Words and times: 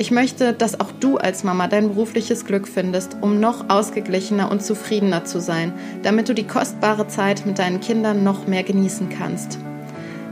Ich 0.00 0.12
möchte, 0.12 0.52
dass 0.52 0.78
auch 0.78 0.92
du 0.92 1.16
als 1.16 1.42
Mama 1.42 1.66
dein 1.66 1.88
berufliches 1.88 2.44
Glück 2.44 2.68
findest, 2.68 3.16
um 3.20 3.40
noch 3.40 3.68
ausgeglichener 3.68 4.48
und 4.48 4.62
zufriedener 4.62 5.24
zu 5.24 5.40
sein, 5.40 5.72
damit 6.04 6.28
du 6.28 6.34
die 6.34 6.46
kostbare 6.46 7.08
Zeit 7.08 7.44
mit 7.46 7.58
deinen 7.58 7.80
Kindern 7.80 8.22
noch 8.22 8.46
mehr 8.46 8.62
genießen 8.62 9.08
kannst. 9.08 9.58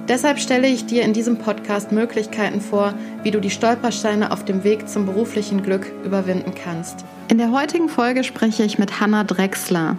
Deshalb 0.09 0.39
stelle 0.39 0.69
ich 0.69 0.87
dir 0.87 1.03
in 1.03 1.12
diesem 1.12 1.39
Podcast 1.39 1.91
Möglichkeiten 1.91 2.61
vor, 2.61 2.94
wie 3.25 3.33
du 3.33 3.41
die 3.41 3.50
Stolpersteine 3.50 4.31
auf 4.31 4.44
dem 4.44 4.62
Weg 4.62 4.89
zum 4.89 5.05
beruflichen 5.05 5.64
Glück 5.64 5.91
überwinden 6.05 6.53
kannst. 6.55 7.05
In 7.28 7.39
der 7.39 7.50
heutigen 7.50 7.89
Folge 7.89 8.22
spreche 8.22 8.62
ich 8.62 8.78
mit 8.78 9.00
Hanna 9.00 9.25
Drexler. 9.25 9.97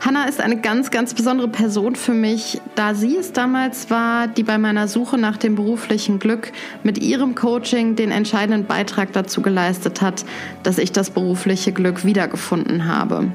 Hanna 0.00 0.24
ist 0.24 0.40
eine 0.40 0.60
ganz, 0.60 0.90
ganz 0.90 1.12
besondere 1.12 1.48
Person 1.48 1.96
für 1.96 2.14
mich, 2.14 2.60
da 2.76 2.94
sie 2.94 3.16
es 3.16 3.32
damals 3.32 3.90
war, 3.90 4.28
die 4.28 4.44
bei 4.44 4.56
meiner 4.56 4.86
Suche 4.86 5.18
nach 5.18 5.36
dem 5.36 5.56
beruflichen 5.56 6.20
Glück 6.20 6.52
mit 6.84 6.98
ihrem 6.98 7.34
Coaching 7.34 7.96
den 7.96 8.12
entscheidenden 8.12 8.66
Beitrag 8.66 9.12
dazu 9.12 9.42
geleistet 9.42 10.00
hat, 10.00 10.24
dass 10.62 10.78
ich 10.78 10.92
das 10.92 11.10
berufliche 11.10 11.72
Glück 11.72 12.04
wiedergefunden 12.04 12.86
habe. 12.86 13.32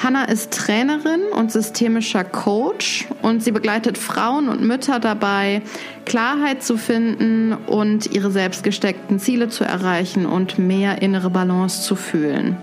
Hanna 0.00 0.24
ist 0.24 0.52
Trainerin 0.52 1.22
und 1.32 1.50
systemischer 1.50 2.22
Coach 2.22 3.06
und 3.22 3.42
sie 3.42 3.50
begleitet 3.50 3.98
Frauen 3.98 4.48
und 4.48 4.62
Mütter 4.62 5.00
dabei, 5.00 5.62
Klarheit 6.04 6.62
zu 6.62 6.76
finden 6.76 7.52
und 7.52 8.06
ihre 8.14 8.30
selbst 8.30 8.62
gesteckten 8.62 9.18
Ziele 9.18 9.48
zu 9.48 9.64
erreichen 9.64 10.26
und 10.26 10.58
mehr 10.58 11.02
innere 11.02 11.30
Balance 11.30 11.82
zu 11.82 11.96
fühlen. 11.96 12.56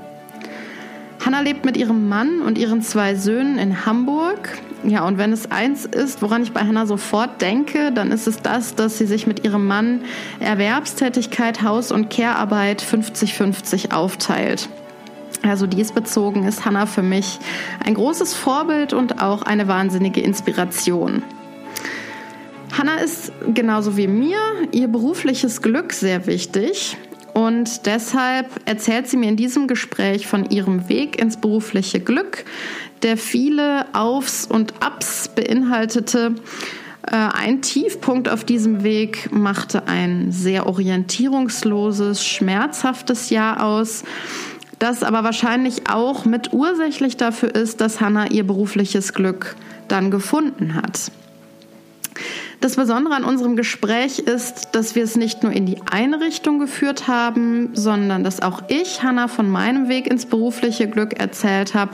Hanna 1.25 1.39
lebt 1.39 1.65
mit 1.65 1.75
ihrem 1.75 2.07
Mann 2.07 2.43
und 2.43 2.59
ihren 2.59 2.83
zwei 2.83 3.15
Söhnen 3.15 3.57
in 3.57 3.87
Hamburg. 3.87 4.59
Ja, 4.83 5.07
und 5.07 5.17
wenn 5.17 5.33
es 5.33 5.49
eins 5.49 5.85
ist, 5.85 6.21
woran 6.21 6.43
ich 6.43 6.51
bei 6.51 6.59
Hanna 6.59 6.85
sofort 6.85 7.41
denke, 7.41 7.91
dann 7.91 8.11
ist 8.11 8.27
es 8.27 8.43
das, 8.43 8.75
dass 8.75 8.99
sie 8.99 9.07
sich 9.07 9.25
mit 9.25 9.43
ihrem 9.43 9.65
Mann 9.65 10.01
Erwerbstätigkeit, 10.39 11.63
Haus- 11.63 11.91
und 11.91 12.11
Care-Arbeit 12.11 12.83
50-50 12.83 13.91
aufteilt. 13.91 14.69
Also 15.41 15.65
diesbezogen 15.65 16.43
ist 16.43 16.64
Hanna 16.64 16.85
für 16.85 17.02
mich 17.02 17.39
ein 17.83 17.95
großes 17.95 18.35
Vorbild 18.35 18.93
und 18.93 19.23
auch 19.23 19.41
eine 19.41 19.67
wahnsinnige 19.67 20.21
Inspiration. 20.21 21.23
Hanna 22.77 22.97
ist 22.97 23.31
genauso 23.52 23.97
wie 23.97 24.08
mir 24.08 24.37
ihr 24.71 24.87
berufliches 24.87 25.64
Glück 25.64 25.91
sehr 25.91 26.27
wichtig. 26.27 26.97
Und 27.35 27.85
deshalb 27.85 28.47
erzählt 28.63 29.09
sie 29.09 29.17
mir 29.17 29.27
in 29.27 29.35
diesem 29.35 29.67
Gespräch 29.67 30.25
von 30.25 30.49
ihrem 30.49 30.87
Weg 30.87 31.19
ins 31.21 31.35
berufliche 31.35 31.99
Glück, 31.99 32.45
der 33.03 33.17
viele 33.17 33.93
Aufs 33.93 34.45
und 34.45 34.81
Abs 34.81 35.27
beinhaltete. 35.27 36.35
Äh, 37.05 37.13
ein 37.13 37.61
Tiefpunkt 37.61 38.29
auf 38.29 38.45
diesem 38.45 38.85
Weg 38.85 39.33
machte 39.33 39.85
ein 39.89 40.31
sehr 40.31 40.65
orientierungsloses, 40.65 42.25
schmerzhaftes 42.25 43.29
Jahr 43.29 43.65
aus, 43.65 44.05
das 44.79 45.03
aber 45.03 45.25
wahrscheinlich 45.25 45.89
auch 45.89 46.23
mit 46.23 46.53
ursächlich 46.53 47.17
dafür 47.17 47.53
ist, 47.53 47.81
dass 47.81 47.99
Hannah 47.99 48.31
ihr 48.31 48.47
berufliches 48.47 49.11
Glück 49.13 49.57
dann 49.89 50.09
gefunden 50.09 50.75
hat. 50.75 51.11
Das 52.65 52.77
Besondere 52.77 53.14
an 53.14 53.26
unserem 53.26 53.55
Gespräch 53.55 54.17
ist, 54.17 54.70
dass 54.71 54.95
wir 54.95 55.03
es 55.03 55.15
nicht 55.15 55.43
nur 55.43 55.52
in 55.52 55.67
die 55.67 55.77
eine 55.92 56.20
Richtung 56.20 56.58
geführt 56.58 57.08
haben, 57.08 57.70
sondern 57.76 58.23
dass 58.23 58.42
auch 58.42 58.64
ich 58.70 59.03
Hanna 59.03 59.27
von 59.27 59.48
meinem 59.48 59.87
Weg 59.87 60.08
ins 60.08 60.26
berufliche 60.26 60.89
Glück 60.89 61.20
erzählt 61.20 61.76
habe. 61.76 61.92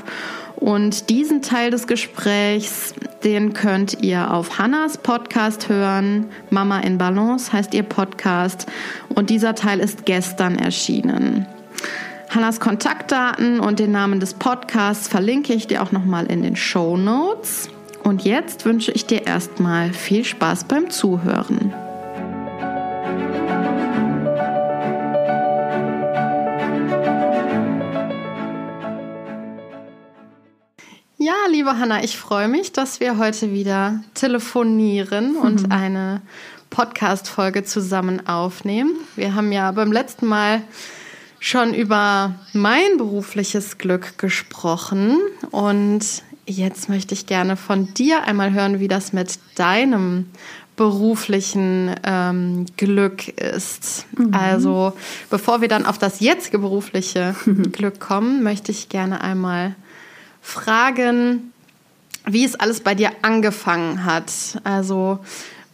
Und 0.55 1.09
diesen 1.09 1.41
Teil 1.41 1.71
des 1.71 1.87
Gesprächs, 1.87 2.93
den 3.25 3.51
könnt 3.51 4.01
ihr 4.01 4.33
auf 4.33 4.59
Hannas 4.59 4.97
Podcast 4.97 5.67
hören. 5.67 6.27
Mama 6.51 6.79
in 6.79 6.97
Balance 6.97 7.51
heißt 7.51 7.73
ihr 7.73 7.83
Podcast. 7.83 8.65
Und 9.09 9.29
dieser 9.29 9.55
Teil 9.55 9.81
ist 9.81 10.05
gestern 10.05 10.57
erschienen. 10.57 11.47
Hannas 12.29 12.61
Kontaktdaten 12.61 13.59
und 13.59 13.79
den 13.79 13.91
Namen 13.91 14.21
des 14.21 14.35
Podcasts 14.35 15.09
verlinke 15.09 15.51
ich 15.51 15.67
dir 15.67 15.83
auch 15.83 15.91
nochmal 15.91 16.27
in 16.27 16.43
den 16.43 16.55
Show 16.55 16.95
Notes. 16.95 17.67
Und 18.03 18.23
jetzt 18.23 18.65
wünsche 18.65 18.91
ich 18.91 19.05
dir 19.05 19.27
erstmal 19.27 19.93
viel 19.93 20.25
Spaß 20.25 20.63
beim 20.65 20.89
Zuhören. 20.89 21.73
Ja, 31.17 31.35
liebe 31.51 31.77
Hanna, 31.77 32.03
ich 32.03 32.17
freue 32.17 32.47
mich, 32.47 32.71
dass 32.71 32.99
wir 32.99 33.19
heute 33.19 33.51
wieder 33.51 34.03
telefonieren 34.15 35.35
und 35.35 35.67
mhm. 35.67 35.71
eine 35.71 36.21
Podcast-Folge 36.71 37.63
zusammen 37.63 38.25
aufnehmen. 38.27 38.95
Wir 39.15 39.35
haben 39.35 39.51
ja 39.51 39.71
beim 39.71 39.91
letzten 39.91 40.25
Mal 40.25 40.63
schon 41.39 41.75
über 41.75 42.33
mein 42.53 42.97
berufliches 42.97 43.77
Glück 43.77 44.17
gesprochen 44.17 45.19
und 45.51 46.23
Jetzt 46.45 46.89
möchte 46.89 47.13
ich 47.13 47.27
gerne 47.27 47.55
von 47.55 47.93
dir 47.93 48.23
einmal 48.23 48.51
hören, 48.51 48.79
wie 48.79 48.87
das 48.87 49.13
mit 49.13 49.39
deinem 49.55 50.25
beruflichen 50.75 51.95
ähm, 52.03 52.65
Glück 52.77 53.27
ist. 53.27 54.07
Mhm. 54.17 54.33
Also 54.33 54.93
bevor 55.29 55.61
wir 55.61 55.67
dann 55.67 55.85
auf 55.85 55.97
das 55.97 56.19
jetzige 56.19 56.59
berufliche 56.59 57.35
Glück 57.71 57.99
kommen, 57.99 58.41
möchte 58.41 58.71
ich 58.71 58.89
gerne 58.89 59.21
einmal 59.21 59.75
fragen, 60.41 61.51
wie 62.25 62.43
es 62.43 62.55
alles 62.55 62.81
bei 62.81 62.95
dir 62.95 63.11
angefangen 63.21 64.05
hat. 64.05 64.31
Also 64.63 65.19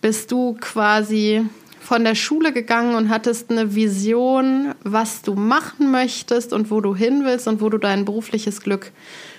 bist 0.02 0.32
du 0.32 0.58
quasi 0.60 1.46
von 1.80 2.04
der 2.04 2.16
Schule 2.16 2.52
gegangen 2.52 2.96
und 2.96 3.08
hattest 3.10 3.50
eine 3.50 3.74
Vision, 3.76 4.74
was 4.84 5.22
du 5.22 5.36
machen 5.36 5.90
möchtest 5.90 6.52
und 6.52 6.70
wo 6.70 6.82
du 6.82 6.94
hin 6.96 7.22
willst 7.24 7.48
und 7.48 7.62
wo 7.62 7.70
du 7.70 7.78
dein 7.78 8.04
berufliches 8.04 8.62
Glück 8.62 8.92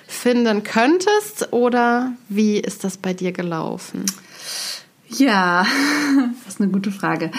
finden 0.08 0.64
könntest 0.64 1.52
oder 1.52 2.12
wie 2.30 2.56
ist 2.56 2.82
das 2.82 2.96
bei 2.96 3.12
dir 3.12 3.30
gelaufen? 3.30 4.06
Ja, 5.10 5.66
das 6.44 6.54
ist 6.54 6.60
eine 6.60 6.70
gute 6.70 6.90
Frage. 6.90 7.30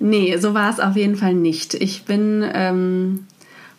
Nee, 0.00 0.36
so 0.36 0.52
war 0.52 0.68
es 0.68 0.80
auf 0.80 0.96
jeden 0.96 1.16
Fall 1.16 1.34
nicht. 1.34 1.74
Ich 1.74 2.04
bin 2.04 2.44
ähm, 2.52 3.26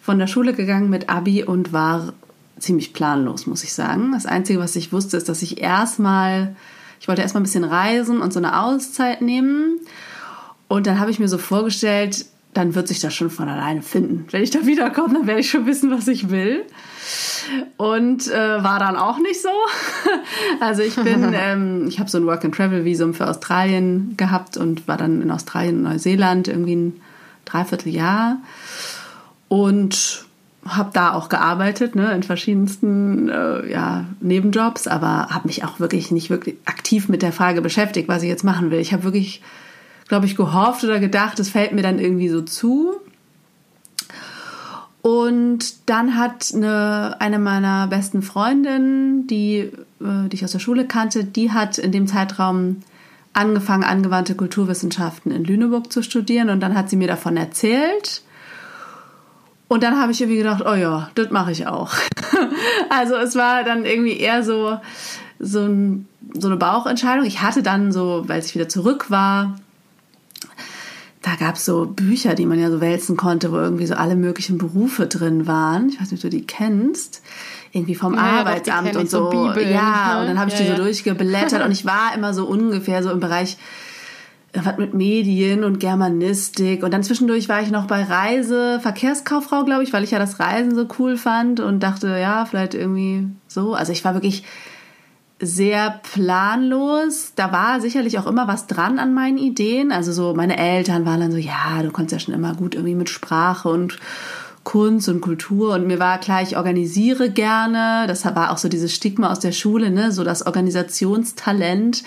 von 0.02 0.20
der 0.20 0.28
Schule 0.28 0.54
gegangen 0.54 0.90
mit 0.90 1.10
Abi 1.10 1.44
und 1.44 1.74
war 1.74 2.14
ziemlich 2.58 2.94
planlos, 2.94 3.46
muss 3.46 3.64
ich 3.66 3.74
sagen. 3.74 4.14
Das 4.14 4.26
Einzige, 4.26 4.60
was 4.60 4.76
ich 4.78 4.94
wusste, 4.94 5.18
ist, 5.18 5.28
dass 5.28 5.42
ich 5.42 5.62
erstmal, 5.62 6.56
ich 7.02 7.10
wollte 7.10 7.22
erstmal 7.22 7.42
ein 7.42 7.46
bisschen 7.46 7.66
reisen 7.66 8.22
und 8.22 8.32
so 8.32 8.40
eine 8.40 8.62
Auszeit 8.62 9.22
nehmen. 9.22 9.82
Und 10.70 10.88
dann 10.88 11.00
habe 11.00 11.12
ich 11.12 11.20
mir 11.20 11.28
so 11.28 11.38
vorgestellt, 11.38 12.26
dann 12.54 12.74
wird 12.74 12.88
sich 12.88 13.02
das 13.02 13.14
schon 13.14 13.30
von 13.30 13.50
alleine 13.50 13.82
finden. 13.82 14.28
Wenn 14.32 14.44
ich 14.44 14.50
da 14.50 14.66
wiederkomme, 14.66 15.14
dann 15.14 15.28
werde 15.28 15.42
ich 15.42 15.50
schon 15.50 15.66
wissen, 15.66 15.92
was 15.92 16.08
ich 16.08 16.30
will. 16.30 16.66
Und 17.78 18.28
äh, 18.28 18.64
war 18.64 18.80
dann 18.80 18.96
auch 18.96 19.20
nicht 19.20 19.42
so. 19.42 19.50
also 20.60 20.82
ich 20.82 20.96
bin, 20.96 21.34
ähm, 21.34 21.86
ich 21.88 22.00
habe 22.00 22.10
so 22.10 22.18
ein 22.18 22.26
Work-and-Travel-Visum 22.26 23.14
für 23.14 23.28
Australien 23.28 24.16
gehabt 24.18 24.58
und 24.58 24.88
war 24.88 24.98
dann 24.98 25.22
in 25.22 25.32
Australien 25.32 25.78
und 25.78 25.84
Neuseeland 25.84 26.48
irgendwie 26.48 26.76
ein 26.76 27.02
Dreivierteljahr. 27.46 28.38
Und 29.48 30.26
habe 30.66 30.92
da 30.94 31.14
auch 31.14 31.30
gearbeitet, 31.30 31.96
ne, 31.96 32.14
in 32.14 32.24
verschiedensten 32.24 33.30
äh, 33.30 33.72
ja, 33.72 34.06
Nebenjobs, 34.20 34.88
aber 34.88 35.30
habe 35.30 35.48
mich 35.48 35.64
auch 35.64 35.80
wirklich 35.80 36.12
nicht 36.12 36.30
wirklich 36.30 36.58
aktiv 36.66 37.10
mit 37.10 37.22
der 37.22 37.32
Frage 37.32 37.62
beschäftigt, 37.62 38.08
was 38.08 38.24
ich 38.24 38.30
jetzt 38.30 38.44
machen 38.44 38.70
will. 38.70 38.80
Ich 38.80 38.94
habe 38.94 39.04
wirklich, 39.04 39.42
glaube 40.08 40.26
ich, 40.26 40.36
gehofft 40.36 40.84
oder 40.84 41.00
gedacht, 41.00 41.40
es 41.40 41.50
fällt 41.50 41.72
mir 41.72 41.82
dann 41.82 42.00
irgendwie 42.00 42.30
so 42.30 42.42
zu. 42.42 42.96
Und 45.02 45.90
dann 45.90 46.18
hat 46.18 46.52
eine, 46.54 47.16
eine 47.20 47.40
meiner 47.40 47.88
besten 47.88 48.22
Freundinnen, 48.22 49.28
die, 49.28 49.72
äh, 50.02 50.28
die 50.28 50.36
ich 50.36 50.44
aus 50.44 50.52
der 50.52 50.60
Schule 50.60 50.86
kannte, 50.86 51.24
die 51.24 51.52
hat 51.52 51.78
in 51.78 51.92
dem 51.92 52.08
Zeitraum 52.08 52.78
angefangen, 53.34 53.84
angewandte 53.84 54.36
Kulturwissenschaften 54.36 55.32
in 55.32 55.46
Lüneburg 55.46 55.92
zu 55.92 56.04
studieren. 56.04 56.50
Und 56.50 56.60
dann 56.60 56.76
hat 56.76 56.90
sie 56.90 56.98
mir 56.98 57.08
davon 57.08 57.38
erzählt. 57.38 58.24
Und 59.70 59.84
dann 59.84 60.00
habe 60.00 60.12
ich 60.12 60.20
irgendwie 60.20 60.40
gedacht, 60.40 60.64
oh 60.66 60.74
ja, 60.74 61.12
das 61.16 61.30
mache 61.30 61.52
ich 61.52 61.68
auch. 61.68 61.94
also 62.90 63.16
es 63.16 63.36
war 63.36 63.64
dann 63.64 63.86
irgendwie 63.86 64.18
eher 64.18 64.44
so, 64.44 64.80
so, 65.40 65.62
ein, 65.62 66.08
so 66.34 66.48
eine 66.48 66.58
Bauchentscheidung. 66.58 67.24
Ich 67.26 67.42
hatte 67.42 67.64
dann 67.64 67.92
so, 67.92 68.24
weil 68.28 68.44
ich 68.44 68.56
wieder 68.56 68.68
zurück 68.68 69.10
war, 69.12 69.56
da 71.30 71.36
gab 71.36 71.56
es 71.56 71.66
so 71.66 71.86
Bücher, 71.86 72.34
die 72.34 72.46
man 72.46 72.60
ja 72.60 72.72
so 72.72 72.82
wälzen 72.82 73.18
konnte, 73.18 73.52
wo 73.52 73.58
irgendwie 73.58 73.86
so 73.86 73.96
alle 73.96 74.16
möglichen 74.16 74.58
Berufe 74.58 75.08
drin 75.08 75.48
waren. 75.48 75.90
Ich 75.90 76.02
weiß 76.02 76.12
nicht, 76.12 76.24
ob 76.24 76.32
du 76.32 76.38
die 76.38 76.46
kennst. 76.46 77.22
Irgendwie 77.72 77.96
vom 77.96 78.16
ja, 78.16 78.22
Arbeitsamt 78.22 78.96
und 78.96 79.10
so. 79.10 79.26
so 79.26 79.30
Bibeln, 79.30 79.72
ja, 79.72 80.16
ne? 80.16 80.22
und 80.22 80.28
dann 80.28 80.40
habe 80.40 80.50
ich 80.50 80.56
ja, 80.56 80.62
die 80.62 80.68
so 80.68 80.74
ja. 80.74 80.80
durchgeblättert 80.80 81.64
und 81.64 81.72
ich 81.72 81.86
war 81.86 82.16
immer 82.16 82.34
so 82.34 82.48
ungefähr 82.48 83.04
so 83.04 83.12
im 83.12 83.20
Bereich 83.20 83.58
äh, 84.54 84.62
was 84.64 84.78
mit 84.78 84.96
Medien 84.96 85.64
und 85.64 85.80
Germanistik 85.80 86.82
und 86.82 86.92
dann 86.92 87.04
zwischendurch 87.04 87.48
war 87.48 87.62
ich 87.62 87.70
noch 87.70 87.86
bei 87.86 88.02
Reise 88.02 88.80
Verkehrskauffrau 88.82 89.66
glaube 89.66 89.84
ich 89.84 89.94
weil 89.94 90.04
ich 90.04 90.10
ja 90.10 90.18
das 90.18 90.40
Reisen 90.40 90.74
so 90.74 90.88
cool 90.98 91.16
fand 91.16 91.60
und 91.60 91.82
dachte 91.82 92.08
ja 92.08 92.46
vielleicht 92.46 92.74
irgendwie 92.74 93.28
so 93.48 93.76
also 93.76 93.92
ich 93.92 94.04
war 94.04 94.16
wirklich 94.16 94.46
sehr 95.40 96.02
planlos. 96.14 97.34
Da 97.36 97.52
war 97.52 97.80
sicherlich 97.82 98.20
auch 98.20 98.28
immer 98.28 98.48
was 98.48 98.68
dran 98.68 99.00
an 99.00 99.14
meinen 99.14 99.38
Ideen. 99.38 99.92
Also 99.92 100.12
so 100.12 100.34
meine 100.34 100.58
Eltern 100.58 101.06
waren 101.06 101.22
dann 101.22 101.32
so, 101.32 101.38
ja, 101.38 101.82
du 101.82 101.92
konntest 101.92 102.14
ja 102.14 102.20
schon 102.20 102.34
immer 102.34 102.56
gut 102.56 102.76
irgendwie 102.76 102.96
mit 102.96 103.10
Sprache 103.10 103.70
und 103.70 104.00
Kunst 104.66 105.10
und 105.10 105.22
Kultur 105.22 105.74
und 105.74 105.88
mir 105.88 106.00
war 106.00 106.20
klar, 106.20 106.44
ich 106.44 106.58
organisiere 106.58 107.32
gerne. 107.32 108.06
Das 108.08 108.24
war 108.26 108.52
auch 108.52 108.58
so 108.58 108.70
dieses 108.70 108.94
Stigma 108.94 109.32
aus 109.32 109.40
der 109.40 109.52
Schule, 109.52 109.90
ne, 109.90 110.12
so 110.12 110.24
das 110.24 110.46
Organisationstalent. 110.46 112.04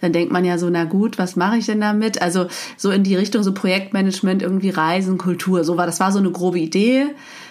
Dann 0.00 0.12
denkt 0.12 0.32
man 0.32 0.44
ja 0.44 0.58
so, 0.58 0.68
na 0.70 0.84
gut, 0.84 1.18
was 1.18 1.34
mache 1.34 1.56
ich 1.56 1.66
denn 1.66 1.80
damit? 1.80 2.22
Also 2.22 2.46
so 2.76 2.90
in 2.90 3.02
die 3.02 3.16
Richtung 3.16 3.42
so 3.42 3.52
Projektmanagement, 3.52 4.42
irgendwie 4.42 4.70
Reisen, 4.70 5.18
Kultur, 5.18 5.64
so 5.64 5.76
war 5.76 5.86
das 5.86 5.98
war 5.98 6.12
so 6.12 6.18
eine 6.18 6.30
grobe 6.30 6.60
Idee. 6.60 7.06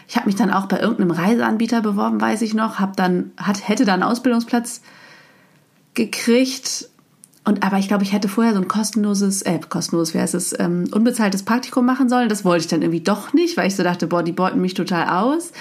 Ich 0.08 0.16
habe 0.16 0.28
mich 0.28 0.36
dann 0.36 0.52
auch 0.52 0.68
bei 0.68 0.80
irgendeinem 0.80 1.12
Reiseanbieter 1.12 1.82
beworben, 1.82 2.22
weiß 2.22 2.42
ich 2.44 2.54
noch, 2.54 2.80
habe 2.80 2.94
dann 2.96 3.32
hat 3.38 3.68
hätte 3.68 3.84
dann 3.84 4.02
einen 4.02 4.12
Ausbildungsplatz 4.12 4.82
gekriegt. 5.94 6.90
Und 7.46 7.64
aber 7.64 7.78
ich 7.78 7.88
glaube, 7.88 8.04
ich 8.04 8.14
hätte 8.14 8.30
vorher 8.30 8.54
so 8.54 8.60
ein 8.60 8.68
kostenloses, 8.68 9.42
äh, 9.42 9.60
kostenloses, 9.68 10.14
wie 10.14 10.20
heißt 10.20 10.34
es, 10.34 10.58
ähm, 10.58 10.86
unbezahltes 10.92 11.44
Praktikum 11.44 11.86
machen 11.86 12.08
sollen. 12.08 12.30
Das 12.30 12.46
wollte 12.46 12.64
ich 12.64 12.70
dann 12.70 12.82
irgendwie 12.82 13.02
doch 13.02 13.34
nicht, 13.34 13.58
weil 13.58 13.68
ich 13.68 13.76
so 13.76 13.84
dachte, 13.84 14.08
boah, 14.08 14.24
die 14.24 14.32
beuten 14.32 14.62
mich 14.62 14.74
total 14.74 15.10
aus. 15.10 15.52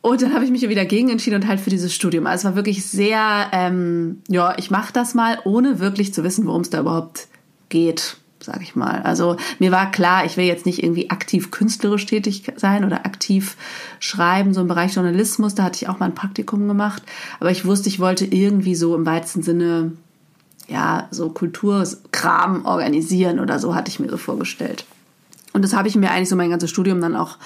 Und 0.00 0.20
dann 0.20 0.34
habe 0.34 0.44
ich 0.44 0.50
mich 0.50 0.68
wieder 0.68 0.84
gegen 0.84 1.10
entschieden 1.10 1.36
und 1.36 1.46
halt 1.46 1.60
für 1.60 1.70
dieses 1.70 1.94
Studium. 1.94 2.26
Also 2.26 2.40
es 2.40 2.44
war 2.44 2.56
wirklich 2.56 2.84
sehr, 2.84 3.46
ähm, 3.52 4.22
ja, 4.28 4.54
ich 4.58 4.70
mache 4.70 4.92
das 4.92 5.14
mal, 5.14 5.38
ohne 5.44 5.78
wirklich 5.78 6.12
zu 6.12 6.24
wissen, 6.24 6.46
worum 6.46 6.62
es 6.62 6.70
da 6.70 6.80
überhaupt 6.80 7.28
geht 7.68 8.16
sage 8.44 8.62
ich 8.62 8.76
mal. 8.76 9.02
Also 9.02 9.36
mir 9.58 9.72
war 9.72 9.90
klar, 9.90 10.24
ich 10.24 10.36
will 10.36 10.44
jetzt 10.44 10.66
nicht 10.66 10.82
irgendwie 10.82 11.10
aktiv 11.10 11.50
künstlerisch 11.50 12.06
tätig 12.06 12.44
sein 12.56 12.84
oder 12.84 13.06
aktiv 13.06 13.56
schreiben, 14.00 14.54
so 14.54 14.60
im 14.60 14.68
Bereich 14.68 14.94
Journalismus, 14.94 15.54
da 15.54 15.64
hatte 15.64 15.76
ich 15.76 15.88
auch 15.88 15.98
mal 15.98 16.06
ein 16.06 16.14
Praktikum 16.14 16.68
gemacht, 16.68 17.02
aber 17.40 17.50
ich 17.50 17.64
wusste, 17.64 17.88
ich 17.88 18.00
wollte 18.00 18.24
irgendwie 18.24 18.74
so 18.74 18.94
im 18.94 19.06
weitesten 19.06 19.42
Sinne 19.42 19.92
ja, 20.68 21.08
so 21.10 21.28
Kulturkram 21.28 22.64
organisieren 22.64 23.40
oder 23.40 23.58
so 23.58 23.74
hatte 23.74 23.90
ich 23.90 24.00
mir 24.00 24.08
so 24.08 24.16
vorgestellt. 24.16 24.84
Und 25.52 25.62
das 25.62 25.74
habe 25.74 25.88
ich 25.88 25.96
mir 25.96 26.10
eigentlich 26.10 26.28
so 26.28 26.36
mein 26.36 26.50
ganzes 26.50 26.70
Studium 26.70 27.00
dann 27.00 27.16
auch 27.16 27.36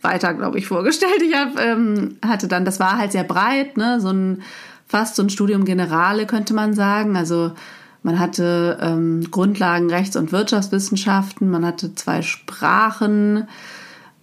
weiter, 0.00 0.32
glaube 0.34 0.58
ich, 0.58 0.66
vorgestellt. 0.66 1.22
Ich 1.22 1.34
hab, 1.34 1.58
ähm, 1.58 2.16
hatte 2.24 2.46
dann, 2.46 2.64
das 2.64 2.78
war 2.78 2.98
halt 2.98 3.12
sehr 3.12 3.24
breit, 3.24 3.76
ne, 3.76 4.00
so 4.00 4.10
ein 4.10 4.42
fast 4.86 5.16
so 5.16 5.22
ein 5.22 5.30
Studium 5.30 5.64
Generale 5.64 6.26
könnte 6.26 6.54
man 6.54 6.74
sagen. 6.74 7.16
Also 7.16 7.52
man 8.06 8.20
hatte 8.20 8.78
ähm, 8.80 9.32
Grundlagen 9.32 9.90
Rechts- 9.90 10.14
und 10.14 10.30
Wirtschaftswissenschaften, 10.30 11.50
man 11.50 11.66
hatte 11.66 11.96
zwei 11.96 12.22
Sprachen, 12.22 13.48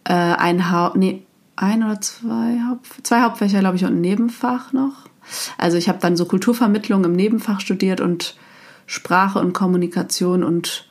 äh, 0.06 0.14
ein, 0.14 0.72
Haupt, 0.72 0.96
nee, 0.96 1.26
ein 1.58 1.84
oder 1.84 2.00
zwei, 2.00 2.62
Haupt, 2.66 3.06
zwei 3.06 3.24
Hauptfächer, 3.24 3.60
glaube 3.60 3.76
ich, 3.76 3.84
und 3.84 3.96
ein 3.96 4.00
Nebenfach 4.00 4.72
noch. 4.72 5.10
Also 5.58 5.76
ich 5.76 5.90
habe 5.90 6.00
dann 6.00 6.16
so 6.16 6.24
Kulturvermittlung 6.24 7.04
im 7.04 7.12
Nebenfach 7.12 7.60
studiert 7.60 8.00
und 8.00 8.38
Sprache 8.86 9.40
und 9.40 9.52
Kommunikation 9.52 10.46
und 10.46 10.88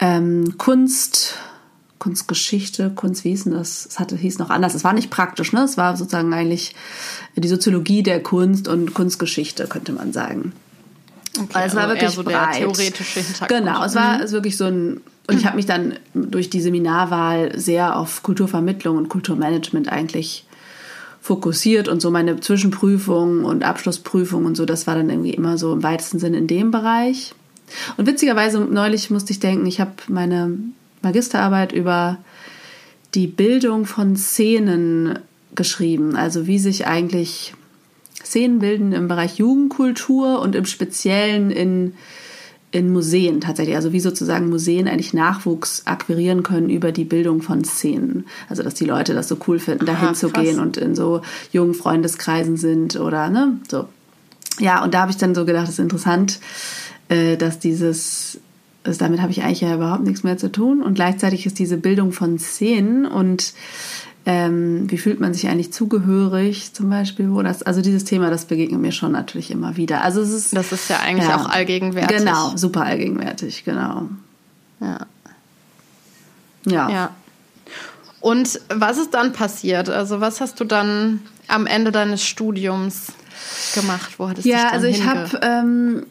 ähm, 0.00 0.58
Kunst, 0.58 1.36
Kunstgeschichte, 2.00 2.90
Kunst, 2.90 3.22
wie 3.22 3.28
hieß 3.28 3.44
denn 3.44 3.52
das? 3.52 3.86
Es 3.86 4.00
hatte, 4.00 4.16
hieß 4.16 4.40
noch 4.40 4.50
anders. 4.50 4.74
Es 4.74 4.82
war 4.82 4.92
nicht 4.92 5.10
praktisch, 5.10 5.52
ne? 5.52 5.62
Es 5.62 5.76
war 5.76 5.96
sozusagen 5.96 6.34
eigentlich 6.34 6.74
die 7.36 7.46
Soziologie 7.46 8.02
der 8.02 8.20
Kunst 8.20 8.66
und 8.66 8.92
Kunstgeschichte, 8.92 9.68
könnte 9.68 9.92
man 9.92 10.12
sagen. 10.12 10.52
Okay, 11.38 11.48
also 11.52 11.76
es 11.76 11.82
war 11.82 11.88
wirklich 11.88 12.10
so 12.10 12.24
breit. 12.24 12.60
der 12.60 12.68
theoretische 12.68 13.20
Hintergrund. 13.20 13.48
Genau, 13.48 13.84
es 13.84 13.94
war 13.94 14.18
mhm. 14.18 14.30
wirklich 14.30 14.56
so 14.56 14.66
ein 14.66 15.00
und 15.28 15.38
ich 15.38 15.46
habe 15.46 15.56
mich 15.56 15.66
dann 15.66 15.94
durch 16.14 16.50
die 16.50 16.60
Seminarwahl 16.60 17.58
sehr 17.58 17.96
auf 17.96 18.22
Kulturvermittlung 18.22 18.96
und 18.96 19.08
Kulturmanagement 19.08 19.88
eigentlich 19.90 20.44
fokussiert 21.20 21.86
und 21.86 22.02
so 22.02 22.10
meine 22.10 22.40
Zwischenprüfungen 22.40 23.44
und 23.44 23.62
Abschlussprüfungen 23.62 24.46
und 24.46 24.56
so, 24.56 24.66
das 24.66 24.88
war 24.88 24.96
dann 24.96 25.08
irgendwie 25.08 25.30
immer 25.30 25.56
so 25.56 25.72
im 25.72 25.82
weitesten 25.84 26.18
Sinne 26.18 26.38
in 26.38 26.48
dem 26.48 26.72
Bereich. 26.72 27.34
Und 27.96 28.06
witzigerweise 28.06 28.60
neulich 28.60 29.10
musste 29.10 29.32
ich 29.32 29.38
denken, 29.38 29.64
ich 29.66 29.80
habe 29.80 29.92
meine 30.08 30.58
Magisterarbeit 31.00 31.72
über 31.72 32.18
die 33.14 33.28
Bildung 33.28 33.86
von 33.86 34.16
Szenen 34.16 35.20
geschrieben, 35.54 36.16
also 36.16 36.48
wie 36.48 36.58
sich 36.58 36.86
eigentlich 36.88 37.54
Szenen 38.24 38.58
bilden 38.58 38.92
im 38.92 39.08
Bereich 39.08 39.38
Jugendkultur 39.38 40.40
und 40.40 40.54
im 40.54 40.64
Speziellen 40.64 41.50
in, 41.50 41.94
in 42.70 42.92
Museen 42.92 43.40
tatsächlich. 43.40 43.76
Also 43.76 43.92
wie 43.92 44.00
sozusagen 44.00 44.48
Museen 44.48 44.88
eigentlich 44.88 45.14
Nachwuchs 45.14 45.82
akquirieren 45.86 46.42
können 46.42 46.70
über 46.70 46.92
die 46.92 47.04
Bildung 47.04 47.42
von 47.42 47.64
Szenen. 47.64 48.26
Also 48.48 48.62
dass 48.62 48.74
die 48.74 48.84
Leute 48.84 49.14
das 49.14 49.28
so 49.28 49.36
cool 49.46 49.58
finden, 49.58 49.86
dahin 49.86 50.14
zu 50.14 50.30
gehen 50.30 50.60
und 50.60 50.76
in 50.76 50.94
so 50.94 51.22
jungen 51.52 51.74
Freundeskreisen 51.74 52.56
sind 52.56 52.96
oder 52.98 53.28
ne, 53.28 53.58
so. 53.68 53.88
Ja, 54.58 54.84
und 54.84 54.92
da 54.92 55.00
habe 55.00 55.10
ich 55.10 55.16
dann 55.16 55.34
so 55.34 55.46
gedacht, 55.46 55.64
es 55.64 55.74
ist 55.74 55.78
interessant, 55.78 56.38
äh, 57.08 57.36
dass 57.36 57.58
dieses 57.58 58.38
also 58.84 58.98
damit 58.98 59.20
habe 59.20 59.30
ich 59.30 59.42
eigentlich 59.42 59.60
ja 59.60 59.74
überhaupt 59.74 60.02
nichts 60.02 60.24
mehr 60.24 60.38
zu 60.38 60.50
tun. 60.50 60.82
Und 60.82 60.94
gleichzeitig 60.94 61.46
ist 61.46 61.58
diese 61.58 61.76
Bildung 61.76 62.12
von 62.12 62.38
Szenen 62.38 63.06
und 63.06 63.52
ähm, 64.24 64.90
wie 64.90 64.98
fühlt 64.98 65.20
man 65.20 65.34
sich 65.34 65.48
eigentlich 65.48 65.72
zugehörig 65.72 66.72
zum 66.74 66.88
Beispiel? 66.90 67.30
Wo 67.30 67.42
das, 67.42 67.62
also 67.62 67.80
dieses 67.82 68.04
Thema, 68.04 68.30
das 68.30 68.44
begegnet 68.44 68.80
mir 68.80 68.92
schon 68.92 69.12
natürlich 69.12 69.50
immer 69.50 69.76
wieder. 69.76 70.02
Also 70.02 70.20
es 70.20 70.30
ist, 70.30 70.56
das 70.56 70.70
ist 70.70 70.88
ja 70.88 71.00
eigentlich 71.00 71.28
ja, 71.28 71.36
auch 71.36 71.48
allgegenwärtig. 71.48 72.18
Genau, 72.18 72.56
super 72.56 72.84
allgegenwärtig, 72.84 73.64
genau. 73.64 74.08
Ja. 74.80 74.98
Ja. 76.64 76.90
ja. 76.90 77.10
Und 78.20 78.60
was 78.72 78.98
ist 78.98 79.14
dann 79.14 79.32
passiert? 79.32 79.88
Also 79.88 80.20
was 80.20 80.40
hast 80.40 80.60
du 80.60 80.64
dann 80.64 81.20
am 81.48 81.66
Ende 81.66 81.90
deines 81.90 82.24
Studiums 82.24 83.08
gemacht? 83.74 84.18
Wo 84.18 84.28
hattest 84.28 84.46
du 84.46 84.50
ja, 84.50 84.56
dich 84.56 84.64
dann 84.64 84.74
also 84.74 84.86
ich 84.86 85.04
habe 85.04 85.40
ähm, 85.42 86.06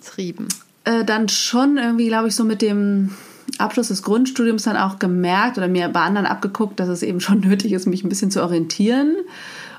äh, 0.84 1.06
dann 1.06 1.30
schon 1.30 1.78
irgendwie, 1.78 2.08
glaube 2.08 2.28
ich, 2.28 2.36
so 2.36 2.44
mit 2.44 2.62
dem 2.62 3.16
Abschluss 3.58 3.90
des 3.90 4.04
Grundstudiums 4.04 4.64
dann 4.64 4.78
auch 4.78 5.00
gemerkt 5.00 5.58
oder 5.58 5.68
mir 5.68 5.90
bei 5.90 6.02
anderen 6.02 6.28
abgeguckt, 6.28 6.80
dass 6.80 6.90
es 6.90 7.04
eben 7.04 7.20
schon 7.20 7.40
nötig 7.48 7.72
ist, 7.72 7.88
mich 7.88 8.04
ein 8.04 8.10
bisschen 8.10 8.32
zu 8.32 8.42
orientieren 8.42 9.16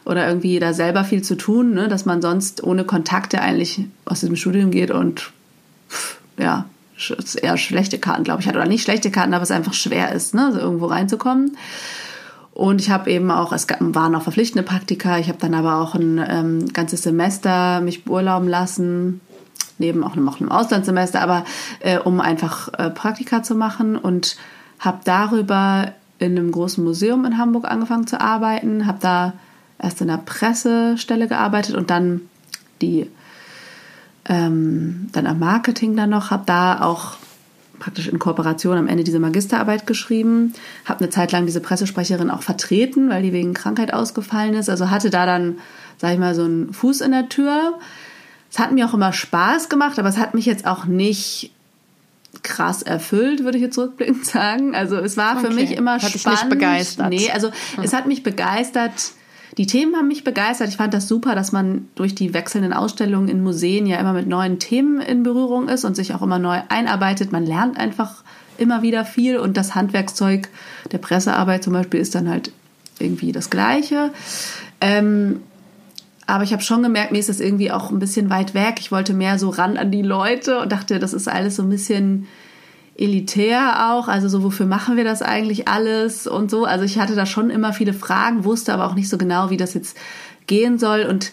oder 0.05 0.27
irgendwie 0.27 0.59
da 0.59 0.73
selber 0.73 1.05
viel 1.05 1.23
zu 1.23 1.37
tun, 1.37 1.75
ne? 1.75 1.89
dass 1.89 2.05
man 2.05 2.23
sonst 2.23 2.63
ohne 2.65 2.85
Kontakte 2.85 3.41
eigentlich 3.41 3.85
aus 4.05 4.21
diesem 4.21 4.37
Studium 4.37 4.71
geht 4.71 4.91
und 4.91 5.31
ja, 6.39 6.67
eher 7.41 7.57
schlechte 7.57 7.99
Karten, 7.99 8.25
glaube 8.25 8.41
ich, 8.41 8.49
hat. 8.49 8.57
Oder 8.57 8.67
nicht 8.67 8.83
schlechte 8.83 9.11
Karten, 9.11 9.35
aber 9.35 9.43
es 9.43 9.51
einfach 9.51 9.75
schwer 9.75 10.13
ist, 10.13 10.35
ne? 10.35 10.51
so 10.53 10.59
irgendwo 10.59 10.87
reinzukommen. 10.87 11.57
Und 12.53 12.81
ich 12.81 12.91
habe 12.91 13.11
eben 13.11 13.31
auch, 13.31 13.53
es 13.53 13.67
waren 13.81 14.15
auch 14.15 14.23
verpflichtende 14.23 14.63
Praktika, 14.63 15.19
ich 15.19 15.29
habe 15.29 15.39
dann 15.41 15.55
aber 15.55 15.77
auch 15.77 15.95
ein 15.95 16.23
ähm, 16.29 16.73
ganzes 16.73 17.03
Semester 17.03 17.81
mich 17.81 18.05
beurlauben 18.05 18.49
lassen 18.49 19.21
neben 19.79 20.05
auch 20.05 20.13
einem, 20.13 20.29
einem 20.29 20.51
Auslandssemester, 20.51 21.21
aber 21.21 21.45
äh, 21.81 21.99
um 21.99 22.21
einfach 22.21 22.69
äh, 22.79 22.91
Praktika 22.91 23.43
zu 23.43 23.55
machen 23.55 23.97
und 23.97 24.37
habe 24.79 24.99
darüber 25.05 25.93
in 26.19 26.39
einem 26.39 26.53
großen 26.53 26.83
Museum 26.83 27.25
in 27.25 27.39
Hamburg 27.39 27.65
angefangen 27.71 28.07
zu 28.07 28.21
arbeiten, 28.21 28.87
habe 28.87 28.99
da 29.01 29.33
erst 29.81 30.01
in 30.01 30.09
der 30.09 30.19
Pressestelle 30.19 31.29
gearbeitet 31.29 31.75
und 31.75 31.91
dann 31.91 32.23
die 32.81 33.09
ähm, 34.27 35.09
dann 35.13 35.27
am 35.27 35.39
Marketing 35.39 35.97
dann 35.97 36.11
noch, 36.11 36.31
habe 36.31 36.45
da 36.47 36.81
auch 36.83 37.17
praktisch 37.79 38.07
in 38.07 38.21
Kooperation 38.21 38.79
am 38.79 38.87
Ende 38.87 39.03
diese 39.03 39.19
Magisterarbeit 39.19 39.89
geschrieben, 39.89 40.55
habe 40.85 41.01
eine 41.01 41.11
Zeit 41.11 41.33
lang 41.33 41.47
diese 41.47 41.61
Pressesprecherin 41.61 42.31
auch 42.31 42.43
vertreten, 42.43 43.11
weil 43.11 43.23
die 43.23 43.33
wegen 43.33 43.55
Krankheit 43.55 43.93
ausgefallen 43.93 44.55
ist, 44.55 44.71
also 44.71 44.91
hatte 44.91 45.11
da 45.11 45.27
dann, 45.27 45.59
sag 45.99 46.13
ich 46.13 46.21
mal, 46.21 46.37
so 46.37 46.45
einen 46.45 46.73
Fuß 46.73 47.01
in 47.01 47.11
der 47.11 47.29
Tür, 47.29 47.75
es 48.53 48.59
hat 48.59 48.73
mir 48.73 48.87
auch 48.87 48.93
immer 48.93 49.15
Spaß 49.15 49.71
gemacht, 49.71 49.99
aber 49.99 50.11
es 50.11 50.19
hat 50.19 50.35
mich 50.35 50.45
jetzt 50.45 50.67
auch 50.67 50.85
nicht 50.85 51.53
krass 52.43 52.83
erfüllt, 52.83 53.45
würde 53.45 53.57
ich 53.57 53.65
jetzt 53.65 53.79
rückblickend 53.79 54.27
sagen. 54.27 54.75
Also 54.75 54.97
es 54.97 55.17
war 55.17 55.39
für 55.39 55.47
okay. 55.47 55.55
mich 55.55 55.73
immer 55.73 55.95
hat 55.95 56.03
spannend. 56.03 56.25
Dich 56.25 56.27
nicht 56.27 56.49
begeistert. 56.51 57.09
Nee, 57.09 57.31
also 57.31 57.49
hm. 57.49 57.85
es 57.85 57.95
hat 57.95 58.07
mich 58.07 58.23
begeistert. 58.23 59.13
Die 59.59 59.67
Themen 59.67 59.97
haben 59.97 60.09
mich 60.09 60.25
begeistert. 60.25 60.69
Ich 60.69 60.77
fand 60.77 60.93
das 60.93 61.09
super, 61.09 61.35
dass 61.35 61.53
man 61.53 61.89
durch 61.95 62.15
die 62.15 62.35
wechselnden 62.35 62.73
Ausstellungen 62.73 63.29
in 63.29 63.43
Museen 63.43 63.87
ja 63.87 63.99
immer 63.99 64.13
mit 64.13 64.27
neuen 64.27 64.59
Themen 64.59 65.01
in 65.01 65.23
Berührung 65.23 65.69
ist 65.69 65.85
und 65.85 65.95
sich 65.95 66.15
auch 66.15 66.23
immer 66.23 66.39
neu 66.39 66.61
einarbeitet. 66.69 67.33
Man 67.33 67.47
lernt 67.47 67.79
einfach 67.79 68.23
immer 68.59 68.83
wieder 68.83 69.05
viel 69.05 69.39
und 69.39 69.57
das 69.57 69.75
Handwerkszeug 69.75 70.49
der 70.91 70.99
Pressearbeit 70.99 71.65
zum 71.65 71.73
Beispiel 71.73 72.01
ist 72.01 72.15
dann 72.15 72.29
halt 72.29 72.53
irgendwie 72.99 73.33
das 73.33 73.51
Gleiche. 73.51 74.11
Ähm, 74.81 75.41
aber 76.33 76.45
ich 76.45 76.55
habe 76.55 76.63
schon 76.63 76.83
gemerkt, 76.83 77.13
mir 77.13 77.19
ist 77.19 77.29
das 77.29 77.41
irgendwie 77.41 77.71
auch 77.71 77.91
ein 77.91 77.99
bisschen 77.99 78.31
weit 78.31 78.55
weg. 78.55 78.77
Ich 78.79 78.91
wollte 78.91 79.13
mehr 79.13 79.39
so 79.39 79.51
ran 79.51 79.77
an 79.77 79.91
die 79.91 80.01
Leute 80.01 80.61
und 80.61 80.73
dachte, 80.73 80.99
das 80.99 81.13
ist 81.13 81.29
alles 81.29 81.57
so 81.57 81.63
ein 81.63 81.69
bisschen 81.69 82.27
elitär 82.97 83.93
auch. 83.93 84.09
Also 84.09 84.29
so, 84.29 84.43
wofür 84.43 84.65
machen 84.65 84.97
wir 84.97 85.05
das 85.05 85.21
eigentlich 85.21 85.69
alles 85.69 86.27
und 86.27 86.51
so. 86.51 86.65
Also 86.65 86.87
ich 86.87 86.99
hatte 86.99 87.15
da 87.15 87.27
schon 87.27 87.51
immer 87.51 87.75
viele 87.75 87.93
Fragen, 87.93 88.47
wusste 88.47 88.73
aber 88.73 88.87
auch 88.87 88.95
nicht 88.95 89.11
so 89.11 89.19
genau, 89.19 89.51
wie 89.51 89.59
das 89.59 89.75
jetzt 89.75 89.95
gehen 90.47 90.79
soll 90.79 91.03
und 91.03 91.33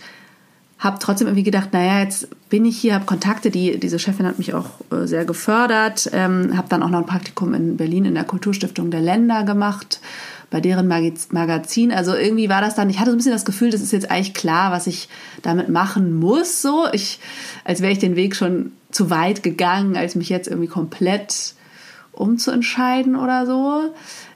habe 0.79 0.97
trotzdem 0.99 1.27
irgendwie 1.27 1.43
gedacht, 1.43 1.71
naja, 1.71 2.01
jetzt 2.03 2.27
bin 2.49 2.65
ich 2.65 2.77
hier, 2.77 2.93
habe 2.93 3.05
Kontakte, 3.05 3.51
die, 3.51 3.79
diese 3.79 3.99
Chefin 3.99 4.25
hat 4.25 4.37
mich 4.37 4.53
auch 4.53 4.81
äh, 4.91 5.07
sehr 5.07 5.23
gefördert, 5.23 6.09
ähm, 6.11 6.57
habe 6.57 6.67
dann 6.67 6.83
auch 6.83 6.89
noch 6.89 6.99
ein 6.99 7.05
Praktikum 7.05 7.53
in 7.53 7.77
Berlin 7.77 8.03
in 8.03 8.15
der 8.15 8.25
Kulturstiftung 8.25 8.91
der 8.91 9.01
Länder 9.01 9.45
gemacht 9.45 10.01
bei 10.49 10.61
deren 10.61 10.87
Magazin. 10.87 11.91
Also 11.91 12.15
irgendwie 12.15 12.49
war 12.49 12.61
das 12.61 12.75
dann, 12.75 12.89
ich 12.89 12.99
hatte 12.99 13.11
so 13.11 13.15
ein 13.15 13.17
bisschen 13.17 13.33
das 13.33 13.45
Gefühl, 13.45 13.69
das 13.69 13.81
ist 13.81 13.91
jetzt 13.91 14.09
eigentlich 14.09 14.33
klar, 14.33 14.71
was 14.71 14.87
ich 14.87 15.09
damit 15.41 15.69
machen 15.69 16.13
muss. 16.13 16.61
So, 16.61 16.87
ich, 16.91 17.19
als 17.63 17.81
wäre 17.81 17.91
ich 17.91 17.99
den 17.99 18.15
Weg 18.15 18.35
schon 18.35 18.71
zu 18.91 19.09
weit 19.09 19.43
gegangen, 19.43 19.95
als 19.95 20.15
mich 20.15 20.29
jetzt 20.29 20.47
irgendwie 20.47 20.67
komplett 20.67 21.53
umzuentscheiden 22.11 23.15
oder 23.15 23.45
so. 23.45 23.93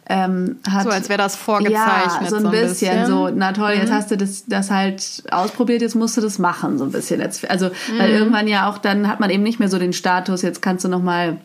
Ähm, 0.08 0.58
hat, 0.70 0.84
so 0.84 0.90
als 0.90 1.08
wäre 1.08 1.18
das 1.18 1.36
vorgezeichnet. 1.36 2.22
Ja, 2.22 2.30
so 2.30 2.36
ein, 2.36 2.42
so 2.42 2.48
ein 2.48 2.52
bisschen, 2.52 2.90
bisschen, 2.90 3.06
so, 3.06 3.30
na 3.30 3.54
toll, 3.54 3.76
mhm. 3.76 3.82
jetzt 3.82 3.92
hast 3.92 4.12
du 4.12 4.18
das, 4.18 4.46
das 4.46 4.70
halt 4.70 5.24
ausprobiert, 5.32 5.82
jetzt 5.82 5.96
musst 5.96 6.18
du 6.18 6.22
das 6.22 6.40
machen, 6.40 6.78
so 6.78 6.84
ein 6.84 6.92
bisschen. 6.92 7.22
Jetzt, 7.22 7.50
also, 7.50 7.68
mhm. 7.68 8.00
weil 8.00 8.10
irgendwann 8.10 8.48
ja 8.48 8.70
auch, 8.70 8.78
dann 8.78 9.08
hat 9.08 9.22
man 9.22 9.30
eben 9.30 9.44
nicht 9.44 9.60
mehr 9.60 9.70
so 9.70 9.80
den 9.80 9.94
Status, 9.94 10.42
jetzt 10.42 10.62
kannst 10.62 10.84
du 10.84 10.90
nochmal 10.90 11.38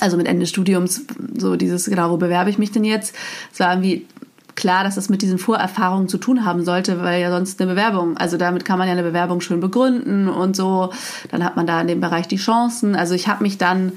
also 0.00 0.16
mit 0.16 0.26
Ende 0.26 0.40
des 0.40 0.50
Studiums, 0.50 1.02
so 1.36 1.56
dieses, 1.56 1.86
genau, 1.86 2.10
wo 2.10 2.16
bewerbe 2.16 2.50
ich 2.50 2.58
mich 2.58 2.72
denn 2.72 2.84
jetzt? 2.84 3.14
Es 3.52 3.60
war 3.60 3.72
irgendwie 3.72 4.06
klar, 4.54 4.84
dass 4.84 4.96
das 4.96 5.08
mit 5.08 5.22
diesen 5.22 5.38
Vorerfahrungen 5.38 6.08
zu 6.08 6.18
tun 6.18 6.44
haben 6.44 6.64
sollte, 6.64 7.02
weil 7.02 7.20
ja 7.20 7.30
sonst 7.30 7.60
eine 7.60 7.70
Bewerbung, 7.70 8.16
also 8.16 8.36
damit 8.36 8.64
kann 8.64 8.78
man 8.78 8.88
ja 8.88 8.92
eine 8.92 9.02
Bewerbung 9.02 9.40
schön 9.40 9.60
begründen 9.60 10.28
und 10.28 10.54
so. 10.54 10.92
Dann 11.30 11.44
hat 11.44 11.56
man 11.56 11.66
da 11.66 11.80
in 11.80 11.86
dem 11.86 12.00
Bereich 12.00 12.28
die 12.28 12.36
Chancen. 12.36 12.94
Also 12.94 13.14
ich 13.14 13.28
habe 13.28 13.42
mich 13.42 13.58
dann 13.58 13.92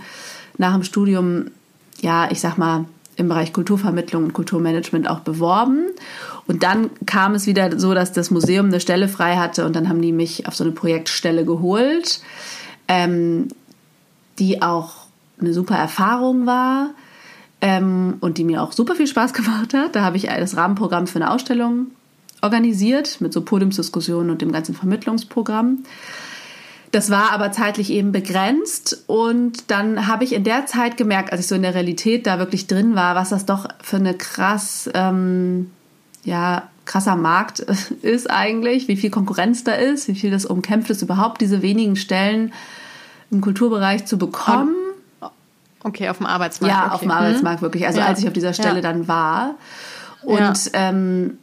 nach 0.58 0.74
dem 0.74 0.84
Studium, 0.84 1.48
ja, 2.02 2.32
ich 2.32 2.40
sag 2.40 2.58
mal, 2.58 2.86
im 3.16 3.28
Bereich 3.28 3.54
Kulturvermittlung 3.54 4.24
und 4.24 4.34
Kulturmanagement 4.34 5.10
auch 5.10 5.20
beworben. 5.20 5.88
Und 6.48 6.64
dann 6.64 6.90
kam 7.06 7.36
es 7.36 7.46
wieder 7.46 7.80
so, 7.80 7.94
dass 7.94 8.12
das 8.12 8.32
Museum 8.32 8.68
eine 8.68 8.80
Stelle 8.80 9.08
frei 9.08 9.38
hatte 9.38 9.66
und 9.66 9.76
dann 9.76 9.88
haben 9.88 10.02
die 10.02 10.12
mich 10.12 10.48
auf 10.48 10.56
so 10.56 10.64
eine 10.64 10.74
Projektstelle 10.74 11.46
geholt, 11.46 12.22
ähm, 12.88 13.50
die 14.40 14.62
auch 14.62 15.03
eine 15.44 15.54
super 15.54 15.76
Erfahrung 15.76 16.46
war 16.46 16.92
ähm, 17.62 18.18
und 18.20 18.38
die 18.38 18.44
mir 18.44 18.62
auch 18.62 18.72
super 18.72 18.96
viel 18.96 19.08
Spaß 19.08 19.34
gemacht 19.34 19.74
hat. 19.74 19.96
Da 19.96 20.02
habe 20.02 20.18
ich 20.18 20.24
das 20.24 20.58
Rahmenprogramm 20.58 21.08
für 21.08 21.20
eine 21.20 21.32
Ausstellung 21.32 21.88
organisiert 22.42 23.22
mit 23.22 23.32
so 23.32 23.42
Podiumsdiskussionen 23.42 24.30
und 24.30 24.42
dem 24.42 24.52
ganzen 24.52 24.76
Vermittlungsprogramm. 24.76 25.80
Das 26.92 27.10
war 27.10 27.32
aber 27.32 27.52
zeitlich 27.52 27.90
eben 27.90 28.12
begrenzt 28.12 29.04
und 29.08 29.72
dann 29.72 30.06
habe 30.08 30.24
ich 30.26 30.34
in 30.34 30.44
der 30.44 30.68
Zeit 30.68 30.96
gemerkt, 30.96 31.32
als 31.32 31.42
ich 31.42 31.48
so 31.48 31.56
in 31.56 31.64
der 31.64 31.74
Realität 31.74 32.28
da 32.28 32.38
wirklich 32.38 32.68
drin 32.68 32.94
war, 32.94 33.16
was 33.16 33.30
das 33.30 33.48
doch 33.48 33.68
für 33.82 33.96
eine 33.96 34.14
krass, 34.14 34.88
ähm, 34.94 35.72
ja, 36.24 36.68
krasser 36.86 37.16
Markt 37.16 37.60
ist 38.04 38.30
eigentlich, 38.30 38.88
wie 38.88 38.98
viel 38.98 39.10
Konkurrenz 39.10 39.64
da 39.64 39.72
ist, 39.72 40.08
wie 40.08 40.14
viel 40.14 40.30
das 40.30 40.46
umkämpft 40.46 40.92
ist, 40.92 41.02
überhaupt 41.02 41.42
diese 41.42 41.64
wenigen 41.64 41.96
Stellen 41.96 42.54
im 43.32 43.42
Kulturbereich 43.42 44.06
zu 44.06 44.20
bekommen. 44.20 44.76
Okay, 45.84 46.10
auf 46.10 46.18
dem 46.18 46.26
Arbeitsmarkt. 46.26 46.74
Ja, 46.74 46.86
okay. 46.86 46.94
auf 46.96 47.02
dem 47.02 47.12
Arbeitsmarkt 47.12 47.62
mhm. 47.62 47.66
wirklich. 47.66 47.86
Also 47.86 48.00
ja. 48.00 48.06
als 48.06 48.20
ich 48.20 48.28
auf 48.28 48.34
dieser 48.34 48.54
Stelle 48.54 48.76
ja. 48.76 48.82
dann 48.82 49.08
war. 49.08 49.56
Und 50.24 50.40
ja. 50.40 50.72
ähm, 50.74 51.38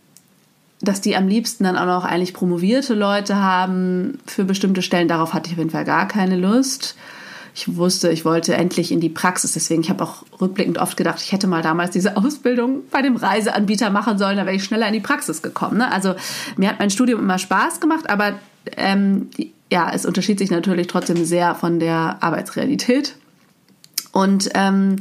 dass 0.80 1.00
die 1.00 1.16
am 1.16 1.28
liebsten 1.28 1.64
dann 1.64 1.76
auch 1.76 1.86
noch 1.86 2.04
eigentlich 2.04 2.32
promovierte 2.32 2.94
Leute 2.94 3.36
haben 3.36 4.18
für 4.26 4.44
bestimmte 4.44 4.82
Stellen, 4.82 5.08
darauf 5.08 5.34
hatte 5.34 5.48
ich 5.48 5.52
auf 5.52 5.58
jeden 5.58 5.70
Fall 5.70 5.84
gar 5.84 6.08
keine 6.08 6.36
Lust. 6.36 6.96
Ich 7.54 7.76
wusste, 7.76 8.10
ich 8.10 8.24
wollte 8.24 8.54
endlich 8.54 8.92
in 8.92 9.00
die 9.00 9.08
Praxis. 9.08 9.52
Deswegen, 9.52 9.82
ich 9.82 9.90
habe 9.90 10.04
auch 10.04 10.24
rückblickend 10.40 10.78
oft 10.78 10.96
gedacht, 10.96 11.20
ich 11.20 11.32
hätte 11.32 11.48
mal 11.48 11.62
damals 11.62 11.90
diese 11.90 12.16
Ausbildung 12.16 12.82
bei 12.90 13.02
dem 13.02 13.16
Reiseanbieter 13.16 13.90
machen 13.90 14.18
sollen, 14.18 14.36
da 14.36 14.46
wäre 14.46 14.56
ich 14.56 14.64
schneller 14.64 14.86
in 14.86 14.94
die 14.94 15.00
Praxis 15.00 15.42
gekommen. 15.42 15.78
Ne? 15.78 15.92
Also 15.92 16.14
mir 16.56 16.70
hat 16.70 16.78
mein 16.78 16.90
Studium 16.90 17.20
immer 17.20 17.38
Spaß 17.38 17.80
gemacht, 17.80 18.08
aber 18.08 18.34
ähm, 18.76 19.28
ja, 19.70 19.90
es 19.92 20.06
unterschied 20.06 20.38
sich 20.38 20.50
natürlich 20.50 20.86
trotzdem 20.86 21.24
sehr 21.24 21.54
von 21.54 21.78
der 21.80 22.18
Arbeitsrealität. 22.20 23.16
Und 24.12 24.50
ähm, 24.54 24.96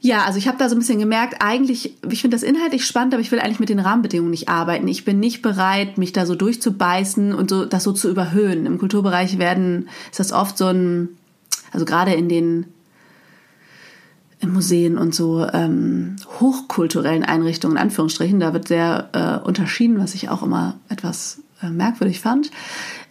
ja, 0.00 0.24
also 0.24 0.38
ich 0.38 0.46
habe 0.46 0.58
da 0.58 0.68
so 0.68 0.76
ein 0.76 0.78
bisschen 0.78 1.00
gemerkt, 1.00 1.36
eigentlich, 1.40 1.96
ich 2.08 2.20
finde 2.20 2.36
das 2.36 2.44
inhaltlich 2.44 2.86
spannend, 2.86 3.14
aber 3.14 3.20
ich 3.20 3.32
will 3.32 3.40
eigentlich 3.40 3.58
mit 3.58 3.68
den 3.68 3.80
Rahmenbedingungen 3.80 4.30
nicht 4.30 4.48
arbeiten. 4.48 4.86
Ich 4.86 5.04
bin 5.04 5.18
nicht 5.18 5.42
bereit, 5.42 5.98
mich 5.98 6.12
da 6.12 6.24
so 6.24 6.36
durchzubeißen 6.36 7.34
und 7.34 7.50
so 7.50 7.64
das 7.64 7.82
so 7.82 7.92
zu 7.92 8.08
überhöhen. 8.08 8.66
Im 8.66 8.78
Kulturbereich 8.78 9.38
werden, 9.38 9.88
ist 10.10 10.20
das 10.20 10.32
oft 10.32 10.56
so 10.56 10.66
ein, 10.66 11.08
also 11.72 11.84
gerade 11.84 12.14
in 12.14 12.28
den 12.28 12.66
in 14.40 14.52
Museen 14.52 14.98
und 14.98 15.16
so 15.16 15.44
ähm, 15.52 16.14
hochkulturellen 16.38 17.24
Einrichtungen, 17.24 17.76
in 17.76 17.82
Anführungsstrichen, 17.82 18.38
da 18.38 18.52
wird 18.52 18.68
sehr 18.68 19.08
äh, 19.12 19.44
unterschieden, 19.44 19.98
was 19.98 20.14
ich 20.14 20.28
auch 20.28 20.44
immer 20.44 20.78
etwas 20.88 21.40
äh, 21.60 21.70
merkwürdig 21.70 22.20
fand 22.20 22.52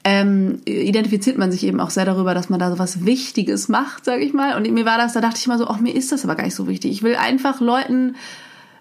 ähm, 0.09 0.61
identifiziert 0.63 1.37
man 1.37 1.51
sich 1.51 1.65
eben 1.65 1.81
auch 1.81 1.89
sehr 1.89 2.05
darüber, 2.05 2.33
dass 2.33 2.47
man 2.49 2.61
da 2.61 2.71
so 2.71 2.79
was 2.79 3.05
Wichtiges 3.05 3.67
macht, 3.67 4.05
sage 4.05 4.23
ich 4.23 4.33
mal. 4.33 4.55
Und 4.55 4.71
mir 4.71 4.85
war 4.85 4.97
das, 4.97 5.11
da 5.11 5.19
dachte 5.19 5.37
ich 5.37 5.47
mal 5.47 5.57
so, 5.57 5.67
ach, 5.67 5.81
mir 5.81 5.93
ist 5.93 6.13
das 6.13 6.23
aber 6.23 6.35
gar 6.35 6.45
nicht 6.45 6.55
so 6.55 6.65
wichtig. 6.69 6.91
Ich 6.91 7.03
will 7.03 7.17
einfach 7.17 7.59
Leuten 7.59 8.15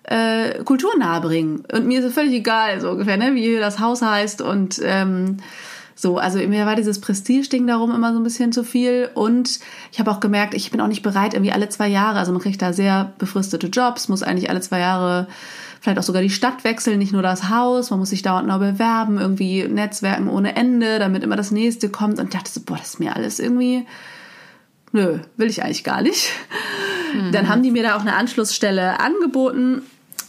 äh, 0.04 0.62
Kultur 0.62 0.97
nahebringen. 0.97 1.64
Und 1.73 1.88
mir 1.88 1.99
ist 1.99 2.04
es 2.04 2.14
völlig 2.14 2.33
egal, 2.33 2.80
so 2.80 2.90
ungefähr, 2.90 3.16
ne, 3.16 3.35
wie 3.35 3.59
das 3.59 3.80
Haus 3.80 4.02
heißt 4.02 4.40
und 4.40 4.80
ähm, 4.85 5.38
so, 5.99 6.19
also 6.19 6.38
mir 6.38 6.67
war 6.67 6.76
dieses 6.76 7.00
Prestige-Ding 7.00 7.67
darum 7.67 7.91
immer 7.91 8.12
so 8.12 8.21
ein 8.21 8.23
bisschen 8.23 8.53
zu 8.53 8.65
viel. 8.65 9.09
Und 9.15 9.59
ich 9.91 9.99
habe 9.99 10.11
auch 10.11 10.21
gemerkt, 10.21 10.53
ich 10.53 10.71
bin 10.71 10.81
auch 10.83 10.88
nicht 10.88 11.03
bereit, 11.03 11.33
irgendwie 11.33 11.53
alle 11.53 11.71
zwei 11.71 11.88
Jahre, 11.88 12.19
also 12.19 12.33
man 12.33 12.43
kriegt 12.43 12.61
da 12.61 12.75
sehr 12.75 13.15
befristete 13.19 13.69
Jobs, 13.69 14.09
muss 14.09 14.23
eigentlich 14.23 14.50
alle 14.50 14.61
zwei 14.61 14.79
Jahre 14.81 15.26
vielleicht 15.81 15.99
auch 15.99 16.03
sogar 16.03 16.21
die 16.21 16.31
Stadt 16.31 16.65
wechseln, 16.65 16.99
nicht 16.99 17.12
nur 17.12 17.23
das 17.23 17.49
Haus. 17.49 17.91
Man 17.91 17.99
muss 17.99 18.11
sich 18.11 18.21
dauernd 18.21 18.47
neu 18.47 18.59
bewerben, 18.59 19.19
irgendwie 19.19 19.67
Netzwerken 19.69 20.29
ohne 20.29 20.55
Ende, 20.55 20.99
damit 20.99 21.23
immer 21.23 21.37
das 21.37 21.50
nächste 21.50 21.88
kommt. 21.88 22.19
Und 22.19 22.26
ich 22.26 22.35
dachte 22.35 22.50
so, 22.50 22.61
boah, 22.61 22.76
das 22.76 22.88
ist 22.88 23.00
mir 23.00 23.17
alles 23.17 23.38
irgendwie, 23.38 23.87
nö, 24.93 25.21
will 25.37 25.49
ich 25.49 25.62
eigentlich 25.62 25.85
gar 25.85 26.03
nicht. 26.03 26.31
Mhm. 27.15 27.33
Dann 27.33 27.49
haben 27.49 27.62
die 27.62 27.71
mir 27.71 27.83
da 27.83 27.97
auch 27.97 28.00
eine 28.00 28.17
Anschlussstelle 28.17 29.00
angeboten. 29.00 29.83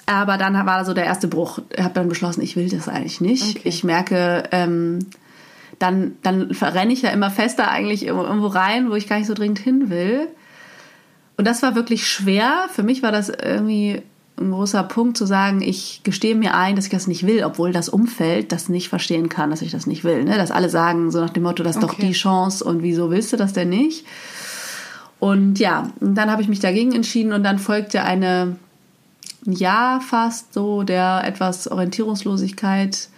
Aber 0.06 0.38
dann 0.38 0.54
war 0.66 0.86
so 0.86 0.94
der 0.94 1.04
erste 1.04 1.28
Bruch. 1.28 1.60
Ich 1.76 1.84
habe 1.84 1.94
dann 1.94 2.08
beschlossen, 2.08 2.42
ich 2.42 2.56
will 2.56 2.70
das 2.70 2.88
eigentlich 2.88 3.20
nicht. 3.20 3.58
Okay. 3.58 3.68
Ich 3.68 3.84
merke, 3.84 4.44
ähm, 4.52 5.00
dann, 5.80 6.18
dann 6.24 6.52
renne 6.52 6.94
ich 6.94 7.02
ja 7.02 7.10
immer 7.10 7.30
fester 7.30 7.70
eigentlich 7.70 8.06
irgendwo 8.06 8.48
rein, 8.48 8.90
wo 8.90 8.96
ich 8.96 9.08
gar 9.08 9.18
nicht 9.18 9.28
so 9.28 9.34
dringend 9.34 9.60
hin 9.60 9.90
will. 9.90 10.28
Und 11.38 11.46
das 11.46 11.62
war 11.62 11.76
wirklich 11.76 12.08
schwer. 12.08 12.68
Für 12.72 12.84
mich 12.84 13.04
war 13.04 13.12
das 13.12 13.30
irgendwie 13.30 14.02
ein 14.40 14.52
großer 14.52 14.84
Punkt 14.84 15.18
zu 15.18 15.26
sagen, 15.26 15.62
ich 15.62 16.02
gestehe 16.04 16.36
mir 16.36 16.56
ein, 16.56 16.76
dass 16.76 16.86
ich 16.86 16.92
das 16.92 17.08
nicht 17.08 17.26
will, 17.26 17.44
obwohl 17.44 17.72
das 17.72 17.90
Umfeld 17.90 18.52
das 18.52 18.70
nicht 18.70 18.90
verstehen 18.90 19.30
kann, 19.30 19.50
dass 19.50 19.62
ich 19.62 19.72
das 19.72 19.88
nicht 19.88 20.04
will. 20.04 20.24
Ne? 20.24 20.38
Dass 20.38 20.52
alle 20.52 20.70
sagen, 20.70 21.12
so 21.12 21.20
nach 21.20 21.32
dem 21.32 21.44
Motto, 21.44 21.64
das 21.64 21.78
ist 21.78 21.84
okay. 21.84 21.94
doch 21.94 22.08
die 22.08 22.14
Chance 22.14 22.64
und 22.64 22.84
wieso 22.84 23.10
willst 23.10 23.34
du 23.34 23.38
das 23.38 23.54
denn 23.54 23.70
nicht? 23.70 24.06
Und 25.20 25.58
ja, 25.58 25.90
dann 26.00 26.30
habe 26.30 26.44
ich 26.44 26.48
mich 26.48 26.60
dagegen 26.60 26.94
entschieden 26.94 27.34
und 27.34 27.44
dann 27.44 27.58
folgte 27.58 28.04
eine 28.04 28.58
ein 29.48 29.54
Jahr 29.54 30.02
fast 30.02 30.54
so 30.54 30.84
der 30.84 31.24
etwas 31.26 31.68
Orientierungslosigkeit, 31.70 33.10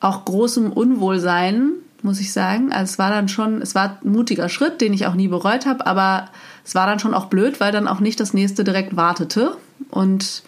auch 0.00 0.24
großem 0.24 0.72
Unwohlsein, 0.72 1.70
muss 2.02 2.20
ich 2.20 2.32
sagen. 2.32 2.72
Also 2.72 2.92
es 2.92 2.98
war 2.98 3.10
dann 3.10 3.28
schon, 3.28 3.60
es 3.60 3.74
war 3.74 3.98
ein 4.04 4.12
mutiger 4.12 4.48
Schritt, 4.48 4.80
den 4.80 4.92
ich 4.92 5.06
auch 5.06 5.14
nie 5.14 5.28
bereut 5.28 5.66
habe, 5.66 5.86
aber 5.86 6.28
es 6.64 6.74
war 6.74 6.86
dann 6.86 6.98
schon 6.98 7.14
auch 7.14 7.26
blöd, 7.26 7.60
weil 7.60 7.72
dann 7.72 7.88
auch 7.88 8.00
nicht 8.00 8.20
das 8.20 8.34
nächste 8.34 8.64
direkt 8.64 8.96
wartete. 8.96 9.56
Und 9.90 10.42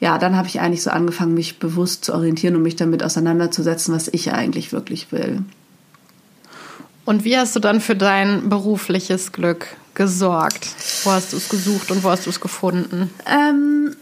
ja, 0.00 0.18
dann 0.18 0.36
habe 0.36 0.48
ich 0.48 0.60
eigentlich 0.60 0.82
so 0.82 0.90
angefangen, 0.90 1.34
mich 1.34 1.58
bewusst 1.58 2.04
zu 2.04 2.14
orientieren 2.14 2.56
und 2.56 2.62
mich 2.62 2.76
damit 2.76 3.02
auseinanderzusetzen, 3.02 3.94
was 3.94 4.08
ich 4.08 4.32
eigentlich 4.32 4.72
wirklich 4.72 5.10
will. 5.12 5.42
Und 7.06 7.24
wie 7.24 7.38
hast 7.38 7.54
du 7.56 7.60
dann 7.60 7.80
für 7.80 7.94
dein 7.94 8.48
berufliches 8.48 9.32
Glück 9.32 9.68
gesorgt? 9.94 10.68
Wo 11.04 11.12
hast 11.12 11.32
du 11.32 11.36
es 11.36 11.48
gesucht 11.48 11.90
und 11.90 12.02
wo 12.02 12.10
hast 12.10 12.26
du 12.26 12.30
es 12.30 12.40
gefunden? 12.40 13.10
Ähm, 13.26 13.96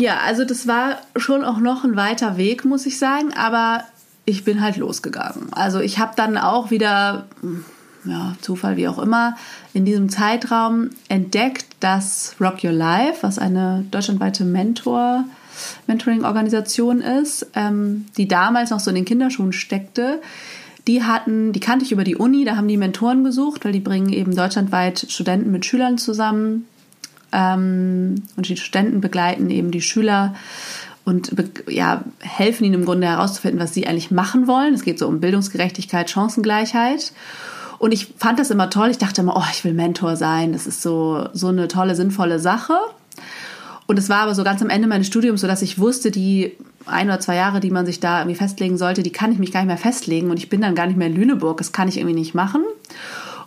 ja, 0.00 0.18
also 0.18 0.44
das 0.44 0.66
war 0.66 0.98
schon 1.16 1.44
auch 1.44 1.58
noch 1.58 1.84
ein 1.84 1.96
weiter 1.96 2.36
Weg, 2.36 2.64
muss 2.64 2.86
ich 2.86 2.98
sagen, 2.98 3.32
aber 3.34 3.84
ich 4.24 4.44
bin 4.44 4.60
halt 4.60 4.76
losgegangen. 4.76 5.48
Also 5.52 5.80
ich 5.80 5.98
habe 5.98 6.12
dann 6.16 6.36
auch 6.36 6.70
wieder 6.70 7.26
ja, 8.04 8.34
Zufall, 8.40 8.76
wie 8.76 8.88
auch 8.88 8.98
immer, 8.98 9.36
in 9.74 9.84
diesem 9.84 10.08
Zeitraum 10.08 10.90
entdeckt, 11.08 11.66
dass 11.80 12.36
Rock 12.40 12.64
Your 12.64 12.72
Life, 12.72 13.22
was 13.22 13.38
eine 13.38 13.84
deutschlandweite 13.90 14.44
Mentor, 14.44 15.24
Mentoring-Organisation 15.86 17.00
ist, 17.00 17.46
ähm, 17.54 18.06
die 18.16 18.28
damals 18.28 18.70
noch 18.70 18.80
so 18.80 18.90
in 18.90 18.96
den 18.96 19.04
Kinderschuhen 19.04 19.52
steckte, 19.52 20.20
die 20.86 21.02
hatten, 21.04 21.52
die 21.52 21.60
kannte 21.60 21.84
ich 21.84 21.92
über 21.92 22.04
die 22.04 22.16
Uni, 22.16 22.44
da 22.44 22.56
haben 22.56 22.68
die 22.68 22.76
Mentoren 22.76 23.24
gesucht, 23.24 23.64
weil 23.64 23.72
die 23.72 23.80
bringen 23.80 24.12
eben 24.12 24.34
deutschlandweit 24.34 25.06
Studenten 25.10 25.50
mit 25.50 25.66
Schülern 25.66 25.98
zusammen. 25.98 26.66
Ähm, 27.32 28.22
und 28.36 28.48
die 28.48 28.56
Studenten 28.56 29.00
begleiten 29.00 29.50
eben 29.50 29.70
die 29.70 29.82
Schüler 29.82 30.34
und 31.04 31.32
ja, 31.68 32.04
helfen 32.20 32.64
ihnen 32.64 32.74
im 32.74 32.84
Grunde 32.84 33.06
herauszufinden, 33.06 33.60
was 33.60 33.72
sie 33.72 33.86
eigentlich 33.86 34.10
machen 34.10 34.46
wollen. 34.46 34.74
Es 34.74 34.82
geht 34.82 34.98
so 34.98 35.08
um 35.08 35.20
Bildungsgerechtigkeit, 35.20 36.10
Chancengleichheit. 36.10 37.12
Und 37.78 37.92
ich 37.92 38.12
fand 38.18 38.38
das 38.38 38.50
immer 38.50 38.68
toll. 38.68 38.90
Ich 38.90 38.98
dachte 38.98 39.22
immer, 39.22 39.36
oh, 39.36 39.44
ich 39.50 39.64
will 39.64 39.72
Mentor 39.72 40.16
sein. 40.16 40.52
Das 40.52 40.66
ist 40.66 40.82
so, 40.82 41.28
so 41.32 41.48
eine 41.48 41.68
tolle, 41.68 41.94
sinnvolle 41.94 42.38
Sache. 42.38 42.74
Und 43.86 43.98
es 43.98 44.10
war 44.10 44.18
aber 44.18 44.34
so 44.34 44.44
ganz 44.44 44.60
am 44.60 44.68
Ende 44.68 44.86
meines 44.86 45.06
Studiums 45.06 45.40
so, 45.40 45.46
dass 45.46 45.62
ich 45.62 45.78
wusste, 45.78 46.10
die 46.10 46.52
ein 46.84 47.06
oder 47.06 47.20
zwei 47.20 47.36
Jahre, 47.36 47.60
die 47.60 47.70
man 47.70 47.86
sich 47.86 48.00
da 48.00 48.20
irgendwie 48.20 48.36
festlegen 48.36 48.76
sollte, 48.76 49.02
die 49.02 49.12
kann 49.12 49.32
ich 49.32 49.38
mich 49.38 49.50
gar 49.52 49.60
nicht 49.60 49.68
mehr 49.68 49.78
festlegen. 49.78 50.30
Und 50.30 50.36
ich 50.36 50.50
bin 50.50 50.60
dann 50.60 50.74
gar 50.74 50.86
nicht 50.86 50.98
mehr 50.98 51.06
in 51.06 51.16
Lüneburg. 51.16 51.56
Das 51.56 51.72
kann 51.72 51.88
ich 51.88 51.96
irgendwie 51.96 52.14
nicht 52.14 52.34
machen. 52.34 52.62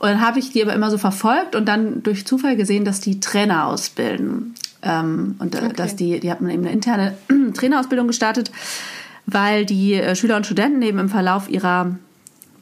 Und 0.01 0.07
dann 0.07 0.21
habe 0.21 0.39
ich 0.39 0.49
die 0.49 0.63
aber 0.63 0.73
immer 0.73 0.89
so 0.89 0.97
verfolgt 0.97 1.55
und 1.55 1.67
dann 1.67 2.01
durch 2.01 2.25
Zufall 2.25 2.55
gesehen, 2.55 2.85
dass 2.85 3.01
die 3.01 3.19
Trainer 3.19 3.67
ausbilden. 3.67 4.55
Ähm, 4.81 5.35
und 5.37 5.53
äh, 5.53 5.59
okay. 5.59 5.73
dass 5.75 5.95
die, 5.95 6.19
die 6.19 6.31
hat 6.31 6.41
man 6.41 6.49
eben 6.49 6.63
eine 6.63 6.73
interne 6.73 7.15
Trainerausbildung 7.53 8.07
gestartet, 8.07 8.49
weil 9.27 9.63
die 9.63 9.93
äh, 9.93 10.15
Schüler 10.15 10.37
und 10.37 10.47
Studenten 10.47 10.81
eben 10.81 10.97
im 10.97 11.07
Verlauf 11.07 11.47
ihrer 11.51 11.97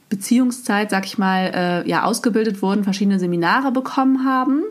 Beziehungszeit, 0.10 0.90
sag 0.90 1.06
ich 1.06 1.18
mal, 1.18 1.86
äh, 1.86 1.90
ja, 1.90 2.04
ausgebildet 2.04 2.62
wurden, 2.62 2.84
verschiedene 2.84 3.20
Seminare 3.20 3.72
bekommen 3.72 4.26
haben. 4.26 4.64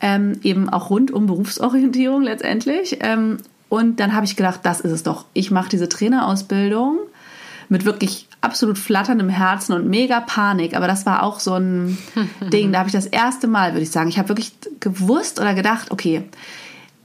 Ähm, 0.00 0.38
eben 0.44 0.68
auch 0.68 0.88
rund 0.88 1.10
um 1.10 1.26
Berufsorientierung 1.26 2.22
letztendlich. 2.22 2.98
Ähm, 3.00 3.38
und 3.68 3.98
dann 3.98 4.14
habe 4.14 4.24
ich 4.24 4.36
gedacht, 4.36 4.60
das 4.62 4.80
ist 4.80 4.92
es 4.92 5.02
doch. 5.02 5.24
Ich 5.32 5.50
mache 5.50 5.70
diese 5.70 5.88
Trainerausbildung 5.88 6.98
mit 7.68 7.84
wirklich 7.84 8.28
absolut 8.42 8.76
flatterndem 8.76 9.30
Herzen 9.30 9.72
und 9.72 9.88
mega 9.88 10.20
Panik. 10.20 10.76
Aber 10.76 10.86
das 10.86 11.06
war 11.06 11.22
auch 11.22 11.40
so 11.40 11.54
ein 11.54 11.96
Ding. 12.52 12.72
Da 12.72 12.80
habe 12.80 12.88
ich 12.88 12.92
das 12.92 13.06
erste 13.06 13.46
Mal, 13.46 13.72
würde 13.72 13.82
ich 13.82 13.90
sagen, 13.90 14.10
ich 14.10 14.18
habe 14.18 14.28
wirklich 14.28 14.52
gewusst 14.80 15.40
oder 15.40 15.54
gedacht, 15.54 15.90
okay, 15.90 16.24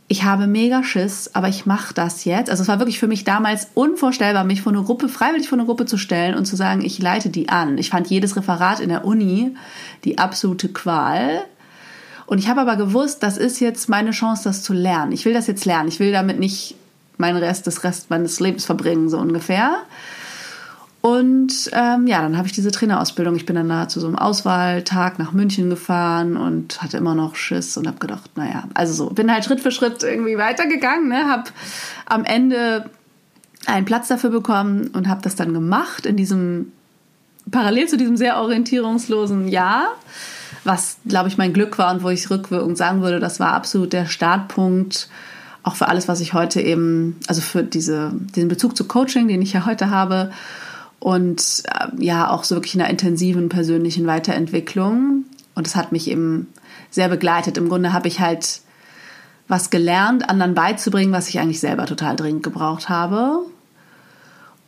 ich 0.10 0.24
habe 0.24 0.48
mega 0.48 0.84
Schiss, 0.84 1.32
aber 1.34 1.50
ich 1.50 1.66
mache 1.66 1.94
das 1.94 2.24
jetzt. 2.26 2.50
Also 2.50 2.64
es 2.64 2.70
war 2.70 2.80
wirklich 2.80 2.98
für 2.98 3.08
mich 3.08 3.24
damals 3.24 3.70
unvorstellbar, 3.74 4.46
mich 4.46 4.62
vor 4.62 4.72
eine 4.72 4.84
Gruppe, 4.84 5.10
freiwillig 5.10 5.50
vor 5.50 5.58
eine 5.58 5.66
Gruppe 5.66 5.86
zu 5.86 5.98
stellen 5.98 6.36
und 6.36 6.46
zu 6.46 6.56
sagen, 6.56 6.82
ich 6.84 7.00
leite 7.00 7.30
die 7.30 7.50
an. 7.50 7.78
Ich 7.78 7.90
fand 7.90 8.08
jedes 8.08 8.36
Referat 8.36 8.80
in 8.80 8.90
der 8.90 9.06
Uni 9.06 9.56
die 10.06 10.18
absolute 10.18 10.70
Qual. 10.70 11.44
Und 12.26 12.40
ich 12.40 12.48
habe 12.48 12.62
aber 12.62 12.78
gewusst, 12.78 13.22
das 13.22 13.38
ist 13.38 13.60
jetzt 13.60 13.90
meine 13.90 14.12
Chance, 14.12 14.46
das 14.46 14.64
zu 14.64 14.74
lernen. 14.74 15.12
Ich 15.12 15.26
will 15.26 15.34
das 15.34 15.48
jetzt 15.48 15.66
lernen. 15.66 15.90
Ich 15.90 16.00
will 16.00 16.12
damit 16.14 16.40
nicht 16.40 16.76
meinen 17.18 17.38
Rest 17.38 17.68
des 17.68 17.84
Rest 17.84 18.10
meines 18.10 18.40
Lebens 18.40 18.66
verbringen, 18.66 19.10
so 19.10 19.18
ungefähr. 19.18 19.76
Und 21.08 21.70
ähm, 21.72 22.06
ja, 22.06 22.22
dann 22.22 22.36
habe 22.36 22.48
ich 22.48 22.54
diese 22.54 22.70
Trainerausbildung. 22.70 23.38
Ich 23.38 23.46
bin 23.46 23.56
dann 23.56 23.70
da 23.70 23.88
zu 23.88 24.02
so 24.02 24.08
einem 24.08 24.18
Auswahltag 24.18 25.20
nach 25.20 25.32
München 25.32 25.70
gefahren 25.70 26.36
und 26.36 26.82
hatte 26.82 26.98
immer 26.98 27.16
noch 27.16 27.38
Schiss 27.38 27.78
und 27.78 27.88
habe 27.88 28.00
gedacht, 28.00 28.32
naja, 28.36 28.66
also 28.74 28.94
so, 28.94 29.10
bin 29.12 29.32
halt 29.32 29.46
Schritt 29.46 29.62
für 29.62 29.72
Schritt 29.72 30.04
irgendwie 30.04 30.38
weitergegangen, 30.38 31.08
ne? 31.08 31.30
habe 31.30 31.46
am 32.08 32.26
Ende 32.26 32.90
einen 33.68 33.86
Platz 33.86 34.10
dafür 34.10 34.32
bekommen 34.32 34.88
und 34.88 35.08
habe 35.08 35.22
das 35.22 35.38
dann 35.38 35.54
gemacht 35.54 36.06
in 36.06 36.18
diesem, 36.18 36.74
parallel 37.50 37.88
zu 37.88 37.96
diesem 37.96 38.18
sehr 38.18 38.42
orientierungslosen 38.42 39.48
Jahr, 39.48 39.94
was, 40.66 40.98
glaube 41.08 41.30
ich, 41.30 41.38
mein 41.38 41.54
Glück 41.54 41.78
war 41.78 41.94
und 41.94 42.04
wo 42.04 42.10
ich 42.10 42.30
rückwirkend 42.30 42.78
sagen 42.78 43.02
würde, 43.02 43.22
das 43.22 43.40
war 43.40 43.54
absolut 43.54 43.94
der 43.94 44.08
Startpunkt, 44.08 45.08
auch 45.64 45.78
für 45.78 45.88
alles, 45.88 46.10
was 46.10 46.20
ich 46.20 46.34
heute 46.34 46.60
eben, 46.60 47.16
also 47.28 47.40
für 47.40 47.64
diese, 47.64 48.12
diesen 48.36 48.50
Bezug 48.50 48.76
zu 48.76 48.86
Coaching, 48.86 49.30
den 49.30 49.42
ich 49.42 49.54
ja 49.54 49.66
heute 49.66 49.90
habe 49.90 50.32
und 51.00 51.64
äh, 51.66 52.04
ja 52.04 52.30
auch 52.30 52.44
so 52.44 52.56
wirklich 52.56 52.76
in 52.76 52.82
einer 52.82 52.90
intensiven 52.90 53.50
persönlichen 53.50 54.08
Weiterentwicklung. 54.08 55.26
Und 55.56 55.68
das 55.68 55.76
hat 55.76 55.92
mich 55.92 56.10
eben 56.10 56.48
sehr 56.90 57.10
begleitet. 57.10 57.58
Im 57.58 57.70
Grunde 57.70 57.94
habe 57.94 58.08
ich 58.08 58.20
halt 58.20 58.62
was 59.48 59.70
gelernt, 59.70 60.30
anderen 60.30 60.56
beizubringen, 60.56 61.14
was 61.14 61.30
ich 61.30 61.40
eigentlich 61.40 61.60
selber 61.60 61.86
total 61.86 62.16
dringend 62.16 62.44
gebraucht 62.44 62.90
habe. 62.90 63.40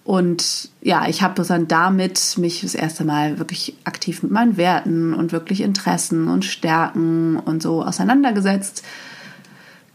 Und 0.04 0.70
ja, 0.82 1.08
ich 1.08 1.22
habe 1.22 1.44
dann 1.44 1.68
damit 1.68 2.36
mich 2.38 2.62
das 2.62 2.74
erste 2.74 3.04
Mal 3.04 3.38
wirklich 3.38 3.76
aktiv 3.84 4.24
mit 4.24 4.32
meinen 4.32 4.58
Werten 4.58 5.14
und 5.14 5.32
wirklich 5.32 5.62
Interessen 5.62 6.28
und 6.30 6.46
Stärken 6.46 7.38
und 7.38 7.62
so 7.62 7.84
auseinandergesetzt 7.84 8.84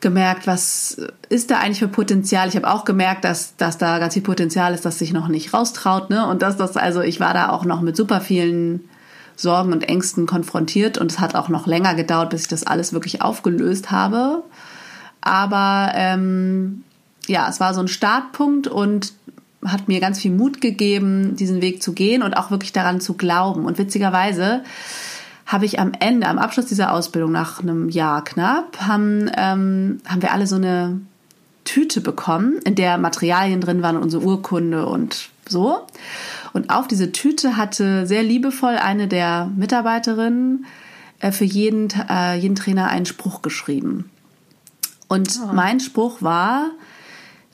gemerkt, 0.04 0.46
was 0.46 0.98
ist 1.30 1.50
da 1.50 1.58
eigentlich 1.58 1.80
für 1.80 1.88
Potenzial. 1.88 2.46
Ich 2.46 2.54
habe 2.54 2.70
auch 2.70 2.84
gemerkt, 2.84 3.24
dass, 3.24 3.56
dass 3.56 3.78
da 3.78 3.98
ganz 3.98 4.14
viel 4.14 4.22
Potenzial 4.22 4.74
ist, 4.74 4.84
das 4.84 5.00
sich 5.00 5.12
noch 5.12 5.26
nicht 5.26 5.52
raustraut. 5.52 6.10
Ne? 6.10 6.24
Und 6.28 6.42
dass 6.42 6.56
das, 6.56 6.76
also 6.76 7.00
ich 7.00 7.18
war 7.18 7.34
da 7.34 7.48
auch 7.48 7.64
noch 7.64 7.80
mit 7.80 7.96
super 7.96 8.20
vielen 8.20 8.88
Sorgen 9.34 9.72
und 9.72 9.88
Ängsten 9.88 10.26
konfrontiert 10.26 10.98
und 10.98 11.10
es 11.10 11.18
hat 11.18 11.34
auch 11.34 11.48
noch 11.48 11.66
länger 11.66 11.94
gedauert, 11.94 12.30
bis 12.30 12.42
ich 12.42 12.48
das 12.48 12.66
alles 12.66 12.92
wirklich 12.92 13.22
aufgelöst 13.22 13.90
habe. 13.90 14.44
Aber 15.22 15.90
ähm, 15.94 16.84
ja, 17.26 17.48
es 17.48 17.58
war 17.58 17.74
so 17.74 17.80
ein 17.80 17.88
Startpunkt 17.88 18.68
und 18.68 19.14
hat 19.64 19.88
mir 19.88 19.98
ganz 20.00 20.20
viel 20.20 20.30
Mut 20.30 20.60
gegeben, 20.60 21.34
diesen 21.36 21.62
Weg 21.62 21.82
zu 21.82 21.94
gehen 21.94 22.22
und 22.22 22.34
auch 22.34 22.50
wirklich 22.50 22.72
daran 22.72 23.00
zu 23.00 23.14
glauben. 23.14 23.64
Und 23.64 23.78
witzigerweise 23.78 24.62
habe 25.46 25.66
ich 25.66 25.78
am 25.78 25.92
Ende, 25.98 26.26
am 26.26 26.38
Abschluss 26.38 26.66
dieser 26.66 26.92
Ausbildung, 26.92 27.32
nach 27.32 27.60
einem 27.60 27.88
Jahr 27.88 28.24
knapp, 28.24 28.80
haben, 28.80 29.30
ähm, 29.36 30.00
haben 30.06 30.22
wir 30.22 30.32
alle 30.32 30.46
so 30.46 30.56
eine 30.56 31.00
Tüte 31.64 32.00
bekommen, 32.00 32.58
in 32.64 32.74
der 32.74 32.98
Materialien 32.98 33.60
drin 33.60 33.82
waren, 33.82 33.96
unsere 33.96 34.22
Urkunde 34.22 34.86
und 34.86 35.28
so. 35.48 35.86
Und 36.52 36.70
auf 36.70 36.88
diese 36.88 37.12
Tüte 37.12 37.56
hatte 37.56 38.06
sehr 38.06 38.22
liebevoll 38.22 38.76
eine 38.76 39.08
der 39.08 39.50
Mitarbeiterinnen 39.56 40.66
äh, 41.20 41.32
für 41.32 41.44
jeden, 41.44 41.88
äh, 42.08 42.36
jeden 42.36 42.54
Trainer 42.54 42.88
einen 42.88 43.06
Spruch 43.06 43.42
geschrieben. 43.42 44.10
Und 45.08 45.40
oh. 45.42 45.52
mein 45.52 45.80
Spruch 45.80 46.22
war, 46.22 46.70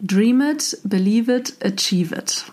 Dream 0.02 0.40
it, 0.40 0.78
believe 0.82 1.30
it, 1.30 1.56
achieve 1.62 2.14
it. 2.14 2.44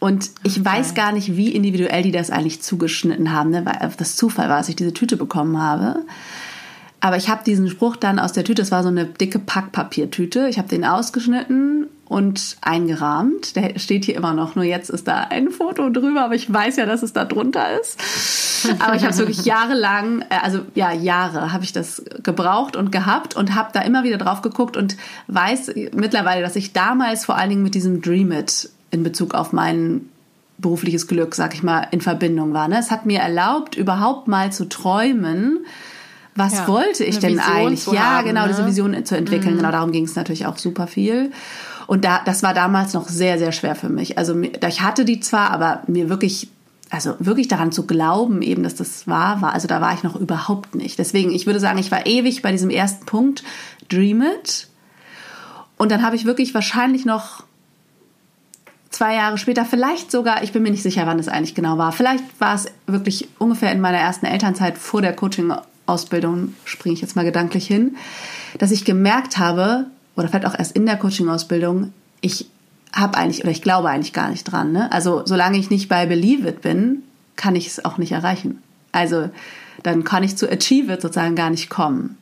Und 0.00 0.30
ich 0.42 0.58
okay. 0.58 0.64
weiß 0.64 0.94
gar 0.94 1.12
nicht, 1.12 1.36
wie 1.36 1.50
individuell 1.54 2.02
die 2.02 2.10
das 2.10 2.30
eigentlich 2.30 2.62
zugeschnitten 2.62 3.32
haben, 3.32 3.50
ne? 3.50 3.64
weil 3.66 3.92
das 3.98 4.16
Zufall 4.16 4.48
war, 4.48 4.56
dass 4.56 4.70
ich 4.70 4.76
diese 4.76 4.94
Tüte 4.94 5.16
bekommen 5.16 5.60
habe. 5.60 6.04
Aber 7.00 7.16
ich 7.16 7.28
habe 7.28 7.44
diesen 7.44 7.68
Spruch 7.68 7.96
dann 7.96 8.18
aus 8.18 8.32
der 8.32 8.44
Tüte, 8.44 8.62
das 8.62 8.70
war 8.70 8.82
so 8.82 8.88
eine 8.88 9.06
dicke 9.06 9.38
Packpapiertüte, 9.38 10.48
ich 10.48 10.58
habe 10.58 10.68
den 10.68 10.84
ausgeschnitten 10.84 11.86
und 12.06 12.56
eingerahmt. 12.60 13.56
Der 13.56 13.78
steht 13.78 14.04
hier 14.04 14.16
immer 14.16 14.34
noch, 14.34 14.54
nur 14.54 14.64
jetzt 14.64 14.90
ist 14.90 15.06
da 15.06 15.28
ein 15.30 15.50
Foto 15.50 15.90
drüber, 15.90 16.24
aber 16.24 16.34
ich 16.34 16.52
weiß 16.52 16.76
ja, 16.76 16.84
dass 16.84 17.02
es 17.02 17.12
da 17.12 17.24
drunter 17.24 17.80
ist. 17.80 17.98
Aber 18.80 18.96
ich 18.96 19.02
habe 19.02 19.12
es 19.12 19.18
wirklich 19.18 19.44
jahrelang, 19.44 20.22
äh, 20.22 20.40
also 20.42 20.60
ja, 20.74 20.92
Jahre 20.92 21.52
habe 21.52 21.64
ich 21.64 21.72
das 21.72 22.02
gebraucht 22.22 22.74
und 22.74 22.90
gehabt 22.90 23.36
und 23.36 23.54
habe 23.54 23.70
da 23.72 23.80
immer 23.80 24.02
wieder 24.02 24.18
drauf 24.18 24.42
geguckt 24.42 24.76
und 24.76 24.96
weiß 25.28 25.72
mittlerweile, 25.92 26.42
dass 26.42 26.56
ich 26.56 26.72
damals 26.72 27.24
vor 27.24 27.36
allen 27.36 27.50
Dingen 27.50 27.62
mit 27.62 27.74
diesem 27.74 28.02
Dream 28.02 28.32
It 28.32 28.70
in 28.90 29.02
Bezug 29.02 29.34
auf 29.34 29.52
mein 29.52 30.08
berufliches 30.58 31.06
Glück, 31.06 31.34
sag 31.34 31.54
ich 31.54 31.62
mal, 31.62 31.86
in 31.90 32.00
Verbindung 32.00 32.52
war. 32.52 32.68
Ne? 32.68 32.78
Es 32.78 32.90
hat 32.90 33.06
mir 33.06 33.20
erlaubt, 33.20 33.76
überhaupt 33.76 34.28
mal 34.28 34.52
zu 34.52 34.68
träumen, 34.68 35.64
was 36.36 36.54
ja, 36.54 36.68
wollte 36.68 37.04
ich 37.04 37.18
denn 37.18 37.34
Vision 37.34 37.52
eigentlich? 37.52 37.86
Ja, 37.86 38.18
haben, 38.18 38.26
genau, 38.26 38.42
ne? 38.42 38.48
diese 38.48 38.66
Vision 38.66 39.04
zu 39.04 39.16
entwickeln. 39.16 39.54
Mhm. 39.54 39.58
Genau, 39.58 39.72
darum 39.72 39.92
ging 39.92 40.04
es 40.04 40.14
natürlich 40.14 40.46
auch 40.46 40.58
super 40.58 40.86
viel. 40.86 41.32
Und 41.86 42.04
da, 42.04 42.20
das 42.24 42.42
war 42.42 42.54
damals 42.54 42.94
noch 42.94 43.08
sehr, 43.08 43.38
sehr 43.38 43.52
schwer 43.52 43.74
für 43.74 43.88
mich. 43.88 44.16
Also 44.16 44.40
ich 44.40 44.80
hatte 44.80 45.04
die 45.04 45.20
zwar, 45.20 45.50
aber 45.50 45.82
mir 45.88 46.08
wirklich, 46.08 46.48
also 46.88 47.14
wirklich 47.18 47.48
daran 47.48 47.72
zu 47.72 47.84
glauben, 47.84 48.42
eben, 48.42 48.62
dass 48.62 48.76
das 48.76 49.08
wahr 49.08 49.42
war, 49.42 49.52
also 49.54 49.66
da 49.66 49.80
war 49.80 49.92
ich 49.92 50.04
noch 50.04 50.14
überhaupt 50.14 50.76
nicht. 50.76 50.98
Deswegen, 50.98 51.32
ich 51.32 51.46
würde 51.46 51.58
sagen, 51.58 51.78
ich 51.78 51.90
war 51.90 52.06
ewig 52.06 52.42
bei 52.42 52.52
diesem 52.52 52.70
ersten 52.70 53.06
Punkt, 53.06 53.42
Dream 53.88 54.22
It. 54.22 54.68
Und 55.78 55.90
dann 55.90 56.02
habe 56.02 56.14
ich 56.14 56.26
wirklich 56.26 56.54
wahrscheinlich 56.54 57.04
noch 57.04 57.42
zwei 58.90 59.14
Jahre 59.14 59.38
später, 59.38 59.64
vielleicht 59.64 60.10
sogar, 60.10 60.42
ich 60.42 60.52
bin 60.52 60.62
mir 60.62 60.70
nicht 60.70 60.82
sicher, 60.82 61.06
wann 61.06 61.18
es 61.18 61.28
eigentlich 61.28 61.54
genau 61.54 61.78
war, 61.78 61.92
vielleicht 61.92 62.24
war 62.38 62.54
es 62.54 62.66
wirklich 62.86 63.28
ungefähr 63.38 63.72
in 63.72 63.80
meiner 63.80 63.98
ersten 63.98 64.26
Elternzeit 64.26 64.76
vor 64.76 65.00
der 65.00 65.14
Coaching-Ausbildung, 65.14 66.54
springe 66.64 66.94
ich 66.94 67.00
jetzt 67.00 67.16
mal 67.16 67.24
gedanklich 67.24 67.66
hin, 67.66 67.96
dass 68.58 68.70
ich 68.70 68.84
gemerkt 68.84 69.38
habe, 69.38 69.86
oder 70.16 70.28
vielleicht 70.28 70.46
auch 70.46 70.58
erst 70.58 70.76
in 70.76 70.86
der 70.86 70.96
Coaching-Ausbildung, 70.96 71.92
ich 72.20 72.48
habe 72.92 73.16
eigentlich, 73.16 73.42
oder 73.42 73.52
ich 73.52 73.62
glaube 73.62 73.88
eigentlich 73.88 74.12
gar 74.12 74.28
nicht 74.30 74.44
dran. 74.44 74.72
Ne? 74.72 74.90
Also 74.92 75.22
solange 75.24 75.58
ich 75.58 75.70
nicht 75.70 75.88
bei 75.88 76.06
Believe 76.06 76.48
It 76.48 76.60
bin, 76.60 77.02
kann 77.36 77.54
ich 77.54 77.68
es 77.68 77.84
auch 77.84 77.98
nicht 77.98 78.12
erreichen. 78.12 78.62
Also 78.92 79.30
dann 79.82 80.04
kann 80.04 80.24
ich 80.24 80.36
zu 80.36 80.50
Achieve 80.50 80.92
It 80.92 81.00
sozusagen 81.00 81.36
gar 81.36 81.50
nicht 81.50 81.70
kommen. 81.70 82.18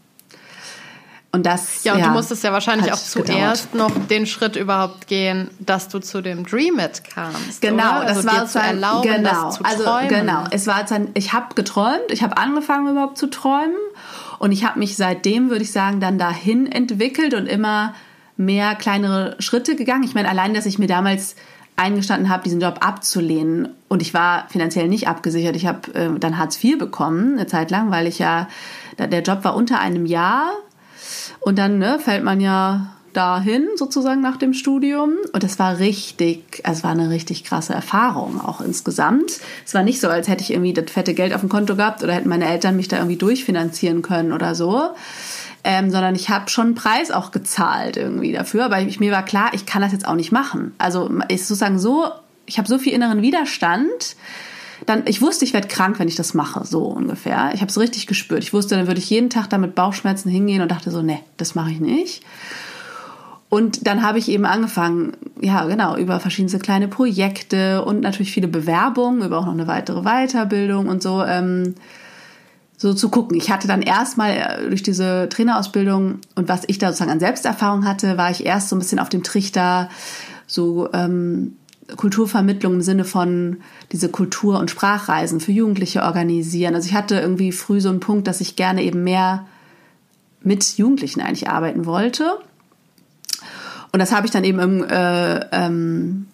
Und 1.39 1.45
das. 1.45 1.85
Ja, 1.85 1.93
und 1.93 2.01
ja, 2.01 2.09
du 2.09 2.13
musstest 2.15 2.43
ja 2.43 2.53
wahrscheinlich 2.53 2.93
auch 2.93 2.99
zuerst 2.99 3.71
gedauert. 3.71 3.93
noch 3.93 4.07
den 4.09 4.27
Schritt 4.27 4.57
überhaupt 4.57 5.07
gehen, 5.07 5.49
dass 5.61 5.87
du 5.87 6.01
zu 6.01 6.21
dem 6.21 6.45
Dream 6.45 6.81
It 6.81 7.05
kamst. 7.15 7.61
Genau, 7.61 7.99
oder? 7.99 8.07
das 8.07 8.27
also 8.27 8.29
war 8.29 8.47
zu 8.47 8.59
erlauben, 8.59 9.03
genau, 9.09 9.45
das 9.45 9.55
zu 9.55 9.65
also 9.65 9.85
träumen. 9.85 10.09
genau. 10.09 10.45
Es 10.51 10.67
war 10.67 10.83
dann, 10.83 11.11
ich 11.15 11.33
habe 11.33 11.55
geträumt, 11.55 12.11
ich 12.11 12.25
habe 12.25 12.37
angefangen 12.39 12.89
überhaupt 12.89 13.19
zu 13.19 13.29
träumen 13.29 13.77
und 14.41 14.51
ich 14.51 14.65
habe 14.65 14.81
mich 14.81 14.97
seitdem, 14.97 15.49
würde 15.49 15.63
ich 15.63 15.71
sagen, 15.71 16.01
dann 16.01 16.19
dahin 16.19 16.67
entwickelt 16.67 17.35
und 17.35 17.47
immer 17.47 17.95
mehr 18.37 18.75
kleinere 18.75 19.37
Schritte 19.39 19.77
gegangen. 19.77 20.03
Ich 20.03 20.17
meine, 20.17 20.29
allein, 20.29 20.55
dass 20.55 20.67
ich 20.67 20.81
mir 20.81 20.89
damals 20.89 21.37
eingestanden 21.77 22.29
habe, 22.29 22.43
diesen 22.43 22.61
Job 22.61 22.79
abzulehnen. 22.81 23.69
Und 23.87 24.03
ich 24.03 24.13
war 24.13 24.49
finanziell 24.49 24.89
nicht 24.89 25.07
abgesichert. 25.07 25.55
Ich 25.55 25.67
habe 25.67 25.95
äh, 25.95 26.19
dann 26.19 26.37
Hartz 26.37 26.63
IV 26.63 26.79
bekommen, 26.79 27.35
eine 27.35 27.47
Zeit 27.47 27.71
lang, 27.71 27.93
weil 27.93 28.09
ich 28.09 28.19
ja, 28.19 28.49
der 28.99 29.23
Job 29.23 29.45
war 29.45 29.55
unter 29.55 29.79
einem 29.79 30.05
Jahr. 30.05 30.51
Und 31.41 31.59
dann 31.59 31.79
ne, 31.79 31.99
fällt 31.99 32.25
man 32.25 32.41
ja 32.41 32.95
dahin, 33.13 33.67
sozusagen 33.77 34.21
nach 34.21 34.37
dem 34.37 34.53
Studium. 34.53 35.15
Und 35.33 35.43
es 35.43 35.59
war 35.59 35.79
richtig, 35.79 36.61
also 36.65 36.79
es 36.79 36.85
war 36.85 36.93
eine 36.93 37.11
richtig 37.11 37.45
krasse 37.45 37.73
Erfahrung, 37.73 38.41
auch 38.41 38.61
insgesamt. 38.61 39.41
Es 39.65 39.75
war 39.75 39.83
nicht 39.83 40.01
so, 40.01 40.09
als 40.09 40.29
hätte 40.29 40.43
ich 40.43 40.53
irgendwie 40.53 40.75
das 40.75 40.91
fette 40.91 41.15
Geld 41.15 41.35
auf 41.35 41.41
dem 41.41 41.49
Konto 41.49 41.77
gehabt 41.77 42.03
oder 42.03 42.15
hätten 42.15 42.29
meine 42.29 42.49
Eltern 42.49 42.77
mich 42.77 42.89
da 42.89 42.97
irgendwie 42.97 43.17
durchfinanzieren 43.17 44.03
können 44.03 44.33
oder 44.33 44.55
so 44.55 44.91
ähm, 45.65 45.91
sondern 45.91 46.15
ich 46.15 46.31
habe 46.31 46.49
schon 46.49 46.69
einen 46.69 46.75
Preis 46.75 47.11
auch 47.11 47.31
gezahlt 47.31 47.97
irgendwie 47.97 48.33
dafür. 48.33 48.65
Aber 48.65 48.81
ich, 48.81 49.01
mir 49.01 49.13
war 49.13 49.25
klar, 49.25 49.51
ich 49.53 49.67
kann 49.67 49.83
das 49.83 49.93
jetzt 49.93 50.07
auch 50.07 50.15
nicht 50.15 50.33
machen. 50.33 50.75
Also 50.79 51.11
ist 51.29 51.49
sozusagen 51.49 51.79
so, 51.79 52.07
ich 52.47 52.59
habe 52.59 52.69
so 52.69 52.79
viel 52.79 52.93
inneren 52.93 53.23
Widerstand. 53.23 54.17
Dann, 54.89 55.03
ich 55.05 55.21
wusste, 55.21 55.45
ich 55.45 55.53
werde 55.53 55.69
krank, 55.69 55.99
wenn 55.99 56.09
ich 56.09 56.17
das 56.17 56.33
mache, 56.33 56.65
so 56.65 56.85
ungefähr. 56.85 57.51
Ich 57.53 57.61
habe 57.61 57.69
es 57.69 57.79
richtig 57.79 58.07
gespürt. 58.07 58.43
Ich 58.43 58.55
wusste, 58.55 58.75
dann 58.75 58.87
würde 58.87 59.01
ich 59.01 59.11
jeden 59.11 59.29
Tag 59.29 59.51
da 59.51 59.59
mit 59.59 59.75
Bauchschmerzen 59.75 60.31
hingehen 60.31 60.63
und 60.63 60.71
dachte 60.71 60.91
so, 60.91 61.03
nee, 61.03 61.21
das 61.37 61.55
mache 61.55 61.73
ich 61.73 61.79
nicht. 61.79 62.23
Und 63.51 63.87
dann 63.87 64.03
habe 64.03 64.19
ich 64.19 64.31
eben 64.31 64.47
angefangen, 64.47 65.13
ja, 65.43 65.67
genau, 65.67 65.95
über 65.99 66.21
verschiedenste 66.21 66.59
kleine 66.59 66.89
Projekte 66.89 67.85
und 67.85 68.01
natürlich 68.01 68.33
viele 68.33 68.49
Bewerbungen, 68.49 69.23
über 69.23 69.37
auch 69.37 69.45
noch 69.45 69.53
eine 69.53 69.67
weitere 69.67 70.05
Weiterbildung 70.05 70.89
und 70.89 71.03
so, 71.03 71.23
ähm, 71.23 71.75
so 72.79 72.95
zu 72.95 73.11
gucken. 73.11 73.37
Ich 73.37 73.51
hatte 73.51 73.69
dann 73.69 73.83
erstmal 73.83 74.31
äh, 74.31 74.69
durch 74.71 74.83
diese 74.83 75.29
Trainerausbildung 75.29 76.21
und 76.35 76.49
was 76.49 76.63
ich 76.67 76.79
da 76.79 76.87
sozusagen 76.89 77.11
an 77.11 77.21
Selbsterfahrung 77.21 77.85
hatte, 77.87 78.17
war 78.17 78.31
ich 78.31 78.47
erst 78.47 78.71
so 78.71 78.77
ein 78.77 78.79
bisschen 78.79 79.01
auf 79.01 79.11
dem 79.11 79.23
Trichter, 79.23 79.91
so 80.47 80.91
ähm, 80.95 81.58
Kulturvermittlung 81.97 82.75
im 82.75 82.83
Sinne 82.83 83.05
von 83.05 83.59
diese 83.93 84.09
Kultur- 84.09 84.59
und 84.59 84.71
Sprachreisen 84.71 85.41
für 85.41 85.53
Jugendliche 85.53 86.03
organisieren. 86.03 86.75
Also 86.75 86.89
ich 86.89 86.95
hatte 86.95 87.19
irgendwie 87.19 87.53
früh 87.53 87.81
so 87.81 87.89
einen 87.89 88.01
Punkt, 88.01 88.27
dass 88.27 88.41
ich 88.41 88.57
gerne 88.57 88.83
eben 88.83 89.05
mehr 89.05 89.47
mit 90.43 90.77
Jugendlichen 90.77 91.21
eigentlich 91.21 91.49
arbeiten 91.49 91.87
wollte. 91.87 92.39
Und 93.93 94.01
das 94.01 94.13
habe 94.13 94.27
ich 94.27 94.33
dann 94.33 94.45
eben 94.45 94.59
im, 94.59 94.85
äh, 94.85 95.41
ähm, 95.51 96.27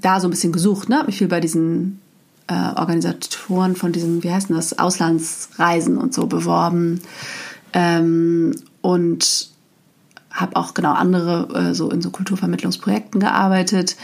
da 0.00 0.18
so 0.20 0.28
ein 0.28 0.30
bisschen 0.30 0.52
gesucht, 0.52 0.88
ne? 0.88 0.98
Hab 0.98 1.06
mich 1.06 1.18
viel 1.18 1.28
bei 1.28 1.40
diesen 1.40 2.00
äh, 2.48 2.78
Organisatoren 2.78 3.76
von 3.76 3.92
diesen, 3.92 4.22
wie 4.22 4.32
heißt 4.32 4.50
das, 4.50 4.78
Auslandsreisen 4.78 5.98
und 5.98 6.14
so 6.14 6.26
beworben. 6.26 7.02
Ähm, 7.74 8.54
und 8.80 9.50
habe 10.30 10.56
auch 10.56 10.74
genau 10.74 10.92
andere 10.92 11.48
äh, 11.54 11.74
so 11.74 11.90
in 11.90 12.00
so 12.00 12.10
Kulturvermittlungsprojekten 12.10 13.20
gearbeitet. 13.20 13.96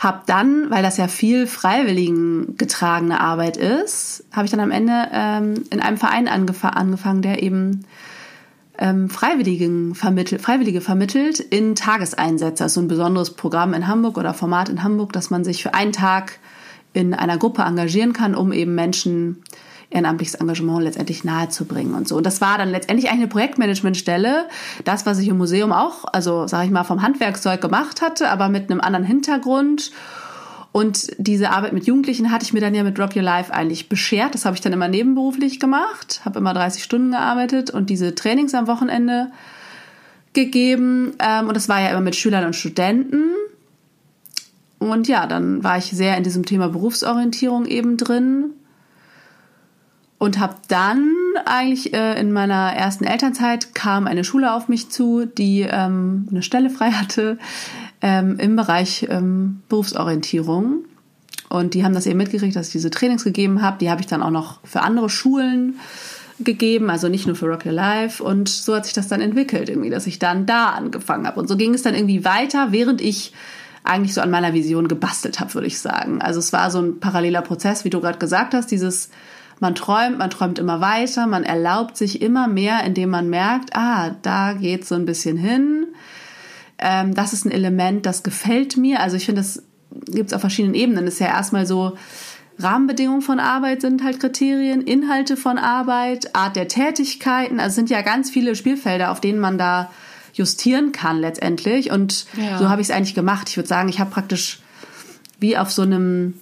Habe 0.00 0.22
dann, 0.24 0.70
weil 0.70 0.82
das 0.82 0.96
ja 0.96 1.08
viel 1.08 1.46
freiwilligen 1.46 2.56
getragene 2.56 3.20
Arbeit 3.20 3.58
ist, 3.58 4.24
habe 4.32 4.46
ich 4.46 4.50
dann 4.50 4.60
am 4.60 4.70
Ende 4.70 5.08
ähm, 5.12 5.64
in 5.68 5.80
einem 5.80 5.98
Verein 5.98 6.26
angef 6.26 6.64
angefangen, 6.64 7.20
der 7.20 7.42
eben 7.42 7.84
ähm, 8.78 9.10
Freiwilligen 9.10 9.94
vermittelt, 9.94 10.40
Freiwillige 10.40 10.80
vermittelt 10.80 11.38
in 11.38 11.74
Tageseinsätze. 11.74 12.64
Das 12.64 12.72
ist 12.72 12.76
so 12.76 12.80
ein 12.80 12.88
besonderes 12.88 13.32
Programm 13.34 13.74
in 13.74 13.86
Hamburg 13.86 14.16
oder 14.16 14.32
Format 14.32 14.70
in 14.70 14.82
Hamburg, 14.82 15.12
dass 15.12 15.28
man 15.28 15.44
sich 15.44 15.62
für 15.62 15.74
einen 15.74 15.92
Tag 15.92 16.38
in 16.94 17.12
einer 17.12 17.36
Gruppe 17.36 17.60
engagieren 17.60 18.14
kann, 18.14 18.34
um 18.34 18.52
eben 18.52 18.74
Menschen 18.74 19.42
ehrenamtliches 19.90 20.36
Engagement 20.36 20.82
letztendlich 20.84 21.24
nahezubringen 21.24 21.94
und 21.94 22.08
so. 22.08 22.16
Und 22.16 22.24
das 22.24 22.40
war 22.40 22.58
dann 22.58 22.70
letztendlich 22.70 23.10
eigentlich 23.10 23.22
eine 23.22 23.28
Projektmanagementstelle, 23.28 24.48
das, 24.84 25.04
was 25.04 25.18
ich 25.18 25.28
im 25.28 25.36
Museum 25.36 25.72
auch, 25.72 26.04
also 26.12 26.46
sage 26.46 26.66
ich 26.66 26.70
mal, 26.70 26.84
vom 26.84 27.02
Handwerkszeug 27.02 27.60
gemacht 27.60 28.00
hatte, 28.00 28.30
aber 28.30 28.48
mit 28.48 28.70
einem 28.70 28.80
anderen 28.80 29.04
Hintergrund. 29.04 29.90
Und 30.72 31.10
diese 31.18 31.50
Arbeit 31.50 31.72
mit 31.72 31.86
Jugendlichen 31.86 32.30
hatte 32.30 32.44
ich 32.44 32.52
mir 32.52 32.60
dann 32.60 32.74
ja 32.74 32.84
mit 32.84 32.98
Rock 33.00 33.16
Your 33.16 33.22
Life 33.22 33.52
eigentlich 33.52 33.88
beschert. 33.88 34.34
Das 34.34 34.44
habe 34.44 34.54
ich 34.54 34.60
dann 34.60 34.72
immer 34.72 34.86
nebenberuflich 34.86 35.58
gemacht, 35.58 36.20
habe 36.24 36.38
immer 36.38 36.54
30 36.54 36.84
Stunden 36.84 37.10
gearbeitet 37.10 37.70
und 37.70 37.90
diese 37.90 38.14
Trainings 38.14 38.54
am 38.54 38.68
Wochenende 38.68 39.32
gegeben. 40.32 41.14
Ähm, 41.18 41.48
und 41.48 41.56
das 41.56 41.68
war 41.68 41.80
ja 41.80 41.88
immer 41.88 42.00
mit 42.00 42.14
Schülern 42.14 42.44
und 42.44 42.54
Studenten. 42.54 43.32
Und 44.78 45.08
ja, 45.08 45.26
dann 45.26 45.64
war 45.64 45.76
ich 45.76 45.86
sehr 45.86 46.16
in 46.16 46.22
diesem 46.22 46.46
Thema 46.46 46.68
Berufsorientierung 46.68 47.66
eben 47.66 47.96
drin 47.96 48.52
und 50.20 50.38
habe 50.38 50.56
dann 50.68 51.14
eigentlich 51.46 51.94
äh, 51.94 52.20
in 52.20 52.30
meiner 52.30 52.74
ersten 52.74 53.04
Elternzeit 53.04 53.74
kam 53.74 54.06
eine 54.06 54.22
Schule 54.22 54.52
auf 54.52 54.68
mich 54.68 54.90
zu, 54.90 55.24
die 55.24 55.62
ähm, 55.62 56.28
eine 56.30 56.42
Stelle 56.42 56.68
frei 56.68 56.90
hatte 56.90 57.38
ähm, 58.02 58.38
im 58.38 58.54
Bereich 58.54 59.06
ähm, 59.08 59.62
Berufsorientierung. 59.70 60.84
Und 61.48 61.72
die 61.72 61.84
haben 61.84 61.94
das 61.94 62.04
eben 62.04 62.18
mitgekriegt, 62.18 62.54
dass 62.54 62.66
ich 62.66 62.72
diese 62.72 62.90
Trainings 62.90 63.24
gegeben 63.24 63.62
habe. 63.62 63.78
Die 63.78 63.90
habe 63.90 64.02
ich 64.02 64.06
dann 64.06 64.22
auch 64.22 64.30
noch 64.30 64.60
für 64.62 64.82
andere 64.82 65.08
Schulen 65.08 65.80
gegeben, 66.38 66.90
also 66.90 67.08
nicht 67.08 67.26
nur 67.26 67.34
für 67.34 67.46
Rock 67.46 67.64
Your 67.64 67.72
Life. 67.72 68.22
Und 68.22 68.50
so 68.50 68.74
hat 68.74 68.84
sich 68.84 68.94
das 68.94 69.08
dann 69.08 69.22
entwickelt, 69.22 69.70
irgendwie, 69.70 69.90
dass 69.90 70.06
ich 70.06 70.18
dann 70.18 70.44
da 70.44 70.66
angefangen 70.66 71.26
habe. 71.26 71.40
Und 71.40 71.48
so 71.48 71.56
ging 71.56 71.72
es 71.72 71.82
dann 71.82 71.94
irgendwie 71.94 72.26
weiter, 72.26 72.72
während 72.72 73.00
ich 73.00 73.32
eigentlich 73.84 74.12
so 74.12 74.20
an 74.20 74.30
meiner 74.30 74.52
Vision 74.52 74.86
gebastelt 74.86 75.40
habe, 75.40 75.54
würde 75.54 75.66
ich 75.66 75.78
sagen. 75.78 76.20
Also 76.20 76.40
es 76.40 76.52
war 76.52 76.70
so 76.70 76.82
ein 76.82 77.00
paralleler 77.00 77.40
Prozess, 77.40 77.86
wie 77.86 77.90
du 77.90 78.02
gerade 78.02 78.18
gesagt 78.18 78.52
hast, 78.52 78.70
dieses 78.70 79.08
man 79.60 79.74
träumt, 79.74 80.18
man 80.18 80.30
träumt 80.30 80.58
immer 80.58 80.80
weiter, 80.80 81.26
man 81.26 81.44
erlaubt 81.44 81.96
sich 81.96 82.22
immer 82.22 82.48
mehr, 82.48 82.82
indem 82.84 83.10
man 83.10 83.28
merkt, 83.28 83.76
ah, 83.76 84.16
da 84.22 84.54
geht 84.54 84.86
so 84.86 84.94
ein 84.94 85.04
bisschen 85.04 85.36
hin. 85.36 85.86
Ähm, 86.78 87.14
das 87.14 87.32
ist 87.32 87.44
ein 87.44 87.52
Element, 87.52 88.06
das 88.06 88.22
gefällt 88.22 88.76
mir. 88.76 89.00
Also 89.00 89.16
ich 89.16 89.26
finde, 89.26 89.42
das 89.42 89.62
gibt 90.06 90.28
es 90.28 90.32
auf 90.32 90.40
verschiedenen 90.40 90.74
Ebenen. 90.74 91.04
Das 91.04 91.14
ist 91.14 91.20
ja 91.20 91.28
erstmal 91.28 91.66
so, 91.66 91.96
Rahmenbedingungen 92.58 93.22
von 93.22 93.40
Arbeit 93.40 93.80
sind 93.80 94.04
halt 94.04 94.20
Kriterien, 94.20 94.82
Inhalte 94.82 95.36
von 95.36 95.58
Arbeit, 95.58 96.34
Art 96.34 96.56
der 96.56 96.68
Tätigkeiten. 96.68 97.58
Also 97.58 97.68
es 97.68 97.74
sind 97.74 97.90
ja 97.90 98.02
ganz 98.02 98.30
viele 98.30 98.54
Spielfelder, 98.54 99.10
auf 99.10 99.20
denen 99.20 99.40
man 99.40 99.58
da 99.58 99.90
justieren 100.34 100.92
kann 100.92 101.18
letztendlich. 101.18 101.90
Und 101.90 102.26
ja. 102.36 102.58
so 102.58 102.68
habe 102.68 102.80
ich 102.80 102.88
es 102.88 102.94
eigentlich 102.94 103.14
gemacht. 103.14 103.48
Ich 103.48 103.56
würde 103.56 103.68
sagen, 103.68 103.88
ich 103.88 104.00
habe 104.00 104.10
praktisch 104.10 104.60
wie 105.38 105.56
auf 105.56 105.70
so 105.70 105.82
einem 105.82 106.34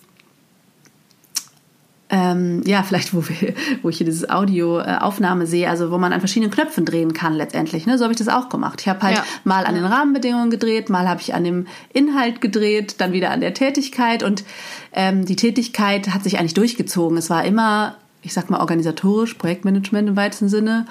ähm, 2.10 2.62
ja, 2.64 2.82
vielleicht, 2.82 3.12
wo, 3.12 3.22
wir, 3.28 3.54
wo 3.82 3.88
ich 3.90 3.98
hier 3.98 4.06
dieses 4.06 4.28
Audioaufnahme 4.28 5.46
sehe, 5.46 5.68
also 5.68 5.90
wo 5.90 5.98
man 5.98 6.12
an 6.12 6.20
verschiedenen 6.20 6.50
Knöpfen 6.50 6.84
drehen 6.84 7.12
kann 7.12 7.34
letztendlich. 7.34 7.86
Ne? 7.86 7.98
So 7.98 8.04
habe 8.04 8.12
ich 8.12 8.18
das 8.18 8.28
auch 8.28 8.48
gemacht. 8.48 8.80
Ich 8.80 8.88
habe 8.88 9.02
halt 9.02 9.16
ja. 9.16 9.24
mal 9.44 9.66
an 9.66 9.74
den 9.74 9.84
Rahmenbedingungen 9.84 10.50
gedreht, 10.50 10.88
mal 10.88 11.08
habe 11.08 11.20
ich 11.20 11.34
an 11.34 11.44
dem 11.44 11.66
Inhalt 11.92 12.40
gedreht, 12.40 12.96
dann 12.98 13.12
wieder 13.12 13.30
an 13.30 13.40
der 13.40 13.52
Tätigkeit 13.52 14.22
und 14.22 14.44
ähm, 14.92 15.26
die 15.26 15.36
Tätigkeit 15.36 16.14
hat 16.14 16.22
sich 16.22 16.38
eigentlich 16.38 16.54
durchgezogen. 16.54 17.18
Es 17.18 17.28
war 17.28 17.44
immer, 17.44 17.96
ich 18.22 18.32
sag 18.32 18.48
mal, 18.48 18.60
organisatorisch, 18.60 19.34
Projektmanagement 19.34 20.08
im 20.08 20.16
weitesten 20.16 20.48
Sinne, 20.48 20.86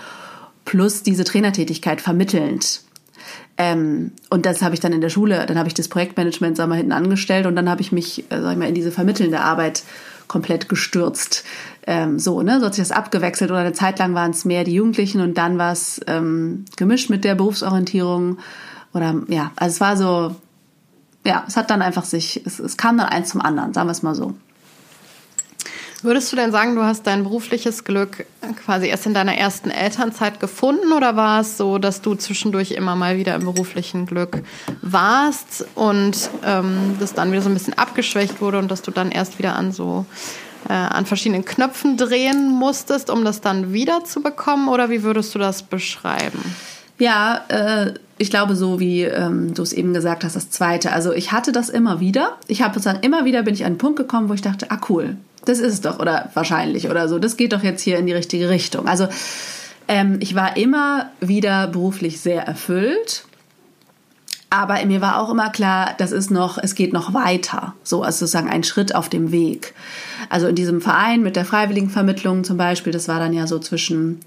plus 0.66 1.02
diese 1.02 1.24
Trainertätigkeit 1.24 2.00
vermittelnd. 2.00 2.82
Ähm, 3.58 4.12
und 4.30 4.46
das 4.46 4.62
habe 4.62 4.76
ich 4.76 4.82
dann 4.82 4.94
in 4.94 5.02
der 5.02 5.10
Schule, 5.10 5.44
dann 5.48 5.58
habe 5.58 5.68
ich 5.68 5.74
das 5.74 5.88
Projektmanagement, 5.88 6.56
sag 6.56 6.70
mal, 6.70 6.76
hinten 6.76 6.92
angestellt 6.92 7.48
und 7.48 7.56
dann 7.56 7.68
habe 7.68 7.82
ich 7.82 7.92
mich, 7.92 8.26
äh, 8.30 8.40
sag 8.42 8.52
ich 8.52 8.58
mal, 8.58 8.70
in 8.70 8.76
diese 8.76 8.92
vermittelnde 8.92 9.40
Arbeit 9.40 9.84
komplett 10.28 10.70
gestürzt. 10.70 11.44
Ähm, 11.86 12.20
so, 12.20 12.42
ne, 12.42 12.60
so 12.60 12.66
hat 12.66 12.76
sich 12.76 12.88
das 12.88 12.96
abgewechselt 12.96 13.50
oder 13.52 13.62
eine 13.62 13.74
Zeit 13.74 14.00
lang 14.00 14.14
waren 14.14 14.32
es 14.32 14.46
mehr 14.46 14.64
die 14.64 14.74
Jugendlichen 14.74 15.22
und 15.22 15.38
dann 15.38 15.58
war 15.58 15.72
es 15.72 16.02
ähm, 16.08 16.66
gemischt 16.76 17.10
mit 17.10 17.24
der 17.24 17.36
Berufsorientierung 17.36 18.38
oder 18.94 19.16
ja, 19.28 19.52
also 19.56 19.74
es 19.74 19.82
war 19.82 19.98
so, 19.98 20.36
ja, 21.26 21.44
es 21.48 21.58
hat 21.58 21.70
dann 21.70 21.82
einfach 21.82 22.06
sich, 22.06 22.42
es, 22.46 22.60
es 22.60 22.78
kam 22.78 22.98
dann 22.98 23.08
eins 23.08 23.30
zum 23.30 23.42
anderen, 23.42 23.74
sagen 23.74 23.88
wir 23.88 23.92
es 23.92 24.04
mal 24.04 24.16
so. 24.16 24.34
Würdest 26.04 26.32
du 26.32 26.36
denn 26.36 26.52
sagen, 26.52 26.76
du 26.76 26.84
hast 26.84 27.08
dein 27.08 27.24
berufliches 27.24 27.84
Glück 27.84 28.26
quasi 28.64 28.88
erst 28.88 29.08
in 29.08 29.16
deiner 29.16 29.36
ersten 29.36 29.72
Elternzeit 29.72 30.40
gefunden 30.40 30.92
oder 30.92 31.16
war 31.16 31.42
es 31.42 31.58
so, 31.58 31.80
dass 31.80 32.02
du 32.02 32.14
zwischendurch 32.14 32.72
immer 32.72 32.96
mal 32.96 33.18
wieder 33.18 33.34
im 33.34 33.46
beruflichen 33.46 34.06
Glück 34.06 34.44
warst 34.84 35.66
und 35.74 36.30
ähm, 36.46 36.98
das 37.00 37.16
dann 37.16 37.32
wieder 37.32 37.42
so 37.42 37.50
ein 37.50 37.56
bisschen 37.56 37.74
abgeschwächt 37.74 38.42
wurde 38.42 38.60
und 38.60 38.70
dass 38.70 38.84
du 38.84 38.92
dann 38.92 39.10
erst 39.10 39.40
wieder 39.40 39.56
an 39.56 39.72
so 39.72 40.06
äh, 40.70 40.74
an 40.74 41.08
verschiedenen 41.08 41.46
Knöpfen 41.46 41.98
drehen 41.98 42.50
musstest, 42.52 43.10
um 43.10 43.26
das 43.26 43.42
dann 43.42 43.74
wieder 43.74 44.04
zu 44.04 44.22
bekommen 44.22 44.68
oder 44.68 44.92
wie 44.92 45.02
würdest 45.02 45.34
du 45.34 45.40
das 45.40 45.64
beschreiben? 45.64 46.40
Ja, 47.00 47.42
äh, 47.48 47.94
ich 48.20 48.30
glaube, 48.30 48.56
so 48.56 48.80
wie 48.80 49.04
ähm, 49.04 49.54
du 49.54 49.62
es 49.62 49.74
eben 49.74 49.94
gesagt 49.94 50.24
hast, 50.24 50.36
das 50.36 50.50
zweite. 50.50 50.92
Also 50.92 51.12
ich 51.12 51.32
hatte 51.32 51.52
das 51.52 51.70
immer 51.70 52.00
wieder. 52.00 52.38
Ich 52.48 52.62
habe 52.62 52.74
sozusagen 52.74 53.04
immer 53.04 53.26
wieder 53.26 53.44
bin 53.44 53.54
ich 53.54 53.62
an 53.62 53.68
einen 53.68 53.78
Punkt 53.78 53.98
gekommen, 53.98 54.30
wo 54.30 54.34
ich 54.34 54.42
dachte, 54.42 54.72
ah 54.72 54.80
cool, 54.90 55.18
das 55.48 55.60
ist 55.60 55.74
es 55.74 55.82
doch 55.82 56.00
oder 56.00 56.30
wahrscheinlich 56.34 56.90
oder 56.90 57.08
so. 57.08 57.20
Das 57.20 57.38
geht 57.38 57.54
doch 57.54 57.64
jetzt 57.64 57.82
hier 57.82 57.98
in 57.98 58.06
die 58.06 58.14
richtige 58.14 58.50
Richtung. 58.50 58.88
Also 58.88 59.08
Ähm, 59.88 60.18
ich 60.20 60.36
war 60.36 60.58
immer 60.58 61.12
wieder 61.20 61.68
beruflich 61.68 62.20
sehr 62.20 62.44
erfüllt. 62.44 63.24
Aber 64.50 64.84
mir 64.86 65.02
war 65.02 65.22
auch 65.22 65.30
immer 65.30 65.50
klar, 65.50 65.94
das 65.98 66.14
ist 66.14 66.32
noch, 66.32 66.58
es 66.58 66.74
geht 66.74 66.94
noch 66.94 67.14
weiter. 67.14 67.74
So, 67.84 68.04
also 68.04 68.20
sozusagen 68.20 68.50
ein 68.50 68.64
Schritt 68.64 68.96
auf 68.96 69.10
dem 69.10 69.32
Weg. 69.32 69.74
Also 70.30 70.48
in 70.48 70.56
diesem 70.56 70.80
Verein 70.80 71.22
mit 71.22 71.36
der 71.36 71.44
Freiwilligenvermittlung 71.44 72.46
zum 72.46 72.56
Beispiel, 72.56 72.94
das 72.94 73.10
war 73.10 73.20
dann 73.20 73.34
ja 73.34 73.46
so 73.46 73.60
zwischen 73.60 74.22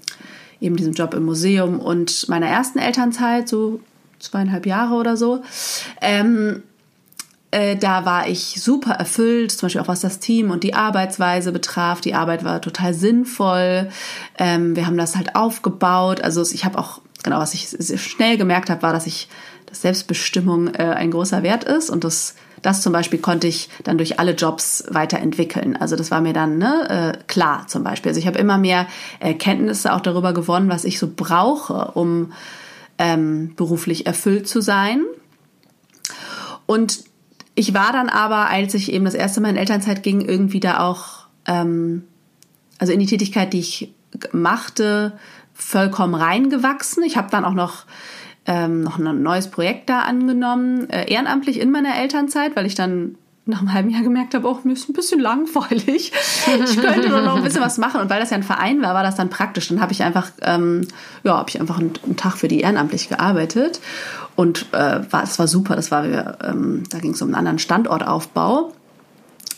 eben 0.59 0.75
diesem 0.75 0.93
Job 0.93 1.15
im 1.15 1.25
Museum 1.25 1.79
und 1.79 2.29
meiner 2.29 2.45
ersten 2.45 2.77
Elternzeit, 2.77 3.49
so 3.49 3.79
zweieinhalb 4.19 4.67
Jahre 4.67 4.93
oder 4.93 5.17
so. 5.17 5.41
Ähm, 6.01 6.61
äh, 7.51 7.75
da 7.75 8.05
war 8.05 8.27
ich 8.27 8.61
super 8.61 8.93
erfüllt, 8.93 9.51
zum 9.51 9.67
Beispiel 9.67 9.81
auch 9.81 9.87
was 9.87 10.01
das 10.01 10.19
Team 10.19 10.51
und 10.51 10.63
die 10.63 10.73
Arbeitsweise 10.73 11.51
betraf. 11.51 12.01
Die 12.01 12.13
Arbeit 12.13 12.43
war 12.43 12.61
total 12.61 12.93
sinnvoll. 12.93 13.89
Ähm, 14.37 14.75
wir 14.75 14.87
haben 14.87 14.97
das 14.97 15.15
halt 15.15 15.35
aufgebaut. 15.35 16.21
Also 16.21 16.41
ich 16.41 16.63
habe 16.63 16.79
auch, 16.79 17.01
genau, 17.23 17.39
was 17.39 17.53
ich 17.53 17.77
schnell 18.01 18.37
gemerkt 18.37 18.69
habe, 18.69 18.81
war, 18.81 18.93
dass 18.93 19.05
ich, 19.05 19.27
dass 19.65 19.81
Selbstbestimmung 19.81 20.73
äh, 20.75 20.93
ein 20.95 21.11
großer 21.11 21.43
Wert 21.43 21.65
ist 21.65 21.89
und 21.89 22.03
das 22.03 22.35
das 22.61 22.83
zum 22.83 22.93
Beispiel 22.93 23.17
konnte 23.17 23.47
ich 23.47 23.69
dann 23.83 23.97
durch 23.97 24.19
alle 24.19 24.33
Jobs 24.33 24.83
weiterentwickeln. 24.89 25.75
Also 25.75 25.95
das 25.95 26.11
war 26.11 26.21
mir 26.21 26.33
dann 26.33 26.59
ne, 26.59 27.15
äh, 27.17 27.23
klar 27.25 27.65
zum 27.67 27.83
Beispiel. 27.83 28.11
Also 28.11 28.19
ich 28.19 28.27
habe 28.27 28.37
immer 28.37 28.59
mehr 28.59 28.85
Erkenntnisse 29.19 29.91
auch 29.93 30.01
darüber 30.01 30.31
gewonnen, 30.31 30.69
was 30.69 30.85
ich 30.85 30.99
so 30.99 31.09
brauche, 31.15 31.91
um 31.95 32.33
ähm, 32.99 33.53
beruflich 33.55 34.05
erfüllt 34.05 34.47
zu 34.47 34.61
sein. 34.61 35.03
Und 36.67 36.99
ich 37.55 37.73
war 37.73 37.91
dann 37.91 38.09
aber, 38.09 38.49
als 38.49 38.73
ich 38.73 38.91
eben 38.91 39.05
das 39.05 39.13
erste 39.13 39.41
Mal 39.41 39.49
in 39.49 39.57
Elternzeit 39.57 40.03
ging, 40.03 40.21
irgendwie 40.21 40.59
da 40.59 40.79
auch, 40.79 41.25
ähm, 41.45 42.03
also 42.77 42.93
in 42.93 42.99
die 42.99 43.05
Tätigkeit, 43.05 43.53
die 43.53 43.59
ich 43.59 43.93
machte, 44.31 45.13
vollkommen 45.53 46.15
reingewachsen. 46.15 47.03
Ich 47.03 47.17
habe 47.17 47.29
dann 47.29 47.45
auch 47.45 47.53
noch 47.53 47.85
ähm, 48.45 48.81
noch 48.81 48.97
ein 48.97 49.21
neues 49.21 49.49
Projekt 49.49 49.89
da 49.89 50.01
angenommen, 50.01 50.89
äh, 50.89 51.11
ehrenamtlich 51.11 51.59
in 51.59 51.71
meiner 51.71 51.95
Elternzeit, 51.95 52.55
weil 52.55 52.65
ich 52.65 52.75
dann 52.75 53.15
nach 53.45 53.59
einem 53.59 53.73
halben 53.73 53.89
Jahr 53.89 54.03
gemerkt 54.03 54.35
habe, 54.35 54.47
oh, 54.47 54.59
mir 54.63 54.73
ist 54.73 54.89
ein 54.89 54.93
bisschen 54.93 55.19
langweilig. 55.19 56.11
Ich 56.63 56.77
könnte 56.77 57.09
nur 57.09 57.21
noch 57.21 57.35
ein 57.37 57.43
bisschen 57.43 57.61
was 57.61 57.77
machen. 57.77 58.01
Und 58.01 58.09
weil 58.09 58.19
das 58.19 58.29
ja 58.29 58.37
ein 58.37 58.43
Verein 58.43 58.81
war, 58.81 58.93
war 58.93 59.03
das 59.03 59.15
dann 59.15 59.29
praktisch. 59.29 59.67
Dann 59.69 59.81
habe 59.81 59.91
ich 59.91 60.03
einfach, 60.03 60.31
ähm, 60.41 60.87
ja, 61.23 61.37
habe 61.37 61.49
ich 61.49 61.59
einfach 61.59 61.79
einen, 61.79 61.93
einen, 62.03 62.17
Tag 62.17 62.37
für 62.37 62.47
die 62.47 62.61
ehrenamtlich 62.61 63.09
gearbeitet. 63.09 63.79
Und 64.41 64.73
äh, 64.73 65.01
war, 65.11 65.21
das 65.21 65.37
war 65.37 65.47
super. 65.47 65.75
Das 65.75 65.91
war, 65.91 66.03
ähm, 66.43 66.81
da 66.89 66.97
ging 66.97 67.11
es 67.11 67.21
um 67.21 67.27
einen 67.27 67.35
anderen 67.35 67.59
Standortaufbau. 67.59 68.73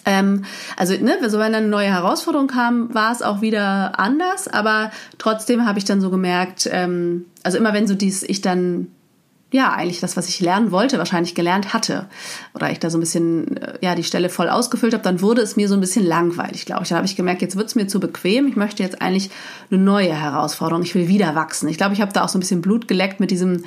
Ähm, 0.04 0.44
also, 0.76 0.94
ne, 0.96 1.18
so 1.30 1.40
wenn 1.40 1.54
dann 1.54 1.64
eine 1.64 1.68
neue 1.70 1.88
Herausforderung 1.88 2.48
kam, 2.48 2.94
war 2.94 3.14
es 3.14 3.22
auch 3.22 3.40
wieder 3.40 3.98
anders. 3.98 4.50
Aber 4.50 4.92
trotzdem 5.20 5.66
habe 5.66 5.80
ich 5.80 5.86
dann 5.86 6.02
so 6.02 6.10
gemerkt, 6.10 6.68
ähm, 6.70 7.28
also 7.44 7.58
immer 7.58 7.72
wenn 7.72 7.88
so 7.88 7.96
dies, 7.96 8.24
ich 8.24 8.42
dann 8.42 8.88
ja, 9.52 9.72
eigentlich 9.72 10.02
das, 10.02 10.18
was 10.18 10.28
ich 10.28 10.42
lernen 10.42 10.72
wollte, 10.72 10.98
wahrscheinlich 10.98 11.34
gelernt 11.34 11.74
hatte. 11.74 12.08
Oder 12.54 12.70
ich 12.72 12.80
da 12.80 12.90
so 12.90 12.98
ein 12.98 13.00
bisschen, 13.00 13.56
äh, 13.56 13.78
ja, 13.80 13.96
die 13.96 14.04
Stelle 14.04 14.28
voll 14.28 14.50
ausgefüllt 14.50 14.94
habe, 14.94 15.04
dann 15.04 15.22
wurde 15.22 15.42
es 15.44 15.56
mir 15.56 15.70
so 15.70 15.76
ein 15.76 15.80
bisschen 15.80 16.06
langweilig, 16.06 16.66
glaube 16.66 16.84
ich. 16.84 16.90
Dann 16.90 16.98
habe 16.98 17.06
ich 17.06 17.16
gemerkt, 17.16 17.42
jetzt 17.42 17.56
wird 17.56 17.68
es 17.68 17.76
mir 17.76 17.88
zu 17.88 18.02
bequem. 18.02 18.48
Ich 18.48 18.58
möchte 18.58 18.84
jetzt 18.84 19.02
eigentlich 19.02 19.30
eine 19.72 19.80
neue 19.80 20.14
Herausforderung. 20.14 20.84
Ich 20.84 20.94
will 20.94 21.08
wieder 21.08 21.36
wachsen. 21.36 21.70
Ich 21.70 21.78
glaube, 21.78 21.94
ich 21.94 22.02
habe 22.02 22.12
da 22.12 22.26
auch 22.26 22.30
so 22.30 22.38
ein 22.38 22.42
bisschen 22.42 22.62
Blut 22.62 22.90
geleckt 22.90 23.22
mit 23.22 23.32
diesem 23.32 23.64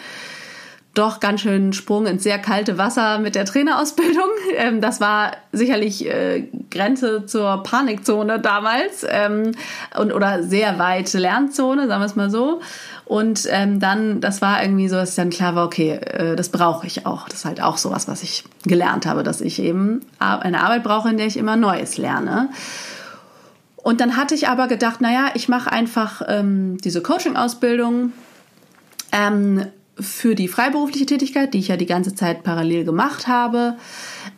doch 0.99 1.21
ganz 1.21 1.43
schön 1.43 1.73
Sprung 1.73 2.07
ins 2.07 2.23
sehr 2.23 2.39
kalte 2.39 2.79
Wasser 2.79 3.19
mit 3.19 3.35
der 3.35 3.45
Trainerausbildung. 3.45 4.25
Ähm, 4.59 4.81
das 4.81 5.01
war 5.01 5.33
sicherlich 5.53 6.07
äh, 6.07 6.49
Grenze 6.71 7.27
zur 7.27 7.63
Panikzone 7.63 8.41
damals 8.41 9.05
ähm, 9.07 9.53
und 9.99 10.13
oder 10.13 10.43
sehr 10.43 10.79
weite 10.79 11.19
Lernzone, 11.19 11.89
sagen 11.89 12.01
wir 12.01 12.07
es 12.07 12.17
mal 12.17 12.31
so. 12.31 12.61
Und 13.05 13.47
ähm, 13.51 13.79
dann, 13.79 14.21
das 14.21 14.41
war 14.41 14.63
irgendwie 14.63 14.89
so, 14.89 14.97
dass 14.97 15.15
dann 15.15 15.29
klar 15.29 15.55
war, 15.57 15.67
okay, 15.67 15.93
äh, 15.93 16.37
das 16.37 16.49
brauche 16.49 16.87
ich 16.87 17.05
auch. 17.05 17.29
Das 17.29 17.41
ist 17.41 17.45
halt 17.45 17.61
auch 17.61 17.77
sowas, 17.77 18.09
was 18.09 18.23
ich 18.23 18.45
gelernt 18.65 19.05
habe, 19.05 19.23
dass 19.25 19.43
ich 19.43 19.61
eben 19.61 20.01
eine 20.19 20.63
Arbeit 20.63 20.85
brauche, 20.85 21.11
in 21.11 21.19
der 21.19 21.27
ich 21.27 21.37
immer 21.37 21.57
Neues 21.57 21.99
lerne. 21.99 22.49
Und 23.77 24.01
dann 24.01 24.17
hatte 24.17 24.35
ich 24.35 24.49
aber 24.49 24.69
gedacht, 24.69 25.01
naja, 25.01 25.31
ich 25.35 25.49
mache 25.49 25.71
einfach 25.71 26.23
ähm, 26.27 26.79
diese 26.79 27.03
Coaching-Ausbildung 27.03 28.13
ähm, 29.13 29.67
für 29.99 30.35
die 30.35 30.49
freiberufliche 30.49 31.07
Tätigkeit, 31.07 31.55
die 31.55 31.59
ich 31.59 31.69
ja 31.69 31.77
die 31.77 31.87
ganze 31.87 32.15
Zeit 32.15 32.43
parallel 32.43 32.85
gemacht 32.85 33.29
habe. 33.29 33.77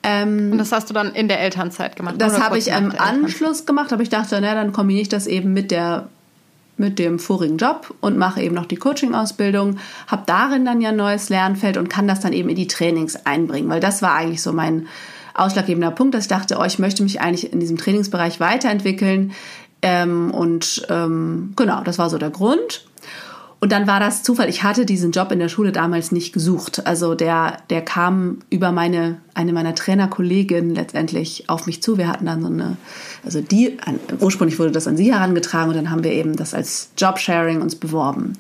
Ähm, 0.03 0.53
und 0.53 0.59
das 0.59 0.71
hast 0.71 0.89
du 0.89 0.95
dann 0.95 1.13
in 1.13 1.27
der 1.29 1.41
Elternzeit 1.41 1.97
gemacht? 1.97 2.17
Das 2.19 2.41
habe 2.41 2.59
ich 2.59 2.69
im 2.69 2.93
Anschluss 2.97 3.67
gemacht, 3.67 3.93
aber 3.93 4.03
ich 4.03 4.09
dachte, 4.09 4.39
na, 4.41 4.55
dann 4.55 4.73
kombiniere 4.73 5.03
ich 5.03 5.09
das 5.09 5.27
eben 5.27 5.53
mit 5.53 5.71
der 5.71 6.09
mit 6.81 7.01
dem 7.01 7.19
vorigen 7.19 7.57
Job 7.57 7.93
und 8.01 8.17
mache 8.17 8.41
eben 8.41 8.55
noch 8.55 8.67
die 8.67 8.77
Coaching-Ausbildung, 8.77 9.79
habe 10.07 10.23
darin 10.27 10.65
dann 10.65 10.81
ja 10.81 10.91
ein 10.91 10.97
neues 10.97 11.29
Lernfeld 11.29 11.77
und 11.77 11.89
kann 11.91 12.07
das 12.07 12.21
dann 12.21 12.33
eben 12.33 12.49
in 12.49 12.55
die 12.55 12.69
Trainings 12.69 13.17
einbringen, 13.27 13.69
weil 13.69 13.81
das 13.81 14.01
war 14.01 14.15
eigentlich 14.15 14.43
so 14.43 14.53
mein 14.53 14.87
ausschlaggebender 15.35 15.91
Punkt, 15.91 16.15
dass 16.15 16.25
ich 16.25 16.29
dachte, 16.29 16.57
oh, 16.61 16.65
ich 16.65 16.79
möchte 16.79 17.03
mich 17.03 17.21
eigentlich 17.21 17.53
in 17.53 17.59
diesem 17.59 17.79
Trainingsbereich 17.79 18.39
weiterentwickeln 18.39 19.33
ähm, 19.83 20.31
und 20.31 20.87
ähm, 20.89 21.53
genau, 21.57 21.83
das 21.83 21.99
war 21.99 22.11
so 22.11 22.19
der 22.19 22.31
Grund. 22.31 22.85
Und 23.61 23.73
dann 23.73 23.89
war 23.89 23.99
das 23.99 24.23
Zufall. 24.23 24.49
Ich 24.49 24.63
hatte 24.63 24.87
diesen 24.87 25.11
Job 25.11 25.33
in 25.33 25.41
der 25.41 25.49
Schule 25.49 25.73
damals 25.73 26.13
nicht 26.13 26.33
gesucht. 26.33 26.87
Also 26.87 27.17
der, 27.17 27.57
der 27.71 27.83
kam 27.83 28.39
über 28.51 28.71
meine, 28.71 29.19
eine 29.35 29.53
meiner 29.53 29.75
Trainerkolleginnen 29.75 30.75
letztendlich 30.75 31.49
auf 31.49 31.67
mich 31.67 31.83
zu. 31.83 31.99
Wir 31.99 32.07
hatten 32.07 32.27
dann 32.27 32.41
so 32.41 32.47
eine, 32.49 32.77
also 33.25 33.41
die, 33.41 33.77
ursprünglich 34.21 34.61
wurde 34.61 34.71
das 34.71 34.87
an 34.87 34.97
sie 34.97 35.13
herangetragen 35.13 35.71
und 35.71 35.77
dann 35.77 35.91
haben 35.91 36.05
wir 36.05 36.13
eben 36.13 36.37
das 36.37 36.55
als 36.55 36.91
Jobsharing 36.97 37.61
uns 37.61 37.75
beworben. 37.75 38.35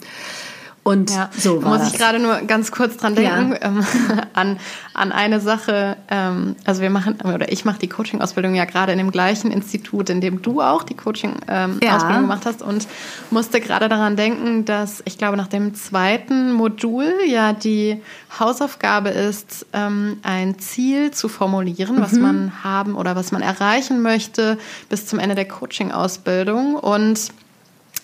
Und 0.82 1.10
ja, 1.10 1.28
so 1.36 1.62
war 1.62 1.70
muss 1.70 1.80
das. 1.80 1.92
ich 1.92 1.98
gerade 1.98 2.18
nur 2.18 2.36
ganz 2.46 2.72
kurz 2.72 2.96
dran 2.96 3.14
denken 3.14 3.52
ja. 3.52 3.58
ähm, 3.60 3.84
an, 4.32 4.58
an 4.94 5.12
eine 5.12 5.40
Sache. 5.40 5.96
Ähm, 6.10 6.56
also 6.64 6.80
wir 6.80 6.88
machen 6.88 7.20
oder 7.20 7.52
ich 7.52 7.64
mache 7.64 7.78
die 7.78 7.88
Coaching-Ausbildung 7.88 8.54
ja 8.54 8.64
gerade 8.64 8.92
in 8.92 8.98
dem 8.98 9.10
gleichen 9.10 9.50
Institut, 9.50 10.08
in 10.08 10.20
dem 10.20 10.40
du 10.40 10.62
auch 10.62 10.82
die 10.82 10.94
Coaching-Ausbildung 10.94 11.78
ähm, 11.78 11.78
ja. 11.82 12.20
gemacht 12.20 12.46
hast 12.46 12.62
und 12.62 12.88
musste 13.30 13.60
gerade 13.60 13.88
daran 13.88 14.16
denken, 14.16 14.64
dass 14.64 15.02
ich 15.04 15.18
glaube 15.18 15.36
nach 15.36 15.48
dem 15.48 15.74
zweiten 15.74 16.52
Modul 16.52 17.12
ja 17.26 17.52
die 17.52 18.00
Hausaufgabe 18.38 19.10
ist, 19.10 19.66
ähm, 19.72 20.18
ein 20.22 20.58
Ziel 20.58 21.10
zu 21.10 21.28
formulieren, 21.28 21.96
mhm. 21.96 22.00
was 22.00 22.12
man 22.12 22.64
haben 22.64 22.94
oder 22.94 23.14
was 23.14 23.30
man 23.30 23.42
erreichen 23.42 24.00
möchte 24.00 24.58
bis 24.88 25.06
zum 25.06 25.18
Ende 25.18 25.34
der 25.34 25.48
Coaching-Ausbildung 25.48 26.76
und 26.76 27.30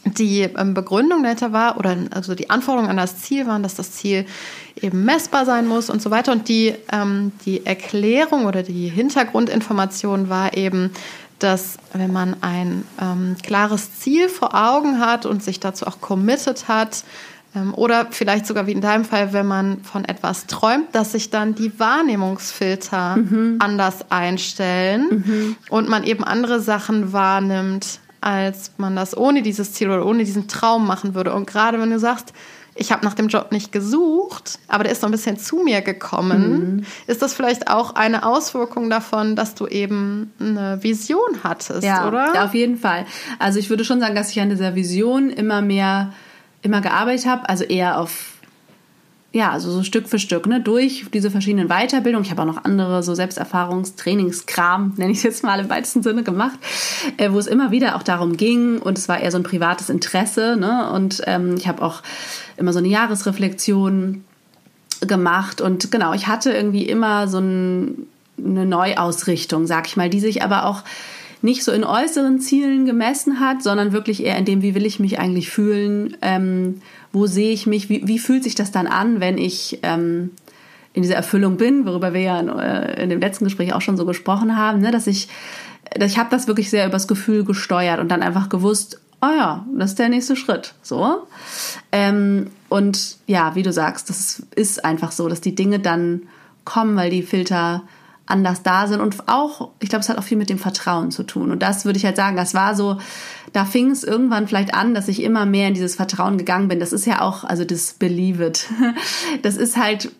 die 0.04 0.42
ähm, 0.42 0.74
Begründung 0.74 1.22
dahinter 1.22 1.52
war, 1.52 1.78
oder 1.78 1.96
also 2.10 2.34
die 2.34 2.50
Anforderungen 2.50 2.90
an 2.90 2.96
das 2.96 3.18
Ziel 3.22 3.46
waren, 3.46 3.62
dass 3.62 3.74
das 3.74 3.92
Ziel 3.92 4.26
eben 4.80 5.04
messbar 5.04 5.44
sein 5.46 5.66
muss 5.66 5.90
und 5.90 6.02
so 6.02 6.10
weiter. 6.10 6.32
Und 6.32 6.48
die, 6.48 6.74
ähm, 6.92 7.32
die 7.44 7.64
Erklärung 7.64 8.46
oder 8.46 8.62
die 8.62 8.88
Hintergrundinformation 8.88 10.28
war 10.28 10.56
eben, 10.56 10.90
dass 11.38 11.78
wenn 11.92 12.12
man 12.12 12.36
ein 12.42 12.84
ähm, 13.00 13.36
klares 13.42 13.98
Ziel 13.98 14.28
vor 14.28 14.54
Augen 14.54 15.00
hat 15.00 15.26
und 15.26 15.42
sich 15.42 15.60
dazu 15.60 15.86
auch 15.86 16.00
committed 16.00 16.68
hat, 16.68 17.04
ähm, 17.54 17.72
oder 17.74 18.08
vielleicht 18.10 18.46
sogar 18.46 18.66
wie 18.66 18.72
in 18.72 18.80
deinem 18.80 19.04
Fall, 19.04 19.32
wenn 19.32 19.46
man 19.46 19.80
von 19.82 20.04
etwas 20.04 20.46
träumt, 20.46 20.94
dass 20.94 21.12
sich 21.12 21.30
dann 21.30 21.54
die 21.54 21.78
Wahrnehmungsfilter 21.78 23.16
mhm. 23.16 23.56
anders 23.60 24.10
einstellen 24.10 25.22
mhm. 25.24 25.56
und 25.70 25.88
man 25.88 26.04
eben 26.04 26.24
andere 26.24 26.60
Sachen 26.60 27.12
wahrnimmt, 27.12 28.00
als 28.24 28.72
man 28.78 28.96
das 28.96 29.14
ohne 29.14 29.42
dieses 29.42 29.74
Ziel 29.74 29.90
oder 29.90 30.06
ohne 30.06 30.24
diesen 30.24 30.48
Traum 30.48 30.86
machen 30.86 31.14
würde. 31.14 31.34
Und 31.34 31.46
gerade 31.46 31.78
wenn 31.78 31.90
du 31.90 31.98
sagst, 31.98 32.32
ich 32.74 32.90
habe 32.90 33.04
nach 33.04 33.14
dem 33.14 33.28
Job 33.28 33.52
nicht 33.52 33.70
gesucht, 33.70 34.58
aber 34.66 34.82
der 34.82 34.92
ist 34.92 35.02
so 35.02 35.06
ein 35.06 35.10
bisschen 35.12 35.36
zu 35.36 35.58
mir 35.58 35.82
gekommen, 35.82 36.76
mhm. 36.76 36.84
ist 37.06 37.20
das 37.20 37.34
vielleicht 37.34 37.68
auch 37.68 37.94
eine 37.94 38.24
Auswirkung 38.24 38.88
davon, 38.88 39.36
dass 39.36 39.54
du 39.54 39.66
eben 39.66 40.32
eine 40.40 40.82
Vision 40.82 41.44
hattest, 41.44 41.84
ja, 41.84 42.08
oder? 42.08 42.34
Ja, 42.34 42.46
auf 42.46 42.54
jeden 42.54 42.78
Fall. 42.78 43.04
Also 43.38 43.58
ich 43.58 43.68
würde 43.68 43.84
schon 43.84 44.00
sagen, 44.00 44.14
dass 44.14 44.30
ich 44.30 44.40
an 44.40 44.48
dieser 44.48 44.74
Vision 44.74 45.28
immer 45.28 45.60
mehr, 45.60 46.12
immer 46.62 46.80
gearbeitet 46.80 47.26
habe, 47.26 47.48
also 47.48 47.64
eher 47.64 48.00
auf 48.00 48.33
ja, 49.34 49.50
also 49.50 49.68
so 49.68 49.82
Stück 49.82 50.08
für 50.08 50.20
Stück, 50.20 50.46
ne, 50.46 50.60
durch 50.60 51.06
diese 51.12 51.28
verschiedenen 51.28 51.66
Weiterbildungen. 51.66 52.24
Ich 52.24 52.30
habe 52.30 52.42
auch 52.42 52.46
noch 52.46 52.64
andere 52.64 53.02
so 53.02 53.16
Selbsterfahrungstrainingskram, 53.16 54.94
nenne 54.96 55.10
ich 55.10 55.18
es 55.18 55.24
jetzt 55.24 55.42
mal 55.42 55.58
im 55.58 55.68
weitesten 55.68 56.04
Sinne 56.04 56.22
gemacht, 56.22 56.56
äh, 57.16 57.32
wo 57.32 57.38
es 57.40 57.48
immer 57.48 57.72
wieder 57.72 57.96
auch 57.96 58.04
darum 58.04 58.36
ging 58.36 58.78
und 58.78 58.96
es 58.96 59.08
war 59.08 59.18
eher 59.18 59.32
so 59.32 59.38
ein 59.38 59.42
privates 59.42 59.90
Interesse, 59.90 60.56
ne, 60.56 60.88
und 60.92 61.20
ähm, 61.26 61.56
ich 61.58 61.66
habe 61.66 61.82
auch 61.82 62.02
immer 62.56 62.72
so 62.72 62.78
eine 62.78 62.86
Jahresreflexion 62.86 64.22
gemacht 65.00 65.60
und 65.60 65.90
genau, 65.90 66.12
ich 66.12 66.28
hatte 66.28 66.52
irgendwie 66.52 66.84
immer 66.84 67.26
so 67.26 67.38
ein, 67.38 68.06
eine 68.38 68.66
Neuausrichtung, 68.66 69.66
sag 69.66 69.88
ich 69.88 69.96
mal, 69.96 70.08
die 70.08 70.20
sich 70.20 70.44
aber 70.44 70.64
auch 70.64 70.84
nicht 71.42 71.64
so 71.64 71.72
in 71.72 71.82
äußeren 71.82 72.38
Zielen 72.38 72.86
gemessen 72.86 73.40
hat, 73.40 73.64
sondern 73.64 73.92
wirklich 73.92 74.24
eher 74.24 74.38
in 74.38 74.44
dem, 74.44 74.62
wie 74.62 74.76
will 74.76 74.86
ich 74.86 75.00
mich 75.00 75.18
eigentlich 75.18 75.50
fühlen 75.50 76.16
ähm, 76.22 76.80
wo 77.14 77.26
sehe 77.26 77.52
ich 77.52 77.66
mich, 77.66 77.88
wie, 77.88 78.06
wie 78.06 78.18
fühlt 78.18 78.42
sich 78.42 78.54
das 78.54 78.72
dann 78.72 78.86
an, 78.86 79.20
wenn 79.20 79.38
ich 79.38 79.78
ähm, 79.82 80.32
in 80.92 81.02
dieser 81.02 81.14
Erfüllung 81.14 81.56
bin, 81.56 81.86
worüber 81.86 82.12
wir 82.12 82.20
ja 82.20 82.40
in, 82.40 82.48
äh, 82.48 83.02
in 83.02 83.10
dem 83.10 83.20
letzten 83.20 83.44
Gespräch 83.44 83.72
auch 83.72 83.80
schon 83.80 83.96
so 83.96 84.04
gesprochen 84.04 84.56
haben, 84.56 84.80
ne, 84.80 84.90
dass 84.90 85.06
ich, 85.06 85.28
dass 85.96 86.10
ich 86.10 86.18
habe 86.18 86.30
das 86.30 86.48
wirklich 86.48 86.70
sehr 86.70 86.86
übers 86.86 87.08
Gefühl 87.08 87.44
gesteuert 87.44 88.00
und 88.00 88.08
dann 88.08 88.22
einfach 88.22 88.48
gewusst, 88.48 89.00
oh 89.22 89.30
ja, 89.36 89.64
das 89.76 89.90
ist 89.90 89.98
der 89.98 90.08
nächste 90.08 90.34
Schritt. 90.34 90.74
So. 90.82 91.26
Ähm, 91.92 92.50
und 92.68 93.16
ja, 93.26 93.54
wie 93.54 93.62
du 93.62 93.72
sagst, 93.72 94.10
das 94.10 94.42
ist 94.54 94.84
einfach 94.84 95.12
so, 95.12 95.28
dass 95.28 95.40
die 95.40 95.54
Dinge 95.54 95.78
dann 95.78 96.22
kommen, 96.64 96.96
weil 96.96 97.10
die 97.10 97.22
Filter 97.22 97.82
anders 98.26 98.62
da 98.62 98.86
sind 98.86 99.00
und 99.00 99.28
auch, 99.28 99.70
ich 99.80 99.88
glaube, 99.90 100.02
es 100.02 100.08
hat 100.08 100.16
auch 100.16 100.24
viel 100.24 100.38
mit 100.38 100.48
dem 100.48 100.58
Vertrauen 100.58 101.10
zu 101.10 101.24
tun. 101.24 101.50
Und 101.50 101.62
das 101.62 101.84
würde 101.84 101.98
ich 101.98 102.06
halt 102.06 102.16
sagen, 102.16 102.36
das 102.36 102.54
war 102.54 102.74
so, 102.74 102.98
da 103.52 103.64
fing 103.64 103.90
es 103.90 104.02
irgendwann 104.02 104.48
vielleicht 104.48 104.74
an, 104.74 104.94
dass 104.94 105.08
ich 105.08 105.22
immer 105.22 105.44
mehr 105.44 105.68
in 105.68 105.74
dieses 105.74 105.94
Vertrauen 105.94 106.38
gegangen 106.38 106.68
bin. 106.68 106.80
Das 106.80 106.92
ist 106.92 107.06
ja 107.06 107.20
auch, 107.20 107.44
also 107.44 107.64
das 107.64 107.94
Believe 107.94 108.44
it. 108.44 108.66
Das 109.42 109.56
ist 109.56 109.76
halt, 109.76 110.10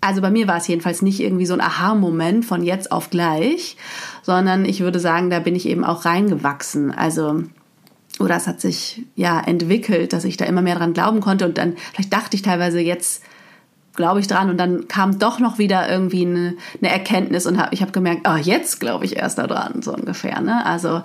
also 0.00 0.22
bei 0.22 0.30
mir 0.30 0.48
war 0.48 0.56
es 0.56 0.68
jedenfalls 0.68 1.02
nicht 1.02 1.20
irgendwie 1.20 1.46
so 1.46 1.54
ein 1.54 1.60
Aha-Moment 1.60 2.44
von 2.44 2.62
jetzt 2.62 2.92
auf 2.92 3.10
gleich, 3.10 3.76
sondern 4.22 4.64
ich 4.64 4.80
würde 4.80 5.00
sagen, 5.00 5.28
da 5.28 5.40
bin 5.40 5.54
ich 5.54 5.66
eben 5.66 5.84
auch 5.84 6.06
reingewachsen. 6.06 6.92
Also, 6.92 7.42
oder 8.18 8.36
es 8.36 8.46
hat 8.46 8.60
sich 8.60 9.04
ja 9.16 9.38
entwickelt, 9.40 10.14
dass 10.14 10.24
ich 10.24 10.38
da 10.38 10.46
immer 10.46 10.62
mehr 10.62 10.76
dran 10.76 10.94
glauben 10.94 11.20
konnte 11.20 11.44
und 11.44 11.58
dann, 11.58 11.76
vielleicht 11.92 12.12
dachte 12.12 12.36
ich 12.36 12.42
teilweise 12.42 12.80
jetzt, 12.80 13.22
glaube 13.98 14.20
ich 14.20 14.28
dran 14.28 14.48
und 14.48 14.58
dann 14.58 14.86
kam 14.86 15.18
doch 15.18 15.40
noch 15.40 15.58
wieder 15.58 15.90
irgendwie 15.90 16.24
eine, 16.24 16.54
eine 16.80 16.90
Erkenntnis 16.90 17.46
und 17.46 17.58
hab, 17.58 17.72
ich 17.72 17.82
habe 17.82 17.90
gemerkt, 17.90 18.28
oh, 18.28 18.36
jetzt 18.36 18.78
glaube 18.78 19.04
ich 19.04 19.16
erst 19.16 19.38
da 19.38 19.48
dran, 19.48 19.82
so 19.82 19.92
ungefähr. 19.92 20.40
Ne? 20.40 20.64
Also 20.64 21.02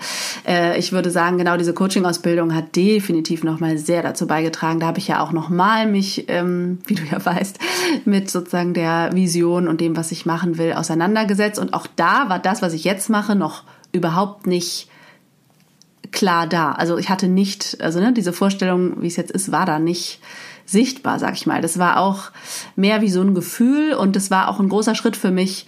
äh, 0.47 0.77
ich 0.77 0.91
würde 0.91 1.09
sagen, 1.09 1.39
genau 1.39 1.57
diese 1.57 1.73
Coaching-Ausbildung 1.73 2.53
hat 2.53 2.75
definitiv 2.75 3.43
nochmal 3.43 3.79
sehr 3.79 4.03
dazu 4.03 4.27
beigetragen. 4.27 4.79
Da 4.79 4.85
habe 4.85 4.99
ich 4.99 5.07
ja 5.07 5.21
auch 5.21 5.31
nochmal 5.31 5.87
mich, 5.87 6.29
ähm, 6.29 6.77
wie 6.85 6.93
du 6.93 7.03
ja 7.03 7.23
weißt, 7.25 7.57
mit 8.05 8.29
sozusagen 8.29 8.75
der 8.75 9.09
Vision 9.13 9.67
und 9.67 9.81
dem, 9.81 9.97
was 9.97 10.11
ich 10.11 10.27
machen 10.27 10.59
will, 10.59 10.73
auseinandergesetzt. 10.73 11.57
Und 11.57 11.73
auch 11.73 11.87
da 11.95 12.29
war 12.29 12.37
das, 12.37 12.61
was 12.61 12.73
ich 12.73 12.83
jetzt 12.83 13.09
mache, 13.09 13.35
noch 13.35 13.63
überhaupt 13.91 14.45
nicht 14.45 14.87
klar 16.11 16.45
da. 16.45 16.73
Also 16.73 16.99
ich 16.99 17.09
hatte 17.09 17.27
nicht, 17.27 17.81
also 17.81 17.99
ne, 17.99 18.13
diese 18.13 18.33
Vorstellung, 18.33 19.01
wie 19.01 19.07
es 19.07 19.15
jetzt 19.15 19.31
ist, 19.31 19.51
war 19.51 19.65
da 19.65 19.79
nicht 19.79 20.19
sichtbar, 20.73 21.19
sag 21.19 21.35
ich 21.35 21.45
mal. 21.45 21.61
Das 21.61 21.79
war 21.79 21.99
auch 21.99 22.31
mehr 22.75 23.01
wie 23.01 23.09
so 23.09 23.21
ein 23.21 23.33
Gefühl 23.33 23.93
und 23.93 24.17
das 24.17 24.29
war 24.29 24.49
auch 24.49 24.59
ein 24.59 24.67
großer 24.67 24.95
Schritt 24.95 25.15
für 25.15 25.31
mich, 25.31 25.65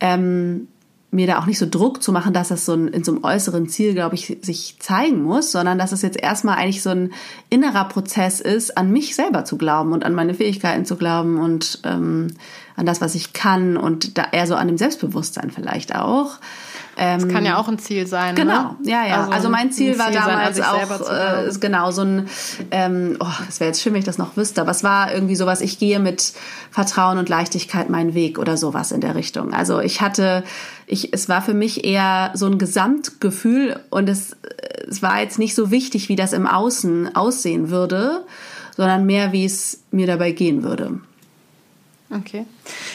ähm, 0.00 0.68
mir 1.10 1.26
da 1.26 1.38
auch 1.38 1.46
nicht 1.46 1.58
so 1.58 1.66
Druck 1.68 2.02
zu 2.02 2.12
machen, 2.12 2.34
dass 2.34 2.48
das 2.48 2.66
so 2.66 2.74
ein, 2.74 2.88
in 2.88 3.02
so 3.02 3.12
einem 3.12 3.24
äußeren 3.24 3.68
Ziel, 3.68 3.94
glaube 3.94 4.14
ich, 4.14 4.38
sich 4.42 4.76
zeigen 4.78 5.22
muss, 5.22 5.52
sondern 5.52 5.78
dass 5.78 5.92
es 5.92 6.02
jetzt 6.02 6.20
erstmal 6.20 6.56
eigentlich 6.56 6.82
so 6.82 6.90
ein 6.90 7.12
innerer 7.48 7.86
Prozess 7.86 8.40
ist, 8.40 8.76
an 8.76 8.92
mich 8.92 9.14
selber 9.14 9.44
zu 9.44 9.56
glauben 9.56 9.92
und 9.92 10.04
an 10.04 10.14
meine 10.14 10.34
Fähigkeiten 10.34 10.84
zu 10.84 10.96
glauben 10.96 11.38
und 11.38 11.80
ähm, 11.84 12.28
an 12.76 12.84
das, 12.84 13.00
was 13.00 13.14
ich 13.14 13.32
kann 13.32 13.78
und 13.78 14.18
da 14.18 14.26
eher 14.32 14.46
so 14.46 14.54
an 14.54 14.68
dem 14.68 14.76
Selbstbewusstsein 14.76 15.50
vielleicht 15.50 15.94
auch. 15.94 16.38
Ähm, 16.98 17.20
das 17.20 17.28
kann 17.28 17.44
ja 17.44 17.56
auch 17.56 17.68
ein 17.68 17.78
Ziel 17.78 18.06
sein. 18.06 18.34
Genau, 18.34 18.62
ne? 18.62 18.76
ja, 18.82 19.06
ja. 19.06 19.20
Also, 19.20 19.32
also 19.32 19.48
mein 19.50 19.70
Ziel, 19.70 19.92
Ziel 19.92 19.98
war 20.00 20.10
damals 20.10 20.56
sein, 20.56 20.66
auch 20.66 21.10
äh, 21.10 21.50
genau 21.60 21.92
so 21.92 22.02
ein, 22.02 22.28
ähm, 22.72 23.16
oh, 23.20 23.26
es 23.48 23.60
wäre 23.60 23.68
jetzt 23.68 23.80
schön, 23.80 23.92
wenn 23.92 24.00
ich 24.00 24.04
das 24.04 24.18
noch 24.18 24.36
wüsste, 24.36 24.60
aber 24.60 24.72
es 24.72 24.82
war 24.82 25.14
irgendwie 25.14 25.36
sowas, 25.36 25.60
ich 25.60 25.78
gehe 25.78 26.00
mit 26.00 26.32
Vertrauen 26.72 27.18
und 27.18 27.28
Leichtigkeit 27.28 27.88
meinen 27.88 28.14
Weg 28.14 28.38
oder 28.38 28.56
sowas 28.56 28.90
in 28.90 29.00
der 29.00 29.14
Richtung. 29.14 29.54
Also 29.54 29.80
ich 29.80 30.00
hatte, 30.00 30.42
ich, 30.86 31.14
es 31.14 31.28
war 31.28 31.40
für 31.40 31.54
mich 31.54 31.84
eher 31.84 32.32
so 32.34 32.46
ein 32.46 32.58
Gesamtgefühl 32.58 33.78
und 33.90 34.08
es, 34.08 34.36
es 34.88 35.00
war 35.00 35.20
jetzt 35.20 35.38
nicht 35.38 35.54
so 35.54 35.70
wichtig, 35.70 36.08
wie 36.08 36.16
das 36.16 36.32
im 36.32 36.46
Außen 36.48 37.14
aussehen 37.14 37.70
würde, 37.70 38.24
sondern 38.76 39.06
mehr, 39.06 39.32
wie 39.32 39.44
es 39.44 39.84
mir 39.92 40.06
dabei 40.08 40.32
gehen 40.32 40.64
würde. 40.64 41.00
Okay. 42.10 42.46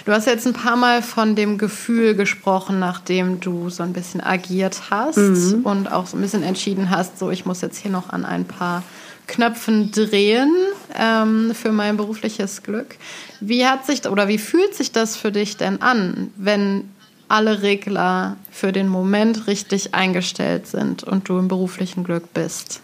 Du 0.05 0.11
hast 0.11 0.25
jetzt 0.25 0.47
ein 0.47 0.53
paar 0.53 0.75
Mal 0.75 1.03
von 1.03 1.35
dem 1.35 1.59
Gefühl 1.59 2.15
gesprochen, 2.15 2.79
nachdem 2.79 3.39
du 3.39 3.69
so 3.69 3.83
ein 3.83 3.93
bisschen 3.93 4.21
agiert 4.21 4.89
hast 4.89 5.17
mhm. 5.17 5.61
und 5.63 5.91
auch 5.91 6.07
so 6.07 6.17
ein 6.17 6.21
bisschen 6.21 6.41
entschieden 6.41 6.89
hast, 6.89 7.19
so 7.19 7.29
ich 7.29 7.45
muss 7.45 7.61
jetzt 7.61 7.77
hier 7.77 7.91
noch 7.91 8.09
an 8.09 8.25
ein 8.25 8.45
paar 8.45 8.81
Knöpfen 9.27 9.91
drehen 9.91 10.51
ähm, 10.95 11.53
für 11.53 11.71
mein 11.71 11.95
berufliches 11.95 12.63
Glück. 12.63 12.95
Wie 13.39 13.65
hat 13.65 13.85
sich 13.85 14.07
oder 14.09 14.27
wie 14.27 14.39
fühlt 14.39 14.73
sich 14.73 14.91
das 14.91 15.15
für 15.15 15.31
dich 15.31 15.57
denn 15.57 15.81
an, 15.81 16.31
wenn 16.35 16.89
alle 17.27 17.61
Regler 17.61 18.37
für 18.51 18.71
den 18.71 18.89
Moment 18.89 19.47
richtig 19.47 19.93
eingestellt 19.93 20.67
sind 20.67 21.03
und 21.03 21.29
du 21.29 21.37
im 21.37 21.47
beruflichen 21.47 22.03
Glück 22.03 22.33
bist? 22.33 22.81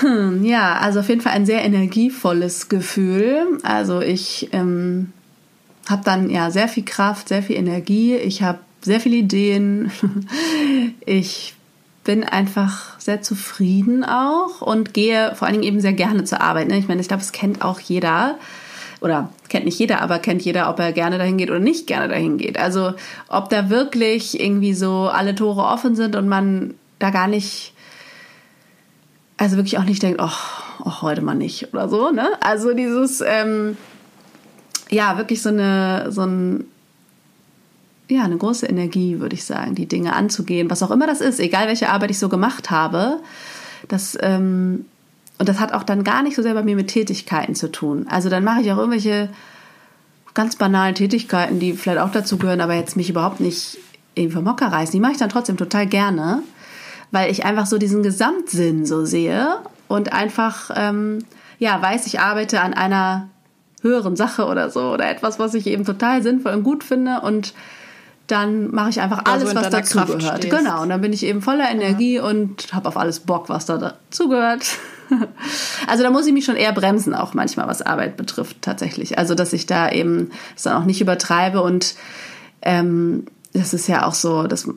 Hm, 0.00 0.44
ja, 0.44 0.78
also 0.78 1.00
auf 1.00 1.08
jeden 1.08 1.20
Fall 1.20 1.32
ein 1.32 1.46
sehr 1.46 1.64
energievolles 1.64 2.68
Gefühl. 2.68 3.58
Also 3.62 4.00
ich 4.00 4.48
ähm, 4.52 5.12
habe 5.88 6.02
dann 6.04 6.30
ja 6.30 6.50
sehr 6.50 6.68
viel 6.68 6.84
Kraft, 6.84 7.28
sehr 7.28 7.42
viel 7.42 7.56
Energie. 7.56 8.14
Ich 8.16 8.42
habe 8.42 8.58
sehr 8.82 9.00
viele 9.00 9.16
Ideen. 9.16 9.90
ich 11.06 11.54
bin 12.04 12.24
einfach 12.24 12.98
sehr 13.00 13.22
zufrieden 13.22 14.04
auch 14.04 14.60
und 14.60 14.94
gehe 14.94 15.34
vor 15.34 15.46
allen 15.46 15.60
Dingen 15.60 15.66
eben 15.66 15.80
sehr 15.80 15.92
gerne 15.92 16.24
zur 16.24 16.40
Arbeit. 16.40 16.68
Ne? 16.68 16.78
Ich 16.78 16.88
meine, 16.88 17.00
ich 17.00 17.08
glaube, 17.08 17.22
es 17.22 17.32
kennt 17.32 17.62
auch 17.62 17.80
jeder 17.80 18.36
oder 19.00 19.30
kennt 19.48 19.64
nicht 19.64 19.78
jeder, 19.78 20.02
aber 20.02 20.18
kennt 20.18 20.42
jeder, 20.42 20.70
ob 20.70 20.78
er 20.78 20.92
gerne 20.92 21.18
dahin 21.18 21.36
geht 21.36 21.50
oder 21.50 21.58
nicht 21.58 21.86
gerne 21.86 22.08
dahin 22.08 22.38
geht. 22.38 22.58
Also 22.58 22.94
ob 23.28 23.50
da 23.50 23.70
wirklich 23.70 24.40
irgendwie 24.40 24.72
so 24.72 25.08
alle 25.08 25.34
Tore 25.34 25.64
offen 25.64 25.96
sind 25.96 26.16
und 26.16 26.28
man 26.28 26.74
da 26.98 27.10
gar 27.10 27.26
nicht 27.26 27.72
also 29.36 29.56
wirklich 29.56 29.78
auch 29.78 29.84
nicht 29.84 30.02
denkt, 30.02 30.20
ach, 30.20 30.62
oh, 30.84 31.02
heute 31.02 31.22
mal 31.22 31.34
nicht 31.34 31.72
oder 31.72 31.88
so, 31.88 32.10
ne? 32.10 32.28
Also 32.40 32.72
dieses, 32.74 33.20
ähm, 33.20 33.76
ja, 34.90 35.18
wirklich 35.18 35.42
so 35.42 35.50
eine, 35.50 36.06
so 36.10 36.22
ein, 36.22 36.64
ja, 38.08 38.22
eine 38.22 38.36
große 38.36 38.66
Energie, 38.66 39.20
würde 39.20 39.34
ich 39.34 39.44
sagen, 39.44 39.74
die 39.74 39.86
Dinge 39.86 40.14
anzugehen, 40.14 40.70
was 40.70 40.82
auch 40.82 40.90
immer 40.90 41.06
das 41.06 41.20
ist, 41.20 41.40
egal 41.40 41.66
welche 41.66 41.90
Arbeit 41.90 42.10
ich 42.10 42.18
so 42.18 42.28
gemacht 42.28 42.70
habe. 42.70 43.18
Das, 43.88 44.16
ähm, 44.20 44.86
und 45.38 45.48
das 45.48 45.60
hat 45.60 45.72
auch 45.72 45.82
dann 45.82 46.04
gar 46.04 46.22
nicht 46.22 46.36
so 46.36 46.42
sehr 46.42 46.54
bei 46.54 46.62
mir 46.62 46.76
mit 46.76 46.88
Tätigkeiten 46.88 47.54
zu 47.54 47.70
tun. 47.70 48.06
Also 48.08 48.30
dann 48.30 48.44
mache 48.44 48.62
ich 48.62 48.72
auch 48.72 48.78
irgendwelche 48.78 49.28
ganz 50.32 50.56
banalen 50.56 50.94
Tätigkeiten, 50.94 51.58
die 51.58 51.72
vielleicht 51.72 51.98
auch 51.98 52.12
dazu 52.12 52.38
gehören, 52.38 52.60
aber 52.60 52.74
jetzt 52.74 52.96
mich 52.96 53.10
überhaupt 53.10 53.40
nicht 53.40 53.78
irgendwie 54.14 54.36
vom 54.36 54.48
Hocker 54.48 54.68
reißen. 54.68 54.92
Die 54.92 55.00
mache 55.00 55.12
ich 55.12 55.18
dann 55.18 55.28
trotzdem 55.28 55.56
total 55.56 55.86
gerne 55.86 56.42
weil 57.10 57.30
ich 57.30 57.44
einfach 57.44 57.66
so 57.66 57.78
diesen 57.78 58.02
Gesamtsinn 58.02 58.86
so 58.86 59.04
sehe 59.04 59.58
und 59.88 60.12
einfach, 60.12 60.70
ähm, 60.74 61.20
ja, 61.58 61.80
weiß, 61.80 62.06
ich 62.06 62.20
arbeite 62.20 62.60
an 62.60 62.74
einer 62.74 63.28
höheren 63.82 64.16
Sache 64.16 64.46
oder 64.46 64.70
so 64.70 64.92
oder 64.92 65.08
etwas, 65.08 65.38
was 65.38 65.54
ich 65.54 65.66
eben 65.66 65.84
total 65.84 66.22
sinnvoll 66.22 66.52
und 66.52 66.62
gut 66.62 66.84
finde 66.84 67.20
und 67.20 67.54
dann 68.26 68.72
mache 68.74 68.90
ich 68.90 69.00
einfach 69.00 69.22
alles, 69.24 69.50
also 69.50 69.54
was 69.54 69.70
dazugehört. 69.70 70.50
Genau, 70.50 70.82
und 70.82 70.88
dann 70.88 71.00
bin 71.00 71.12
ich 71.12 71.24
eben 71.24 71.42
voller 71.42 71.70
Energie 71.70 72.16
ja. 72.16 72.24
und 72.24 72.72
habe 72.72 72.88
auf 72.88 72.96
alles 72.96 73.20
Bock, 73.20 73.48
was 73.48 73.66
da 73.66 73.78
dazugehört. 73.78 74.66
also 75.86 76.02
da 76.02 76.10
muss 76.10 76.26
ich 76.26 76.32
mich 76.32 76.44
schon 76.44 76.56
eher 76.56 76.72
bremsen, 76.72 77.14
auch 77.14 77.34
manchmal, 77.34 77.68
was 77.68 77.82
Arbeit 77.82 78.16
betrifft, 78.16 78.62
tatsächlich. 78.62 79.18
Also 79.18 79.36
dass 79.36 79.52
ich 79.52 79.66
da 79.66 79.90
eben 79.90 80.30
es 80.56 80.64
dann 80.64 80.82
auch 80.82 80.86
nicht 80.86 81.00
übertreibe 81.00 81.62
und 81.62 81.94
ähm, 82.62 83.26
das 83.52 83.72
ist 83.74 83.86
ja 83.86 84.06
auch 84.06 84.14
so, 84.14 84.44
dass 84.48 84.68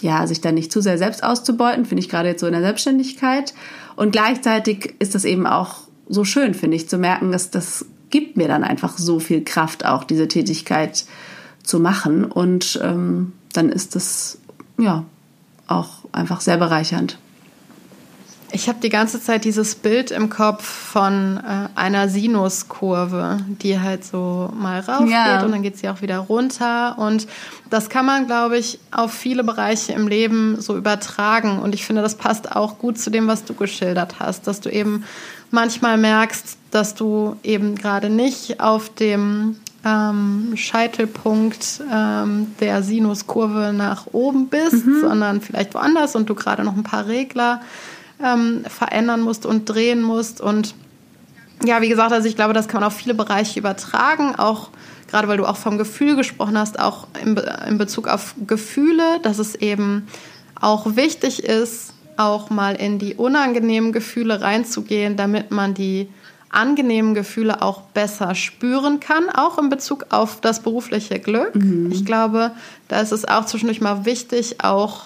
ja, 0.00 0.26
sich 0.26 0.40
da 0.40 0.52
nicht 0.52 0.72
zu 0.72 0.80
sehr 0.80 0.98
selbst 0.98 1.22
auszubeuten, 1.22 1.84
finde 1.84 2.02
ich 2.02 2.08
gerade 2.08 2.28
jetzt 2.28 2.40
so 2.40 2.46
in 2.46 2.52
der 2.52 2.62
Selbstständigkeit. 2.62 3.54
Und 3.96 4.12
gleichzeitig 4.12 4.94
ist 4.98 5.14
das 5.14 5.24
eben 5.24 5.46
auch 5.46 5.82
so 6.08 6.24
schön, 6.24 6.54
finde 6.54 6.76
ich, 6.76 6.88
zu 6.88 6.98
merken, 6.98 7.32
dass 7.32 7.50
das 7.50 7.86
gibt 8.10 8.36
mir 8.36 8.48
dann 8.48 8.62
einfach 8.62 8.98
so 8.98 9.18
viel 9.18 9.42
Kraft, 9.42 9.84
auch 9.84 10.04
diese 10.04 10.28
Tätigkeit 10.28 11.04
zu 11.62 11.80
machen. 11.80 12.24
Und 12.24 12.78
ähm, 12.82 13.32
dann 13.52 13.70
ist 13.70 13.96
das 13.96 14.38
ja 14.78 15.04
auch 15.66 16.04
einfach 16.12 16.40
sehr 16.40 16.56
bereichernd. 16.56 17.18
Ich 18.52 18.68
habe 18.68 18.78
die 18.80 18.88
ganze 18.88 19.20
Zeit 19.20 19.44
dieses 19.44 19.74
Bild 19.74 20.10
im 20.10 20.30
Kopf 20.30 20.64
von 20.64 21.38
äh, 21.38 21.68
einer 21.74 22.08
Sinuskurve, 22.08 23.38
die 23.48 23.80
halt 23.80 24.04
so 24.04 24.50
mal 24.54 24.80
rauf 24.80 25.08
ja. 25.10 25.36
geht 25.36 25.44
und 25.44 25.52
dann 25.52 25.62
geht 25.62 25.76
sie 25.78 25.88
auch 25.88 26.00
wieder 26.00 26.18
runter. 26.18 26.98
Und 26.98 27.26
das 27.70 27.88
kann 27.88 28.06
man, 28.06 28.26
glaube 28.26 28.56
ich, 28.56 28.78
auf 28.92 29.12
viele 29.12 29.42
Bereiche 29.42 29.92
im 29.92 30.06
Leben 30.06 30.60
so 30.60 30.76
übertragen. 30.76 31.58
Und 31.58 31.74
ich 31.74 31.84
finde, 31.84 32.02
das 32.02 32.14
passt 32.14 32.54
auch 32.54 32.78
gut 32.78 32.98
zu 32.98 33.10
dem, 33.10 33.26
was 33.26 33.44
du 33.44 33.54
geschildert 33.54 34.20
hast, 34.20 34.46
dass 34.46 34.60
du 34.60 34.70
eben 34.70 35.04
manchmal 35.50 35.98
merkst, 35.98 36.56
dass 36.70 36.94
du 36.94 37.36
eben 37.42 37.74
gerade 37.74 38.10
nicht 38.10 38.60
auf 38.60 38.88
dem 38.94 39.56
ähm, 39.84 40.52
Scheitelpunkt 40.56 41.82
ähm, 41.92 42.54
der 42.60 42.82
Sinuskurve 42.82 43.72
nach 43.72 44.06
oben 44.12 44.48
bist, 44.48 44.86
mhm. 44.86 45.00
sondern 45.00 45.40
vielleicht 45.40 45.74
woanders 45.74 46.16
und 46.16 46.28
du 46.28 46.34
gerade 46.34 46.64
noch 46.64 46.76
ein 46.76 46.82
paar 46.82 47.06
Regler 47.06 47.60
ähm, 48.22 48.64
verändern 48.68 49.20
musst 49.20 49.46
und 49.46 49.68
drehen 49.68 50.02
musst. 50.02 50.40
Und 50.40 50.74
ja, 51.64 51.80
wie 51.80 51.88
gesagt, 51.88 52.12
also 52.12 52.28
ich 52.28 52.36
glaube, 52.36 52.54
das 52.54 52.68
kann 52.68 52.80
man 52.80 52.88
auf 52.88 52.96
viele 52.96 53.14
Bereiche 53.14 53.58
übertragen, 53.58 54.34
auch 54.36 54.70
gerade 55.08 55.28
weil 55.28 55.36
du 55.36 55.46
auch 55.46 55.56
vom 55.56 55.78
Gefühl 55.78 56.16
gesprochen 56.16 56.58
hast, 56.58 56.78
auch 56.78 57.06
in, 57.22 57.36
in 57.68 57.78
Bezug 57.78 58.08
auf 58.08 58.34
Gefühle, 58.46 59.20
dass 59.22 59.38
es 59.38 59.54
eben 59.54 60.06
auch 60.60 60.96
wichtig 60.96 61.44
ist, 61.44 61.92
auch 62.16 62.50
mal 62.50 62.74
in 62.74 62.98
die 62.98 63.14
unangenehmen 63.14 63.92
Gefühle 63.92 64.40
reinzugehen, 64.40 65.16
damit 65.16 65.50
man 65.50 65.74
die 65.74 66.08
angenehmen 66.48 67.14
Gefühle 67.14 67.60
auch 67.60 67.82
besser 67.82 68.34
spüren 68.34 69.00
kann, 69.00 69.28
auch 69.28 69.58
in 69.58 69.68
Bezug 69.68 70.06
auf 70.10 70.40
das 70.40 70.60
berufliche 70.60 71.18
Glück. 71.18 71.54
Mhm. 71.54 71.90
Ich 71.92 72.04
glaube, 72.04 72.52
da 72.88 73.00
ist 73.00 73.12
es 73.12 73.26
auch 73.26 73.44
zwischendurch 73.44 73.80
mal 73.80 74.06
wichtig, 74.06 74.62
auch 74.62 75.04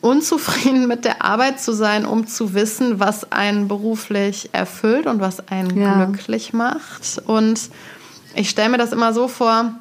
unzufrieden 0.00 0.86
mit 0.86 1.04
der 1.04 1.24
Arbeit 1.24 1.60
zu 1.60 1.72
sein, 1.72 2.06
um 2.06 2.26
zu 2.26 2.54
wissen, 2.54 3.00
was 3.00 3.32
einen 3.32 3.68
beruflich 3.68 4.50
erfüllt 4.52 5.06
und 5.06 5.20
was 5.20 5.48
einen 5.48 5.76
ja. 5.76 6.04
glücklich 6.04 6.52
macht. 6.52 7.20
Und 7.26 7.70
ich 8.34 8.50
stelle 8.50 8.70
mir 8.70 8.78
das 8.78 8.92
immer 8.92 9.12
so 9.12 9.28
vor, 9.28 9.72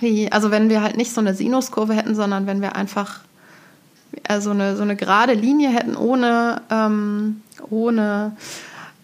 wie, 0.00 0.30
also 0.30 0.50
wenn 0.50 0.68
wir 0.68 0.82
halt 0.82 0.96
nicht 0.96 1.12
so 1.12 1.20
eine 1.20 1.34
Sinuskurve 1.34 1.94
hätten, 1.94 2.14
sondern 2.14 2.46
wenn 2.46 2.60
wir 2.60 2.76
einfach 2.76 3.20
also 4.28 4.50
eine, 4.50 4.76
so 4.76 4.82
eine 4.82 4.96
gerade 4.96 5.32
Linie 5.32 5.70
hätten, 5.70 5.96
ohne, 5.96 6.60
ähm, 6.70 7.42
ohne 7.70 8.36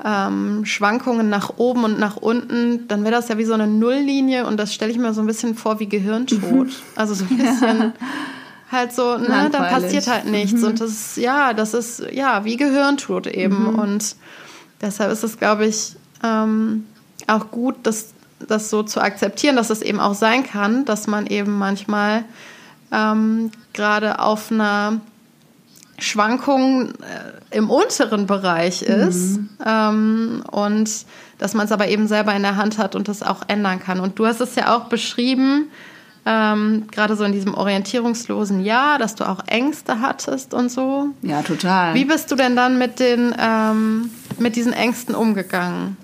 ähm, 0.04 0.64
Schwankungen 0.64 1.28
nach 1.28 1.54
oben 1.56 1.84
und 1.84 1.98
nach 1.98 2.16
unten, 2.16 2.86
dann 2.88 3.02
wäre 3.04 3.14
das 3.14 3.28
ja 3.28 3.38
wie 3.38 3.44
so 3.44 3.54
eine 3.54 3.66
Nulllinie 3.66 4.46
und 4.46 4.58
das 4.58 4.72
stelle 4.74 4.90
ich 4.90 4.98
mir 4.98 5.12
so 5.14 5.20
ein 5.20 5.26
bisschen 5.26 5.54
vor 5.54 5.80
wie 5.80 5.88
Gehirntod. 5.88 6.66
Mhm. 6.66 6.70
Also 6.94 7.14
so 7.14 7.24
ein 7.24 7.36
bisschen 7.36 7.78
ja. 7.78 7.92
halt 8.70 8.92
so, 8.92 9.16
ne, 9.18 9.48
dann 9.50 9.68
passiert 9.68 10.06
halt 10.06 10.26
nichts. 10.26 10.60
Mhm. 10.60 10.68
Und 10.68 10.80
das 10.80 10.90
ist, 10.90 11.16
ja, 11.16 11.52
das 11.52 11.74
ist 11.74 12.02
ja 12.12 12.44
wie 12.44 12.56
Gehirntod 12.56 13.26
eben. 13.26 13.72
Mhm. 13.72 13.78
Und 13.78 14.16
deshalb 14.80 15.12
ist 15.12 15.24
es, 15.24 15.38
glaube 15.38 15.66
ich, 15.66 15.96
ähm, 16.22 16.86
auch 17.26 17.50
gut, 17.50 17.76
das, 17.82 18.12
das 18.46 18.70
so 18.70 18.82
zu 18.82 19.00
akzeptieren, 19.00 19.56
dass 19.56 19.70
es 19.70 19.82
eben 19.82 20.00
auch 20.00 20.14
sein 20.14 20.44
kann, 20.44 20.84
dass 20.84 21.06
man 21.06 21.26
eben 21.26 21.58
manchmal 21.58 22.24
ähm, 22.92 23.50
gerade 23.72 24.18
auf 24.20 24.50
einer 24.50 25.00
Schwankung 25.98 26.90
äh, 26.90 27.56
im 27.56 27.70
unteren 27.70 28.26
Bereich 28.26 28.82
ist 28.82 29.36
mhm. 29.36 29.48
ähm, 29.64 30.44
und 30.50 30.90
dass 31.38 31.54
man 31.54 31.66
es 31.66 31.72
aber 31.72 31.88
eben 31.88 32.06
selber 32.06 32.34
in 32.34 32.42
der 32.42 32.56
Hand 32.56 32.78
hat 32.78 32.94
und 32.94 33.08
das 33.08 33.22
auch 33.22 33.42
ändern 33.48 33.80
kann. 33.80 34.00
Und 34.00 34.18
du 34.18 34.26
hast 34.26 34.40
es 34.40 34.54
ja 34.54 34.76
auch 34.76 34.84
beschrieben, 34.84 35.70
ähm, 36.26 36.84
gerade 36.90 37.16
so 37.16 37.24
in 37.24 37.32
diesem 37.32 37.54
orientierungslosen 37.54 38.60
Jahr, 38.64 38.98
dass 38.98 39.14
du 39.14 39.28
auch 39.28 39.40
Ängste 39.46 40.00
hattest 40.00 40.54
und 40.54 40.70
so. 40.70 41.08
Ja, 41.22 41.42
total. 41.42 41.94
Wie 41.94 42.04
bist 42.04 42.30
du 42.30 42.36
denn 42.36 42.56
dann 42.56 42.78
mit, 42.78 43.00
den, 43.00 43.34
ähm, 43.38 44.10
mit 44.38 44.56
diesen 44.56 44.72
Ängsten 44.72 45.14
umgegangen? 45.14 45.96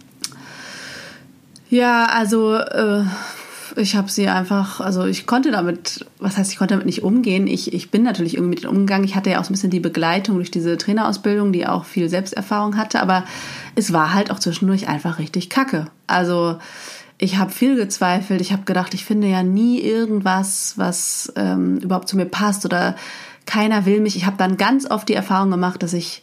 Ja, 1.68 2.06
also 2.06 2.54
äh, 2.54 3.04
ich 3.76 3.94
habe 3.94 4.10
sie 4.10 4.28
einfach, 4.28 4.80
also 4.80 5.04
ich 5.04 5.26
konnte 5.26 5.50
damit, 5.50 6.06
was 6.18 6.38
heißt, 6.38 6.50
ich 6.50 6.58
konnte 6.58 6.74
damit 6.74 6.86
nicht 6.86 7.02
umgehen. 7.02 7.46
Ich, 7.46 7.74
ich 7.74 7.90
bin 7.90 8.02
natürlich 8.02 8.34
irgendwie 8.34 8.50
mit 8.50 8.62
ihnen 8.62 8.70
umgegangen. 8.70 9.04
Ich 9.04 9.14
hatte 9.14 9.30
ja 9.30 9.40
auch 9.40 9.44
so 9.44 9.50
ein 9.50 9.54
bisschen 9.54 9.70
die 9.70 9.80
Begleitung 9.80 10.36
durch 10.36 10.50
diese 10.50 10.78
Trainerausbildung, 10.78 11.52
die 11.52 11.66
auch 11.66 11.84
viel 11.84 12.08
Selbsterfahrung 12.08 12.76
hatte, 12.76 13.02
aber 13.02 13.24
es 13.74 13.92
war 13.92 14.14
halt 14.14 14.30
auch 14.30 14.38
zwischendurch 14.38 14.88
einfach 14.88 15.18
richtig 15.18 15.50
kacke. 15.50 15.88
Also 16.06 16.58
ich 17.18 17.38
habe 17.38 17.50
viel 17.50 17.76
gezweifelt. 17.76 18.40
Ich 18.40 18.52
habe 18.52 18.64
gedacht, 18.64 18.94
ich 18.94 19.04
finde 19.04 19.26
ja 19.28 19.42
nie 19.42 19.80
irgendwas, 19.80 20.74
was 20.76 21.32
ähm, 21.36 21.78
überhaupt 21.78 22.08
zu 22.08 22.16
mir 22.16 22.26
passt 22.26 22.64
oder 22.64 22.96
keiner 23.46 23.86
will 23.86 24.00
mich. 24.00 24.16
Ich 24.16 24.26
habe 24.26 24.36
dann 24.36 24.56
ganz 24.56 24.90
oft 24.90 25.08
die 25.08 25.14
Erfahrung 25.14 25.50
gemacht, 25.50 25.82
dass 25.82 25.92
ich 25.92 26.22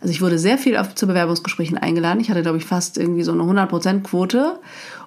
also 0.00 0.12
ich 0.12 0.20
wurde 0.20 0.38
sehr 0.38 0.58
viel 0.58 0.76
auf, 0.76 0.94
zu 0.94 1.06
Bewerbungsgesprächen 1.06 1.78
eingeladen. 1.78 2.20
Ich 2.20 2.30
hatte, 2.30 2.42
glaube 2.42 2.58
ich, 2.58 2.64
fast 2.64 2.98
irgendwie 2.98 3.22
so 3.22 3.32
eine 3.32 3.42
100%-Quote 3.42 4.58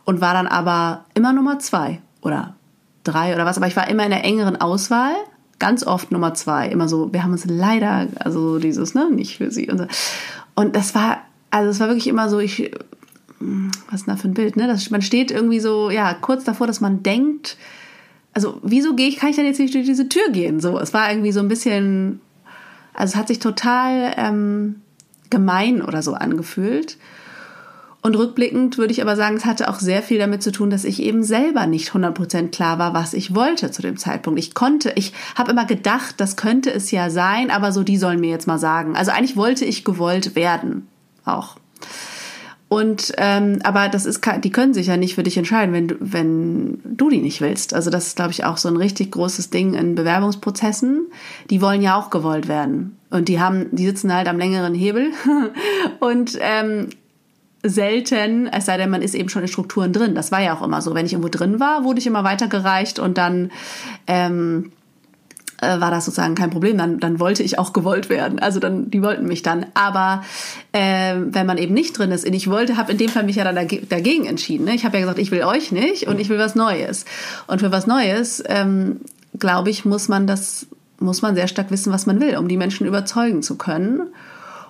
und 0.03 0.21
war 0.21 0.34
dann 0.34 0.47
aber 0.47 1.05
immer 1.13 1.32
Nummer 1.32 1.59
zwei 1.59 2.01
oder 2.21 2.55
drei 3.03 3.34
oder 3.34 3.45
was. 3.45 3.57
Aber 3.57 3.67
ich 3.67 3.75
war 3.75 3.88
immer 3.88 4.03
in 4.03 4.09
der 4.09 4.23
engeren 4.23 4.59
Auswahl, 4.59 5.13
ganz 5.59 5.86
oft 5.86 6.11
Nummer 6.11 6.34
zwei. 6.34 6.67
Immer 6.69 6.89
so, 6.89 7.13
wir 7.13 7.23
haben 7.23 7.32
uns 7.32 7.45
leider, 7.45 8.07
also 8.19 8.57
dieses, 8.59 8.95
ne, 8.95 9.09
nicht 9.11 9.38
für 9.38 9.51
sie. 9.51 9.69
Und, 9.69 9.77
so. 9.77 9.86
und 10.55 10.75
das 10.75 10.95
war, 10.95 11.19
also 11.51 11.69
es 11.69 11.80
war 11.80 11.88
wirklich 11.88 12.07
immer 12.07 12.27
so, 12.27 12.39
ich, 12.39 12.71
was 13.39 14.01
ist 14.01 14.07
denn 14.07 14.15
da 14.15 14.21
für 14.21 14.27
ein 14.27 14.33
Bild, 14.33 14.57
ne? 14.57 14.67
Das, 14.67 14.89
man 14.89 15.01
steht 15.01 15.31
irgendwie 15.31 15.59
so, 15.59 15.89
ja, 15.89 16.13
kurz 16.13 16.43
davor, 16.43 16.67
dass 16.67 16.81
man 16.81 17.03
denkt, 17.03 17.57
also 18.33 18.59
wieso 18.63 18.95
gehe 18.95 19.07
ich, 19.07 19.17
kann 19.17 19.29
ich 19.29 19.35
dann 19.35 19.45
jetzt 19.45 19.59
nicht 19.59 19.73
durch 19.73 19.85
diese 19.85 20.09
Tür 20.09 20.29
gehen? 20.31 20.59
So, 20.59 20.77
es 20.79 20.93
war 20.93 21.09
irgendwie 21.09 21.31
so 21.31 21.39
ein 21.39 21.47
bisschen, 21.47 22.21
also 22.93 23.13
es 23.13 23.15
hat 23.15 23.27
sich 23.27 23.39
total 23.39 24.13
ähm, 24.17 24.81
gemein 25.29 25.81
oder 25.81 26.01
so 26.01 26.13
angefühlt. 26.13 26.97
Und 28.01 28.15
rückblickend 28.15 28.77
würde 28.77 28.93
ich 28.93 29.01
aber 29.01 29.17
sagen, 29.17 29.35
es 29.35 29.43
hatte 29.43 29.69
auch 29.69 29.79
sehr 29.79 30.01
viel 30.01 30.19
damit 30.19 30.41
zu 30.41 30.53
tun, 30.53 30.69
dass 30.69 30.85
ich 30.85 31.01
eben 31.01 31.21
selber 31.21 31.67
nicht 31.67 31.89
100% 31.91 32.47
klar 32.49 32.79
war, 32.79 32.93
was 32.93 33.13
ich 33.13 33.35
wollte 33.35 33.71
zu 33.71 33.81
dem 33.81 33.97
Zeitpunkt. 33.97 34.39
Ich 34.39 34.53
konnte, 34.53 34.93
ich 34.95 35.11
habe 35.35 35.51
immer 35.51 35.65
gedacht, 35.65 36.15
das 36.17 36.37
könnte 36.37 36.71
es 36.71 36.91
ja 36.91 37.09
sein, 37.09 37.51
aber 37.51 37.73
so 37.73 37.83
die 37.83 37.97
sollen 37.97 38.21
mir 38.21 38.29
jetzt 38.29 38.47
mal 38.47 38.57
sagen. 38.57 38.95
Also 38.95 39.11
eigentlich 39.11 39.35
wollte 39.35 39.65
ich 39.65 39.83
gewollt 39.83 40.35
werden 40.35 40.87
auch. 41.25 41.57
Und 42.70 43.13
ähm, 43.17 43.59
aber 43.63 43.89
das 43.89 44.05
ist, 44.05 44.22
die 44.43 44.51
können 44.51 44.76
sich 44.76 44.88
ja 44.88 44.95
nicht 44.95 45.15
für 45.15 45.24
dich 45.24 45.38
entscheiden, 45.38 45.74
wenn 45.74 45.88
du, 45.88 45.95
wenn 45.99 46.80
du 46.84 47.09
die 47.09 47.20
nicht 47.20 47.41
willst. 47.41 47.74
Also 47.74 47.89
das 47.89 48.07
ist, 48.07 48.15
glaube 48.15 48.32
ich, 48.32 48.45
auch 48.45 48.57
so 48.57 48.70
ein 48.70 48.78
richtig 48.78 49.11
großes 49.11 49.49
Ding 49.49 49.74
in 49.74 49.95
Bewerbungsprozessen. 49.95 51.07
Die 51.49 51.61
wollen 51.63 51.82
ja 51.82 51.99
auch 51.99 52.11
gewollt 52.11 52.47
werden 52.47 52.95
und 53.09 53.28
die 53.28 53.39
haben, 53.39 53.67
die 53.72 53.88
sitzen 53.88 54.13
halt 54.13 54.28
am 54.28 54.38
längeren 54.38 54.76
Hebel 54.76 55.11
und 55.99 56.38
ähm, 56.39 56.89
selten, 57.63 58.47
es 58.47 58.67
sei 58.67 58.78
denn, 58.78 58.91
man 58.91 59.01
ist 59.01 59.15
eben 59.15 59.30
schon 59.30 59.41
in 59.41 59.47
Strukturen 59.47 59.91
drin. 59.91 60.13
Das 60.13 60.32
war 60.32 60.41
ja 60.41 60.55
auch 60.55 60.61
immer 60.61 60.82
so. 60.82 60.93
Wenn 60.93 61.07
ich 61.07 61.13
irgendwo 61.13 61.30
drin 61.30 61.59
war, 61.59 61.84
wurde 61.84 61.99
ich 61.99 62.05
immer 62.05 62.24
weitergereicht 62.24 62.99
und 62.99 63.17
dann 63.17 63.51
ähm, 64.05 64.72
äh, 65.62 65.80
war 65.80 65.91
das 65.91 66.05
sozusagen 66.05 66.36
kein 66.36 66.49
Problem. 66.49 66.78
Dann, 66.78 66.99
dann 66.99 67.20
wollte 67.20 67.43
ich 67.43 67.60
auch 67.60 67.74
gewollt 67.74 68.10
werden. 68.10 68.39
Also 68.39 68.60
dann, 68.60 68.89
die 68.89 69.01
wollten 69.01 69.26
mich 69.26 69.41
dann. 69.41 69.66
Aber 69.74 70.24
äh, 70.72 71.16
wenn 71.18 71.45
man 71.45 71.57
eben 71.57 71.74
nicht 71.74 71.97
drin 71.97 72.12
ist, 72.12 72.26
und 72.26 72.34
ich 72.34 72.49
wollte, 72.49 72.78
habe 72.78 72.91
in 72.91 72.97
dem 72.97 73.10
Fall 73.10 73.24
mich 73.24 73.38
ja 73.38 73.43
dann 73.43 73.68
dagegen 73.89 74.26
entschieden. 74.26 74.66
Ne? 74.66 74.76
Ich 74.76 74.86
habe 74.86 74.97
ja 74.97 75.01
gesagt, 75.01 75.20
ich 75.20 75.32
will 75.32 75.43
euch 75.43 75.72
nicht 75.72 76.07
und 76.07 76.20
ich 76.20 76.30
will 76.30 76.39
was 76.39 76.55
Neues. 76.55 77.05
Und 77.47 77.60
für 77.60 77.72
was 77.72 77.88
Neues, 77.88 78.43
ähm, 78.47 79.01
glaube 79.38 79.70
ich, 79.70 79.86
muss 79.86 80.07
man 80.07 80.28
das, 80.28 80.68
muss 80.99 81.22
man 81.22 81.36
sehr 81.36 81.47
stark 81.47 81.72
wissen, 81.72 81.93
was 81.93 82.05
man 82.05 82.20
will, 82.20 82.38
um 82.38 82.47
die 82.47 82.57
Menschen 82.57 82.88
überzeugen 82.88 83.43
zu 83.43 83.57
können. 83.57 84.01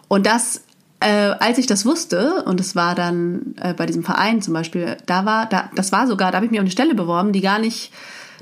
Und 0.07 0.25
das 0.25 0.61
äh, 1.01 1.31
als 1.39 1.57
ich 1.57 1.65
das 1.65 1.85
wusste, 1.85 2.43
und 2.43 2.59
es 2.59 2.75
war 2.75 2.93
dann 2.93 3.55
äh, 3.61 3.73
bei 3.73 3.85
diesem 3.85 4.03
Verein 4.03 4.41
zum 4.41 4.53
Beispiel, 4.53 4.97
da 5.05 5.25
war, 5.25 5.45
da, 5.45 5.69
das 5.75 5.91
war 5.91 6.07
sogar, 6.07 6.31
da 6.31 6.37
habe 6.37 6.45
ich 6.45 6.51
mich 6.51 6.59
auf 6.59 6.65
eine 6.65 6.71
Stelle 6.71 6.93
beworben, 6.93 7.31
die 7.31 7.41
gar 7.41 7.59
nicht, 7.59 7.93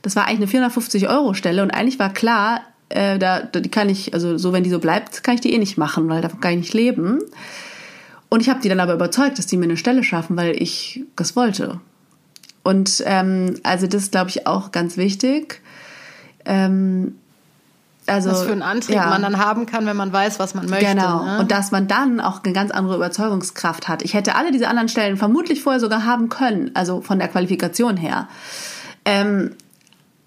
das 0.08 0.16
war 0.16 0.24
eigentlich 0.24 0.38
eine 0.38 0.48
450 0.48 1.10
Euro 1.10 1.34
Stelle 1.34 1.62
und 1.62 1.72
eigentlich 1.72 2.00
war 2.00 2.14
klar, 2.14 2.62
äh, 2.88 3.20
da, 3.20 3.42
die 3.42 3.70
kann 3.70 3.90
ich, 3.90 4.14
also 4.14 4.38
so 4.38 4.54
wenn 4.54 4.64
die 4.64 4.70
so 4.70 4.80
bleibt, 4.80 5.22
kann 5.22 5.36
ich 5.36 5.42
die 5.42 5.54
eh 5.54 5.58
nicht 5.58 5.78
machen, 5.78 6.08
weil 6.08 6.22
davon 6.22 6.40
kann 6.40 6.54
ich 6.54 6.60
nicht 6.60 6.74
leben. 6.74 7.20
Und 8.30 8.40
ich 8.40 8.48
habe 8.48 8.62
die 8.62 8.70
dann 8.70 8.80
aber 8.80 8.94
überzeugt, 8.94 9.38
dass 9.38 9.48
die 9.48 9.58
mir 9.58 9.66
eine 9.66 9.76
Stelle 9.76 10.06
schaffen, 10.06 10.38
weil 10.38 10.62
ich 10.62 11.04
das 11.18 11.36
wollte. 11.36 11.82
Und 12.64 13.04
ähm, 13.06 13.60
also 13.64 13.86
das 13.86 14.04
ist, 14.04 14.12
glaube 14.14 14.30
ich, 14.30 14.48
auch 14.48 14.72
ganz 14.72 14.96
wichtig. 14.96 15.62
Ähm, 16.46 17.16
also, 18.06 18.32
was 18.32 18.44
für 18.44 18.54
einen 18.54 18.62
Antrieb 18.62 18.96
ja. 18.96 19.08
man 19.08 19.22
dann 19.22 19.40
haben 19.40 19.66
kann, 19.66 19.86
wenn 19.88 19.98
man 19.98 20.14
weiß, 20.14 20.40
was 20.40 20.56
man 20.56 20.70
möchte. 20.70 20.86
Genau. 20.86 21.26
Ne? 21.26 21.40
Und 21.40 21.52
dass 21.52 21.72
man 21.72 21.90
dann 21.90 22.22
auch 22.22 22.46
eine 22.46 22.54
ganz 22.54 22.72
andere 22.72 22.96
Überzeugungskraft 22.96 23.90
hat. 23.90 24.04
Ich 24.04 24.14
hätte 24.14 24.36
alle 24.36 24.54
diese 24.54 24.70
anderen 24.70 24.88
Stellen 24.88 25.18
vermutlich 25.18 25.62
vorher 25.62 25.82
sogar 25.82 26.06
haben 26.06 26.30
können, 26.30 26.72
also 26.76 27.02
von 27.02 27.20
der 27.20 27.28
Qualifikation 27.28 27.98
her. 27.98 28.30
Ähm, 29.04 29.52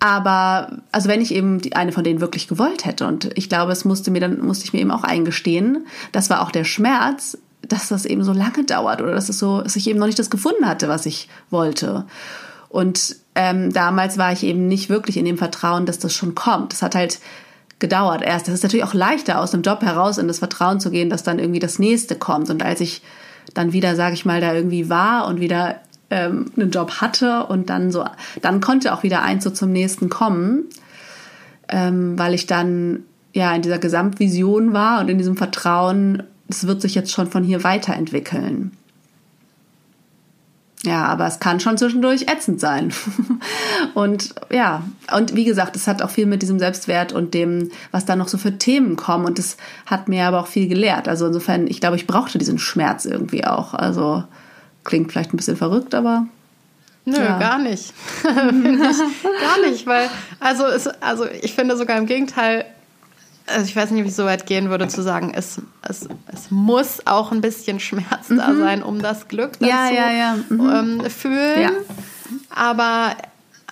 aber 0.01 0.79
also 0.93 1.09
wenn 1.09 1.21
ich 1.21 1.33
eben 1.33 1.61
die, 1.61 1.77
eine 1.77 1.93
von 1.93 2.05
denen 2.05 2.21
wirklich 2.21 2.49
gewollt 2.49 2.87
hätte 2.87 3.07
und 3.07 3.31
ich 3.37 3.49
glaube, 3.49 3.73
es 3.73 3.85
musste 3.85 4.11
mir 4.11 4.21
dann 4.21 4.41
musste 4.41 4.65
ich 4.65 4.73
mir 4.73 4.81
eben 4.81 4.91
auch 4.91 5.05
eingestehen, 5.05 5.87
das 6.13 6.31
war 6.31 6.43
auch 6.43 6.51
der 6.51 6.65
Schmerz, 6.65 7.39
dass 7.63 7.89
das 7.89 8.07
eben 8.07 8.25
so 8.25 8.33
lange 8.33 8.65
dauert 8.65 9.03
oder 9.03 9.13
dass 9.13 9.29
es 9.29 9.39
so, 9.39 9.61
dass 9.61 9.77
ich 9.77 9.87
eben 9.89 9.99
noch 9.99 10.07
nicht 10.07 10.19
das 10.19 10.31
gefunden 10.31 10.67
hatte, 10.67 10.89
was 10.89 11.07
ich 11.07 11.29
wollte. 11.51 12.07
Und 12.71 13.17
ähm, 13.35 13.73
damals 13.73 14.17
war 14.17 14.33
ich 14.33 14.43
eben 14.43 14.69
nicht 14.69 14.89
wirklich 14.89 15.17
in 15.17 15.25
dem 15.25 15.39
Vertrauen, 15.39 15.87
dass 15.87 15.99
das 15.99 16.15
schon 16.15 16.35
kommt. 16.35 16.73
Das 16.73 16.83
hat 16.83 16.95
halt 16.95 17.19
gedauert 17.79 18.23
erst. 18.23 18.47
Das 18.47 18.55
ist 18.55 18.63
natürlich 18.63 18.85
auch 18.85 18.95
leichter, 18.95 19.41
aus 19.41 19.53
einem 19.53 19.63
Job 19.63 19.83
heraus 19.83 20.19
in 20.19 20.29
das 20.29 20.39
Vertrauen 20.39 20.81
zu 20.81 20.91
gehen, 20.91 21.11
dass 21.11 21.23
dann 21.23 21.39
irgendwie 21.39 21.59
das 21.59 21.79
nächste 21.79 22.17
kommt. 22.17 22.49
Und 22.49 22.63
als 22.63 22.81
ich 22.81 23.03
dann 23.55 23.73
wieder, 23.73 23.97
sage 23.97 24.15
ich 24.15 24.25
mal, 24.25 24.41
da 24.41 24.55
irgendwie 24.55 24.89
war 24.89 25.27
und 25.27 25.41
wieder 25.41 25.81
ähm, 26.11 26.47
einen 26.57 26.71
Job 26.71 27.01
hatte 27.01 27.47
und 27.47 27.71
dann 27.71 27.91
so, 27.91 28.05
dann 28.43 28.61
konnte 28.61 28.93
auch 28.93 29.03
wieder 29.03 29.23
eins 29.23 29.45
so 29.45 29.51
zum 29.51 29.73
nächsten 29.73 30.09
kommen, 30.09 30.65
ähm, 31.69 32.19
weil 32.19 32.35
ich 32.35 32.47
dann 32.47 33.05
ja 33.33 33.55
in 33.55 33.63
dieser 33.63 33.79
Gesamtvision 33.79 34.73
war 34.73 35.01
und 35.01 35.09
in 35.09 35.19
diesem 35.19 35.37
Vertrauen, 35.37 36.25
es 36.49 36.67
wird 36.67 36.83
sich 36.83 36.95
jetzt 36.95 37.13
schon 37.13 37.31
von 37.31 37.45
hier 37.45 37.63
weiterentwickeln. 37.63 38.73
Ja, 40.83 41.05
aber 41.05 41.27
es 41.27 41.41
kann 41.41 41.61
schon 41.61 41.77
zwischendurch 41.77 42.23
ätzend 42.23 42.59
sein. 42.59 42.93
und 43.95 44.35
ja, 44.51 44.83
und 45.15 45.37
wie 45.37 45.45
gesagt, 45.45 45.77
es 45.77 45.87
hat 45.87 46.01
auch 46.01 46.09
viel 46.09 46.25
mit 46.25 46.41
diesem 46.41 46.59
Selbstwert 46.59 47.13
und 47.13 47.35
dem, 47.35 47.71
was 47.91 48.07
da 48.07 48.17
noch 48.17 48.29
so 48.29 48.39
für 48.39 48.57
Themen 48.57 48.97
kommen. 48.97 49.27
Und 49.27 49.39
es 49.39 49.59
hat 49.85 50.09
mir 50.09 50.25
aber 50.25 50.41
auch 50.41 50.47
viel 50.47 50.69
gelehrt. 50.69 51.07
Also 51.07 51.27
insofern, 51.27 51.67
ich 51.67 51.81
glaube, 51.81 51.97
ich 51.97 52.07
brauchte 52.07 52.39
diesen 52.39 52.59
Schmerz 52.59 53.05
irgendwie 53.05 53.45
auch. 53.45 53.75
Also 53.75 54.25
klingt 54.85 55.13
vielleicht 55.13 55.33
ein 55.33 55.37
bisschen 55.37 55.57
verrückt, 55.57 55.95
aber. 55.95 56.27
Nö, 57.05 57.17
ja. 57.19 57.39
gar 57.39 57.59
nicht. 57.59 57.93
gar 58.23 59.69
nicht, 59.69 59.87
weil, 59.87 60.09
also, 60.39 60.67
es, 60.67 60.87
also 60.87 61.27
ich 61.27 61.55
finde 61.55 61.77
sogar 61.77 61.99
im 61.99 62.07
Gegenteil, 62.07 62.65
also 63.47 63.65
ich 63.65 63.75
weiß 63.75 63.91
nicht, 63.91 64.05
wie 64.05 64.09
es 64.09 64.17
so 64.17 64.25
weit 64.25 64.47
gehen 64.47 64.71
würde, 64.71 64.87
zu 64.89 65.03
sagen, 65.03 65.33
es, 65.35 65.61
es, 65.89 66.09
es 66.33 66.51
muss 66.51 67.07
auch 67.07 67.33
ein 67.33 67.41
bisschen 67.41 67.81
Schmerz 67.81 68.29
mhm. 68.29 68.37
da 68.37 68.55
sein, 68.55 68.83
um 68.83 69.01
das 69.01 69.29
Glück 69.29 69.53
ja, 69.61 69.91
ja, 69.91 70.11
ja. 70.13 70.37
Mhm. 70.49 71.01
Ähm, 71.01 71.11
fühlen. 71.11 71.73
Aber 72.51 73.17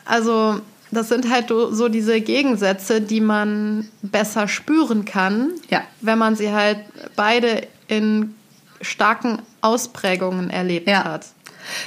also 0.04 0.60
das 0.90 1.08
sind 1.08 1.30
halt 1.30 1.48
so 1.48 1.88
diese 1.88 2.20
Gegensätze, 2.20 3.00
die 3.00 3.20
man 3.20 3.88
besser 4.02 4.48
spüren 4.48 5.04
kann, 5.04 5.50
ja. 5.70 5.82
wenn 6.00 6.18
man 6.18 6.34
sie 6.34 6.50
halt 6.50 6.78
beide 7.14 7.66
in 7.88 8.34
starken 8.80 9.40
Ausprägungen 9.60 10.50
erlebt 10.50 10.88
ja. 10.88 11.04
hat. 11.04 11.26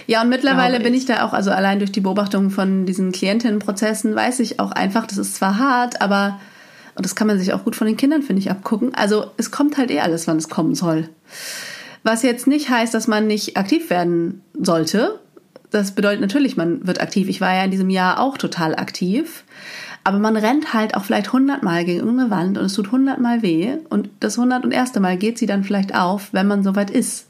Ja, 0.05 0.21
und 0.21 0.29
mittlerweile 0.29 0.79
bin 0.79 0.93
ich 0.93 1.05
da 1.05 1.25
auch, 1.25 1.33
also 1.33 1.51
allein 1.51 1.79
durch 1.79 1.91
die 1.91 2.01
Beobachtung 2.01 2.51
von 2.51 2.85
diesen 2.85 3.11
Klientinnenprozessen, 3.11 4.15
weiß 4.15 4.39
ich 4.39 4.59
auch 4.59 4.71
einfach, 4.71 5.07
das 5.07 5.17
ist 5.17 5.35
zwar 5.35 5.57
hart, 5.57 6.01
aber, 6.01 6.39
und 6.95 7.05
das 7.05 7.15
kann 7.15 7.27
man 7.27 7.39
sich 7.39 7.53
auch 7.53 7.63
gut 7.63 7.75
von 7.75 7.87
den 7.87 7.97
Kindern, 7.97 8.21
finde 8.21 8.41
ich, 8.41 8.51
abgucken. 8.51 8.93
Also 8.93 9.31
es 9.37 9.49
kommt 9.49 9.77
halt 9.77 9.89
eh 9.91 10.01
alles, 10.01 10.27
wann 10.27 10.37
es 10.37 10.49
kommen 10.49 10.75
soll. 10.75 11.09
Was 12.03 12.23
jetzt 12.23 12.47
nicht 12.47 12.69
heißt, 12.69 12.93
dass 12.93 13.07
man 13.07 13.27
nicht 13.27 13.57
aktiv 13.57 13.89
werden 13.89 14.43
sollte. 14.53 15.19
Das 15.69 15.93
bedeutet 15.93 16.21
natürlich, 16.21 16.57
man 16.57 16.85
wird 16.85 17.01
aktiv. 17.01 17.29
Ich 17.29 17.41
war 17.41 17.53
ja 17.53 17.63
in 17.63 17.71
diesem 17.71 17.89
Jahr 17.89 18.19
auch 18.19 18.37
total 18.37 18.75
aktiv. 18.75 19.43
Aber 20.03 20.17
man 20.17 20.35
rennt 20.35 20.73
halt 20.73 20.95
auch 20.95 21.03
vielleicht 21.03 21.31
hundertmal 21.31 21.85
gegen 21.85 21.99
irgendeine 21.99 22.31
Wand 22.31 22.57
und 22.57 22.65
es 22.65 22.73
tut 22.73 22.91
hundertmal 22.91 23.41
weh. 23.41 23.77
Und 23.89 24.09
das 24.19 24.37
hundert 24.37 24.63
und 24.63 24.71
erste 24.71 24.99
Mal 24.99 25.17
geht 25.17 25.37
sie 25.37 25.45
dann 25.45 25.63
vielleicht 25.63 25.95
auf, 25.95 26.29
wenn 26.31 26.47
man 26.47 26.63
soweit 26.63 26.89
ist. 26.89 27.27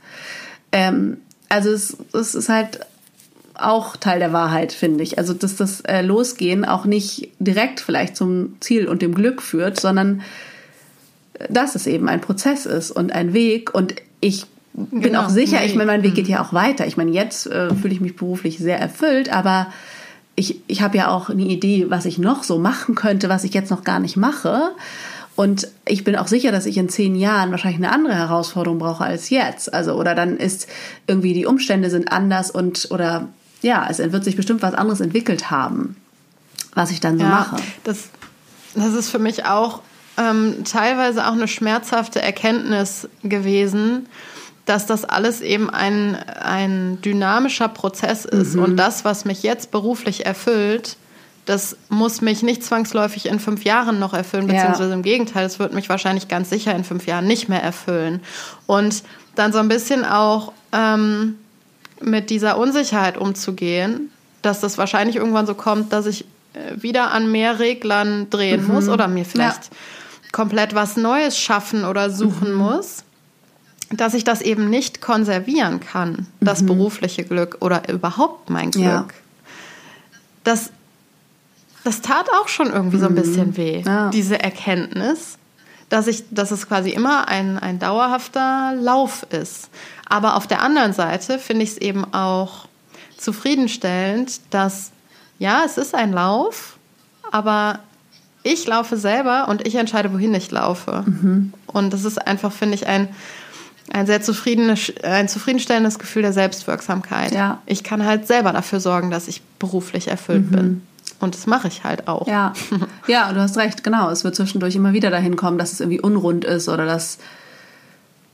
Ähm, 0.71 1.17
also 1.49 1.69
es, 1.69 1.97
es 2.13 2.33
ist 2.33 2.49
halt 2.49 2.79
auch 3.55 3.97
Teil 3.97 4.19
der 4.19 4.31
Wahrheit, 4.31 4.71
finde 4.71 5.03
ich. 5.03 5.17
Also 5.17 5.33
dass 5.33 5.57
das 5.57 5.81
äh, 5.81 6.01
Losgehen 6.01 6.63
auch 6.63 6.85
nicht 6.85 7.29
direkt 7.39 7.81
vielleicht 7.81 8.15
zum 8.15 8.55
Ziel 8.61 8.87
und 8.87 9.01
dem 9.01 9.13
Glück 9.13 9.41
führt, 9.41 9.79
sondern 9.79 10.21
dass 11.49 11.75
es 11.75 11.87
eben 11.87 12.07
ein 12.07 12.21
Prozess 12.21 12.65
ist 12.65 12.91
und 12.91 13.11
ein 13.11 13.33
Weg. 13.33 13.73
Und 13.73 13.95
ich 14.19 14.45
bin 14.73 15.01
genau. 15.01 15.23
auch 15.23 15.29
sicher, 15.29 15.63
ich 15.65 15.75
meine, 15.75 15.91
mein 15.91 16.03
Weg 16.03 16.15
geht 16.15 16.27
ja 16.27 16.43
auch 16.43 16.53
weiter. 16.53 16.87
Ich 16.87 16.97
meine, 16.97 17.11
jetzt 17.11 17.47
äh, 17.47 17.73
fühle 17.75 17.93
ich 17.93 18.01
mich 18.01 18.15
beruflich 18.15 18.59
sehr 18.59 18.79
erfüllt, 18.79 19.33
aber 19.33 19.67
ich, 20.35 20.59
ich 20.67 20.81
habe 20.81 20.97
ja 20.97 21.09
auch 21.09 21.29
eine 21.29 21.43
Idee, 21.43 21.87
was 21.89 22.05
ich 22.05 22.17
noch 22.17 22.43
so 22.43 22.57
machen 22.57 22.95
könnte, 22.95 23.29
was 23.29 23.43
ich 23.43 23.53
jetzt 23.53 23.71
noch 23.71 23.83
gar 23.83 23.99
nicht 23.99 24.17
mache. 24.17 24.71
Und 25.35 25.67
ich 25.85 26.03
bin 26.03 26.15
auch 26.15 26.27
sicher, 26.27 26.51
dass 26.51 26.65
ich 26.65 26.77
in 26.77 26.89
zehn 26.89 27.15
Jahren 27.15 27.51
wahrscheinlich 27.51 27.83
eine 27.83 27.91
andere 27.91 28.15
Herausforderung 28.15 28.79
brauche 28.79 29.03
als 29.03 29.29
jetzt. 29.29 29.73
Also, 29.73 29.93
oder 29.93 30.15
dann 30.15 30.37
ist 30.37 30.67
irgendwie 31.07 31.33
die 31.33 31.45
Umstände 31.45 31.89
sind 31.89 32.11
anders 32.11 32.51
und, 32.51 32.87
oder 32.91 33.27
ja, 33.61 33.87
es 33.89 33.99
wird 33.99 34.23
sich 34.23 34.35
bestimmt 34.35 34.61
was 34.61 34.73
anderes 34.73 35.01
entwickelt 35.01 35.51
haben, 35.51 35.95
was 36.73 36.91
ich 36.91 36.99
dann 36.99 37.17
so 37.17 37.23
ja, 37.23 37.29
mache. 37.29 37.57
Das, 37.83 38.09
das 38.75 38.93
ist 38.93 39.09
für 39.09 39.19
mich 39.19 39.45
auch 39.45 39.81
ähm, 40.17 40.63
teilweise 40.63 41.27
auch 41.27 41.33
eine 41.33 41.47
schmerzhafte 41.47 42.21
Erkenntnis 42.21 43.07
gewesen, 43.23 44.07
dass 44.65 44.85
das 44.85 45.05
alles 45.05 45.41
eben 45.41 45.69
ein, 45.69 46.15
ein 46.15 47.01
dynamischer 47.01 47.67
Prozess 47.67 48.25
ist. 48.25 48.55
Mhm. 48.55 48.63
Und 48.63 48.77
das, 48.77 49.05
was 49.05 49.25
mich 49.25 49.43
jetzt 49.43 49.71
beruflich 49.71 50.25
erfüllt, 50.25 50.97
das 51.45 51.75
muss 51.89 52.21
mich 52.21 52.43
nicht 52.43 52.63
zwangsläufig 52.63 53.25
in 53.25 53.39
fünf 53.39 53.63
Jahren 53.63 53.99
noch 53.99 54.13
erfüllen, 54.13 54.47
beziehungsweise 54.47 54.89
ja. 54.89 54.95
im 54.95 55.01
Gegenteil, 55.01 55.45
es 55.45 55.57
wird 55.57 55.73
mich 55.73 55.89
wahrscheinlich 55.89 56.27
ganz 56.27 56.49
sicher 56.49 56.75
in 56.75 56.83
fünf 56.83 57.07
Jahren 57.07 57.25
nicht 57.25 57.49
mehr 57.49 57.63
erfüllen. 57.63 58.21
Und 58.67 59.03
dann 59.35 59.51
so 59.51 59.59
ein 59.59 59.67
bisschen 59.67 60.05
auch 60.05 60.53
ähm, 60.71 61.35
mit 61.99 62.29
dieser 62.29 62.57
Unsicherheit 62.57 63.17
umzugehen, 63.17 64.11
dass 64.43 64.59
das 64.59 64.77
wahrscheinlich 64.77 65.15
irgendwann 65.15 65.47
so 65.47 65.55
kommt, 65.55 65.91
dass 65.93 66.05
ich 66.05 66.25
äh, 66.53 66.81
wieder 66.81 67.11
an 67.11 67.31
mehr 67.31 67.59
Reglern 67.59 68.29
drehen 68.29 68.67
mhm. 68.67 68.73
muss 68.73 68.87
oder 68.87 69.07
mir 69.07 69.25
vielleicht 69.25 69.65
ja. 69.65 69.77
komplett 70.31 70.75
was 70.75 70.95
Neues 70.95 71.37
schaffen 71.37 71.85
oder 71.85 72.11
suchen 72.11 72.51
mhm. 72.51 72.57
muss 72.57 73.03
dass 73.91 74.13
ich 74.13 74.23
das 74.23 74.41
eben 74.41 74.69
nicht 74.69 75.01
konservieren 75.01 75.79
kann, 75.79 76.27
das 76.39 76.61
mhm. 76.61 76.67
berufliche 76.67 77.23
Glück 77.23 77.57
oder 77.59 77.89
überhaupt 77.89 78.49
mein 78.49 78.71
Glück. 78.71 78.83
Ja. 78.83 79.07
Das, 80.43 80.71
das 81.83 82.01
tat 82.01 82.27
auch 82.41 82.47
schon 82.47 82.71
irgendwie 82.71 82.97
so 82.97 83.07
ein 83.07 83.13
mhm. 83.13 83.15
bisschen 83.15 83.57
weh, 83.57 83.83
ja. 83.85 84.09
diese 84.09 84.41
Erkenntnis, 84.41 85.37
dass, 85.89 86.07
ich, 86.07 86.23
dass 86.31 86.51
es 86.51 86.67
quasi 86.67 86.91
immer 86.91 87.27
ein, 87.27 87.59
ein 87.59 87.79
dauerhafter 87.79 88.73
Lauf 88.75 89.25
ist. 89.29 89.69
Aber 90.07 90.35
auf 90.35 90.47
der 90.47 90.61
anderen 90.61 90.93
Seite 90.93 91.37
finde 91.37 91.63
ich 91.63 91.71
es 91.71 91.77
eben 91.77 92.13
auch 92.13 92.67
zufriedenstellend, 93.17 94.41
dass 94.49 94.91
ja, 95.37 95.63
es 95.65 95.77
ist 95.77 95.95
ein 95.95 96.11
Lauf, 96.11 96.77
aber 97.31 97.79
ich 98.43 98.65
laufe 98.67 98.97
selber 98.97 99.47
und 99.47 99.67
ich 99.67 99.75
entscheide, 99.75 100.13
wohin 100.13 100.33
ich 100.33 100.49
laufe. 100.51 101.03
Mhm. 101.05 101.53
Und 101.67 101.93
das 101.93 102.05
ist 102.05 102.25
einfach, 102.25 102.51
finde 102.51 102.75
ich, 102.75 102.87
ein 102.87 103.09
ein 103.91 104.05
sehr 104.05 104.21
zufriedenes, 104.21 104.93
ein 105.03 105.27
zufriedenstellendes 105.27 105.99
Gefühl 105.99 106.21
der 106.21 106.33
Selbstwirksamkeit. 106.33 107.33
Ja. 107.33 107.61
Ich 107.65 107.83
kann 107.83 108.05
halt 108.05 108.27
selber 108.27 108.53
dafür 108.53 108.79
sorgen, 108.79 109.11
dass 109.11 109.27
ich 109.27 109.41
beruflich 109.59 110.07
erfüllt 110.07 110.51
mhm. 110.51 110.55
bin. 110.55 110.81
Und 111.19 111.35
das 111.35 111.45
mache 111.45 111.67
ich 111.67 111.83
halt 111.83 112.07
auch. 112.07 112.27
Ja. 112.27 112.53
ja, 113.07 113.31
du 113.31 113.39
hast 113.39 113.57
recht, 113.57 113.83
genau. 113.83 114.09
Es 114.09 114.23
wird 114.23 114.35
zwischendurch 114.35 114.75
immer 114.75 114.93
wieder 114.93 115.11
dahin 115.11 115.35
kommen, 115.35 115.57
dass 115.57 115.71
es 115.71 115.79
irgendwie 115.79 116.01
unrund 116.01 116.45
ist 116.45 116.67
oder 116.67 116.85
dass, 116.85 117.19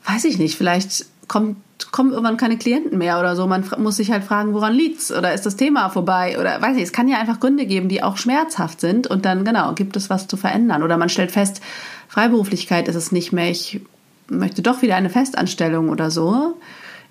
weiß 0.06 0.26
ich 0.26 0.38
nicht, 0.38 0.58
vielleicht 0.58 1.06
kommt, 1.28 1.58
kommen 1.92 2.12
irgendwann 2.12 2.38
keine 2.38 2.58
Klienten 2.58 2.98
mehr 2.98 3.20
oder 3.20 3.36
so. 3.36 3.46
Man 3.46 3.66
muss 3.80 3.98
sich 3.98 4.12
halt 4.12 4.24
fragen, 4.24 4.54
woran 4.54 4.74
liegt's? 4.74 5.12
Oder 5.12 5.34
ist 5.34 5.46
das 5.46 5.58
Thema 5.58 5.90
vorbei? 5.90 6.40
Oder 6.40 6.62
weiß 6.62 6.78
ich, 6.78 6.84
es 6.84 6.94
kann 6.94 7.10
ja 7.10 7.20
einfach 7.20 7.40
Gründe 7.40 7.66
geben, 7.66 7.90
die 7.90 8.04
auch 8.04 8.18
schmerzhaft 8.18 8.80
sind 8.80 9.08
und 9.08 9.26
dann, 9.26 9.44
genau, 9.44 9.74
gibt 9.74 9.98
es 9.98 10.10
was 10.10 10.28
zu 10.28 10.38
verändern. 10.38 10.84
Oder 10.84 10.98
man 10.98 11.10
stellt 11.10 11.32
fest, 11.32 11.62
Freiberuflichkeit 12.08 12.88
ist 12.88 12.96
es 12.96 13.12
nicht 13.12 13.34
mehr. 13.34 13.50
Ich 13.50 13.82
möchte 14.30 14.62
doch 14.62 14.82
wieder 14.82 14.96
eine 14.96 15.10
Festanstellung 15.10 15.90
oder 15.90 16.12
so. 16.12 16.58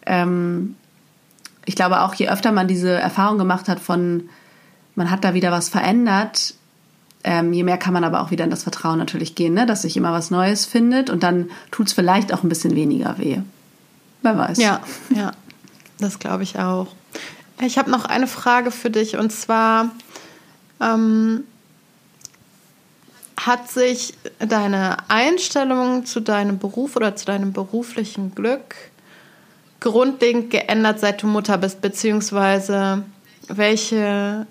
Ähm, 0.04 0.76
ich 1.64 1.74
glaube 1.74 2.02
auch, 2.02 2.14
je 2.14 2.28
öfter 2.28 2.52
man 2.52 2.68
diese 2.68 2.92
Erfahrung 2.92 3.38
gemacht 3.38 3.68
hat 3.68 3.80
von, 3.80 4.28
man 4.94 5.10
hat 5.10 5.24
da 5.24 5.34
wieder 5.34 5.50
was 5.50 5.68
verändert, 5.68 6.54
ähm, 7.24 7.52
je 7.52 7.64
mehr 7.64 7.76
kann 7.76 7.92
man 7.92 8.04
aber 8.04 8.20
auch 8.20 8.30
wieder 8.30 8.44
in 8.44 8.50
das 8.50 8.62
Vertrauen 8.62 8.98
natürlich 8.98 9.34
gehen, 9.34 9.52
ne? 9.52 9.66
dass 9.66 9.82
sich 9.82 9.96
immer 9.96 10.12
was 10.12 10.30
Neues 10.30 10.64
findet 10.64 11.10
und 11.10 11.24
dann 11.24 11.50
tut 11.72 11.88
es 11.88 11.92
vielleicht 11.92 12.32
auch 12.32 12.44
ein 12.44 12.48
bisschen 12.48 12.76
weniger 12.76 13.18
weh. 13.18 13.40
Wer 14.22 14.38
weiß. 14.38 14.58
Ja, 14.58 14.80
ja, 15.10 15.32
das 15.98 16.20
glaube 16.20 16.44
ich 16.44 16.58
auch. 16.58 16.86
Ich 17.60 17.78
habe 17.78 17.90
noch 17.90 18.04
eine 18.04 18.28
Frage 18.28 18.70
für 18.70 18.90
dich 18.90 19.16
und 19.16 19.32
zwar, 19.32 19.90
ähm, 20.80 21.42
hat 23.36 23.70
sich 23.70 24.14
deine 24.38 24.96
Einstellung 25.08 26.06
zu 26.06 26.20
deinem 26.20 26.58
Beruf 26.58 26.96
oder 26.96 27.16
zu 27.16 27.26
deinem 27.26 27.52
beruflichen 27.52 28.34
Glück 28.34 28.74
grundlegend 29.80 30.50
geändert, 30.50 31.00
seit 31.00 31.22
du 31.22 31.26
Mutter 31.26 31.58
bist? 31.58 31.80
Beziehungsweise 31.80 33.04
welche 33.48 34.46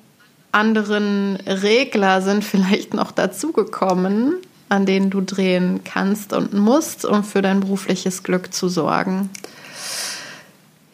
anderen 0.51 1.35
Regler 1.47 2.21
sind 2.21 2.43
vielleicht 2.43 2.93
noch 2.93 3.11
dazugekommen, 3.11 4.35
an 4.69 4.85
denen 4.85 5.09
du 5.09 5.21
drehen 5.21 5.81
kannst 5.83 6.31
und 6.31 6.53
musst, 6.53 7.05
um 7.05 7.23
für 7.23 7.41
dein 7.41 7.59
berufliches 7.59 8.23
Glück 8.23 8.53
zu 8.53 8.69
sorgen? 8.69 9.29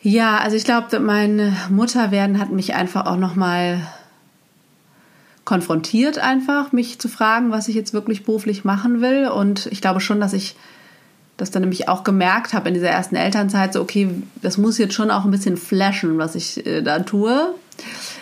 Ja, 0.01 0.39
also 0.39 0.55
ich 0.55 0.63
glaube, 0.63 0.99
mein 0.99 1.55
Mutterwerden 1.69 2.39
hat 2.39 2.51
mich 2.51 2.73
einfach 2.73 3.05
auch 3.05 3.17
noch 3.17 3.35
mal 3.35 3.85
konfrontiert 5.51 6.17
einfach, 6.17 6.71
mich 6.71 6.97
zu 6.97 7.09
fragen, 7.09 7.51
was 7.51 7.67
ich 7.67 7.75
jetzt 7.75 7.93
wirklich 7.93 8.23
beruflich 8.23 8.63
machen 8.63 9.01
will. 9.01 9.27
Und 9.27 9.65
ich 9.65 9.81
glaube 9.81 9.99
schon, 9.99 10.21
dass 10.21 10.31
ich 10.31 10.55
das 11.35 11.51
dann 11.51 11.63
nämlich 11.63 11.89
auch 11.89 12.05
gemerkt 12.05 12.53
habe 12.53 12.69
in 12.69 12.73
dieser 12.73 12.87
ersten 12.87 13.17
Elternzeit, 13.17 13.73
so 13.73 13.81
okay, 13.81 14.07
das 14.41 14.57
muss 14.57 14.77
jetzt 14.77 14.93
schon 14.93 15.11
auch 15.11 15.25
ein 15.25 15.31
bisschen 15.31 15.57
flashen, 15.57 16.17
was 16.17 16.35
ich 16.35 16.65
äh, 16.65 16.81
da 16.81 16.99
tue, 16.99 17.53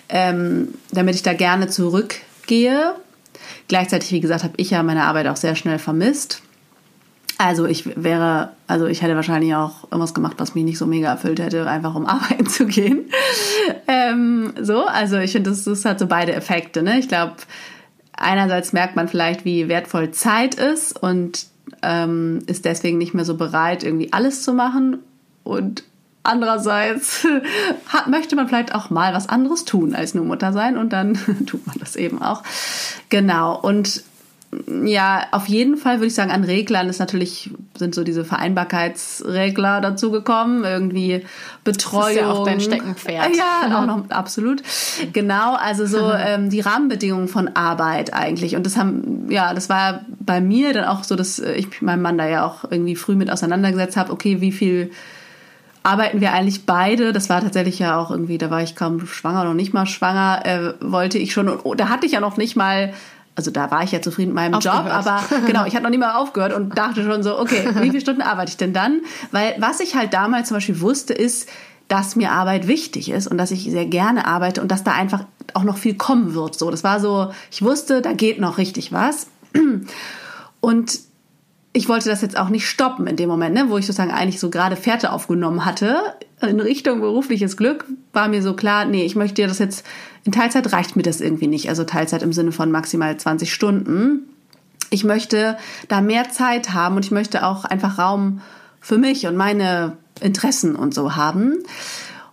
ähm, 0.10 0.70
damit 0.92 1.14
ich 1.14 1.22
da 1.22 1.34
gerne 1.34 1.68
zurückgehe. 1.68 2.96
Gleichzeitig, 3.68 4.12
wie 4.12 4.22
gesagt, 4.22 4.44
habe 4.44 4.56
ich 4.58 4.72
ja 4.72 4.82
meine 4.82 5.04
Arbeit 5.04 5.28
auch 5.28 5.38
sehr 5.38 5.56
schnell 5.56 5.78
vermisst. 5.78 6.42
Also 7.42 7.66
ich 7.66 7.86
wäre, 7.96 8.52
also 8.68 8.88
ich 8.88 9.02
hätte 9.02 9.16
wahrscheinlich 9.16 9.56
auch 9.56 9.86
irgendwas 9.86 10.14
gemacht, 10.14 10.36
was 10.40 10.56
mich 10.56 10.66
nicht 10.66 10.78
so 10.78 10.86
mega 10.86 11.08
erfüllt 11.08 11.40
hätte, 11.40 11.66
einfach 11.68 11.96
um 11.96 12.06
arbeiten 12.06 12.48
zu 12.48 12.66
gehen. 12.66 13.06
ähm, 13.88 14.52
so, 14.62 14.86
also 14.86 15.18
ich 15.18 15.32
finde, 15.32 15.50
das, 15.50 15.64
das 15.64 15.86
hat 15.86 16.00
so 16.00 16.08
beide 16.08 16.34
Effekte. 16.34 16.84
Ne? 16.84 17.00
Ich 17.00 17.08
glaube, 17.08 17.36
einerseits 18.12 18.74
merkt 18.74 18.98
man 18.98 19.08
vielleicht, 19.08 19.46
wie 19.46 19.70
wertvoll 19.70 20.12
Zeit 20.12 20.56
ist 20.56 21.02
und 21.02 21.48
ähm, 21.82 22.42
ist 22.48 22.66
deswegen 22.66 22.98
nicht 22.98 23.14
mehr 23.14 23.24
so 23.24 23.38
bereit, 23.38 23.86
irgendwie 23.86 24.12
alles 24.12 24.44
zu 24.44 24.52
machen. 24.52 24.98
Und 25.46 25.86
andererseits 26.24 27.26
hat, 27.88 28.08
möchte 28.08 28.36
man 28.36 28.50
vielleicht 28.50 28.76
auch 28.76 28.90
mal 28.90 29.14
was 29.14 29.30
anderes 29.30 29.64
tun 29.64 29.96
als 29.96 30.14
nur 30.14 30.26
Mutter 30.26 30.52
sein 30.52 30.78
und 30.78 30.92
dann 30.92 31.14
tut 31.46 31.66
man 31.68 31.78
das 31.80 31.96
eben 31.96 32.22
auch. 32.22 32.44
Genau. 33.08 33.58
Und 33.58 34.04
ja, 34.84 35.28
auf 35.32 35.48
jeden 35.48 35.78
Fall 35.78 35.98
würde 35.98 36.08
ich 36.08 36.16
sagen, 36.16 36.32
an 36.32 36.44
Reglern 36.44 36.90
ist 36.90 36.98
natürlich, 37.00 37.52
sind 37.78 37.94
so 37.94 38.04
diese 38.04 38.26
Vereinbarkeitsregler 38.26 39.80
dazugekommen, 39.80 40.64
irgendwie 40.64 41.24
Betreuung. 41.64 42.02
Das 42.02 42.12
ist 42.12 42.22
ja 42.22 42.32
auch 42.32 42.46
dein 42.46 42.60
Steckenpferd. 42.60 43.36
Ja, 43.36 43.80
auch 43.80 43.86
noch, 43.86 44.10
absolut. 44.10 44.64
Genau, 45.14 45.54
also 45.54 45.86
so 45.86 46.12
ähm, 46.18 46.50
die 46.50 46.62
Rahmenbedingungen 46.62 47.28
von 47.28 47.50
Arbeit 47.50 48.14
eigentlich. 48.14 48.56
Und 48.56 48.66
das 48.66 48.76
haben, 48.76 49.28
ja, 49.30 49.54
das 49.54 49.70
war 49.70 50.02
bei 50.20 50.42
mir 50.42 50.74
dann 50.74 50.86
auch 50.86 51.04
so, 51.04 51.16
dass 51.16 51.38
ich 51.38 51.82
meinem 51.84 52.02
Mann 52.02 52.18
da 52.18 52.28
ja 52.28 52.46
auch 52.46 52.64
irgendwie 52.72 52.96
früh 52.96 53.16
mit 53.16 53.30
auseinandergesetzt 53.30 53.98
habe, 53.98 54.12
okay, 54.12 54.42
wie 54.42 54.52
viel 54.52 54.90
arbeiten 55.84 56.22
wir 56.22 56.34
eigentlich 56.34 56.66
beide. 56.66 57.14
Das 57.14 57.30
war 57.30 57.42
tatsächlich 57.42 57.78
ja 57.78 58.00
auch 58.00 58.10
irgendwie, 58.10 58.40
da 58.40 58.50
war 58.50 58.64
ich 58.64 58.76
kaum 58.76 59.06
schwanger, 59.06 59.44
noch 59.44 59.54
nicht 59.54 59.74
mal 59.74 59.86
schwanger, 59.86 60.42
äh, 60.44 60.74
wollte 60.82 61.20
ich 61.20 61.34
schon. 61.34 61.50
Und 61.50 61.80
da 61.80 61.90
hatte 61.90 62.08
ich 62.08 62.14
ja 62.14 62.20
noch 62.20 62.38
nicht 62.38 62.56
mal 62.56 62.94
also 63.40 63.52
da 63.52 63.72
war 63.72 63.84
ich 63.84 63.94
ja 63.94 64.02
zufrieden 64.02 64.34
mit 64.34 64.36
meinem 64.36 64.56
aufgehört. 64.56 64.86
Job, 64.86 64.94
aber 64.94 65.24
genau, 65.48 65.66
ich 65.66 65.74
hatte 65.74 65.84
noch 65.84 65.90
nie 65.90 65.98
mal 65.98 66.16
aufgehört 66.16 66.52
und 66.52 66.78
dachte 66.78 67.06
schon 67.06 67.24
so, 67.24 67.40
okay, 67.40 67.70
wie 67.76 67.90
viele 67.90 68.02
Stunden 68.02 68.22
arbeite 68.22 68.50
ich 68.50 68.58
denn 68.58 68.74
dann? 68.74 69.00
Weil 69.32 69.56
was 69.60 69.80
ich 69.80 69.96
halt 69.96 70.14
damals 70.14 70.50
zum 70.50 70.58
Beispiel 70.58 70.82
wusste, 70.82 71.14
ist, 71.14 71.48
dass 71.88 72.18
mir 72.18 72.34
Arbeit 72.34 72.68
wichtig 72.68 73.10
ist 73.10 73.28
und 73.28 73.38
dass 73.38 73.52
ich 73.52 73.64
sehr 73.64 73.86
gerne 73.86 74.28
arbeite 74.28 74.62
und 74.62 74.70
dass 74.70 74.84
da 74.84 74.92
einfach 74.92 75.24
auch 75.54 75.64
noch 75.64 75.78
viel 75.78 75.96
kommen 75.96 76.34
wird. 76.34 76.60
So, 76.60 76.70
das 76.70 76.84
war 76.84 77.00
so, 77.00 77.32
ich 77.50 77.62
wusste, 77.62 78.02
da 78.02 78.12
geht 78.12 78.42
noch 78.42 78.58
richtig 78.58 78.92
was. 78.92 79.28
Und 80.60 81.00
ich 81.72 81.88
wollte 81.88 82.10
das 82.10 82.22
jetzt 82.22 82.38
auch 82.38 82.50
nicht 82.50 82.68
stoppen 82.68 83.08
in 83.08 83.16
dem 83.16 83.30
Moment, 83.30 83.56
ne, 83.56 83.70
wo 83.70 83.78
ich 83.78 83.86
sozusagen 83.86 84.12
eigentlich 84.12 84.42
so 84.42 84.50
gerade 84.50 84.76
Fährte 84.76 85.14
aufgenommen 85.14 85.64
hatte 85.64 85.96
in 86.42 86.60
Richtung 86.60 87.00
berufliches 87.00 87.58
Glück, 87.58 87.86
war 88.12 88.28
mir 88.28 88.42
so 88.42 88.54
klar, 88.54 88.86
nee, 88.86 89.06
ich 89.06 89.16
möchte 89.16 89.48
das 89.48 89.60
jetzt, 89.60 89.86
in 90.24 90.32
Teilzeit 90.32 90.72
reicht 90.74 90.96
mir 90.96 91.04
das 91.04 91.22
irgendwie 91.22 91.48
nicht. 91.48 91.70
Also 91.70 91.84
Teilzeit 91.84 92.24
im 92.24 92.34
Sinne 92.34 92.52
von 92.52 92.72
maximal 92.72 93.16
20 93.18 93.54
Stunden. 93.54 94.30
Ich 94.90 95.04
möchte 95.04 95.58
da 95.88 96.02
mehr 96.02 96.30
Zeit 96.30 96.74
haben 96.74 96.96
und 96.96 97.06
ich 97.06 97.12
möchte 97.12 97.46
auch 97.46 97.66
einfach 97.66 97.98
Raum 97.98 98.42
für 98.82 98.98
mich 98.98 99.28
und 99.28 99.36
meine 99.36 99.98
Interessen 100.22 100.76
und 100.76 100.94
so 100.94 101.16
haben. 101.16 101.58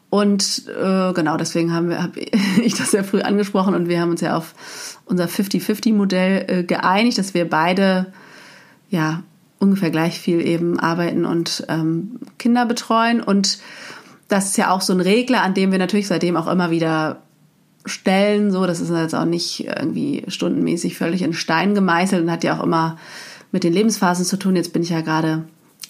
Und 0.09 0.64
äh, 0.68 1.12
genau 1.12 1.37
deswegen 1.37 1.72
haben 1.72 1.89
wir, 1.91 2.03
habe 2.03 2.20
ich 2.62 2.74
das 2.74 2.91
sehr 2.91 3.05
früh 3.05 3.20
angesprochen 3.20 3.74
und 3.74 3.89
wir 3.89 4.01
haben 4.01 4.11
uns 4.11 4.20
ja 4.20 4.37
auf 4.37 4.55
unser 5.05 5.26
50-50-Modell 5.26 6.45
äh, 6.49 6.62
geeinigt, 6.64 7.18
dass 7.18 7.34
wir 7.34 7.49
beide 7.49 8.12
ja 8.91 9.22
ungefähr 9.59 9.91
gleich 9.91 10.20
viel 10.20 10.41
eben 10.47 10.78
arbeiten 10.78 11.24
und 11.24 11.64
ähm, 11.68 12.20
Kinder 12.39 12.66
betreuen. 12.66 13.20
Und 13.20 13.59
das 14.28 14.47
ist 14.47 14.59
ja 14.59 14.70
auch 14.70 14.80
so 14.80 14.93
ein 14.93 15.01
Regler, 15.01 15.43
an 15.43 15.55
dem 15.55 15.72
wir 15.72 15.78
natürlich 15.78 16.09
seitdem 16.09 16.37
auch 16.37 16.47
immer 16.47 16.70
wieder 16.70 17.22
stellen. 17.87 18.51
So, 18.51 18.66
das 18.66 18.80
ist 18.80 18.91
jetzt 18.91 19.14
auch 19.14 19.24
nicht 19.24 19.66
irgendwie 19.66 20.24
stundenmäßig 20.28 20.97
völlig 20.97 21.22
in 21.22 21.32
Stein 21.32 21.74
gemeißelt 21.74 22.22
und 22.22 22.30
hat 22.30 22.45
ja 22.45 22.59
auch 22.59 22.62
immer 22.62 22.99
mit 23.53 23.64
den 23.64 23.72
Lebensphasen 23.72 24.24
zu 24.24 24.37
tun. 24.37 24.57
Jetzt 24.57 24.72
bin 24.72 24.82
ich 24.82 24.91
ja 24.91 25.01
gerade 25.01 25.45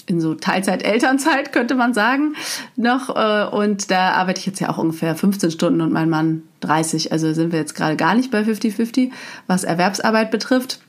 in 0.07 0.21
so 0.21 0.35
Teilzeit-Elternzeit, 0.35 1.53
könnte 1.53 1.75
man 1.75 1.93
sagen, 1.93 2.37
noch. 2.77 3.15
Äh, 3.17 3.49
und 3.49 3.91
da 3.91 4.11
arbeite 4.13 4.41
ich 4.41 4.47
jetzt 4.47 4.61
ja 4.61 4.69
auch 4.69 4.79
ungefähr 4.79 5.17
15 5.17 5.51
Stunden 5.51 5.81
und 5.81 5.93
mein 5.93 6.09
Mann 6.09 6.43
30. 6.61 7.13
Also 7.13 7.33
sind 7.33 7.53
wir 7.53 7.59
jetzt 7.59 7.75
gerade 7.75 7.97
gar 7.97 8.15
nicht 8.15 8.31
bei 8.31 8.43
50-50, 8.43 9.11
was 9.47 9.65
Erwerbsarbeit 9.65 10.31
betrifft. 10.31 10.81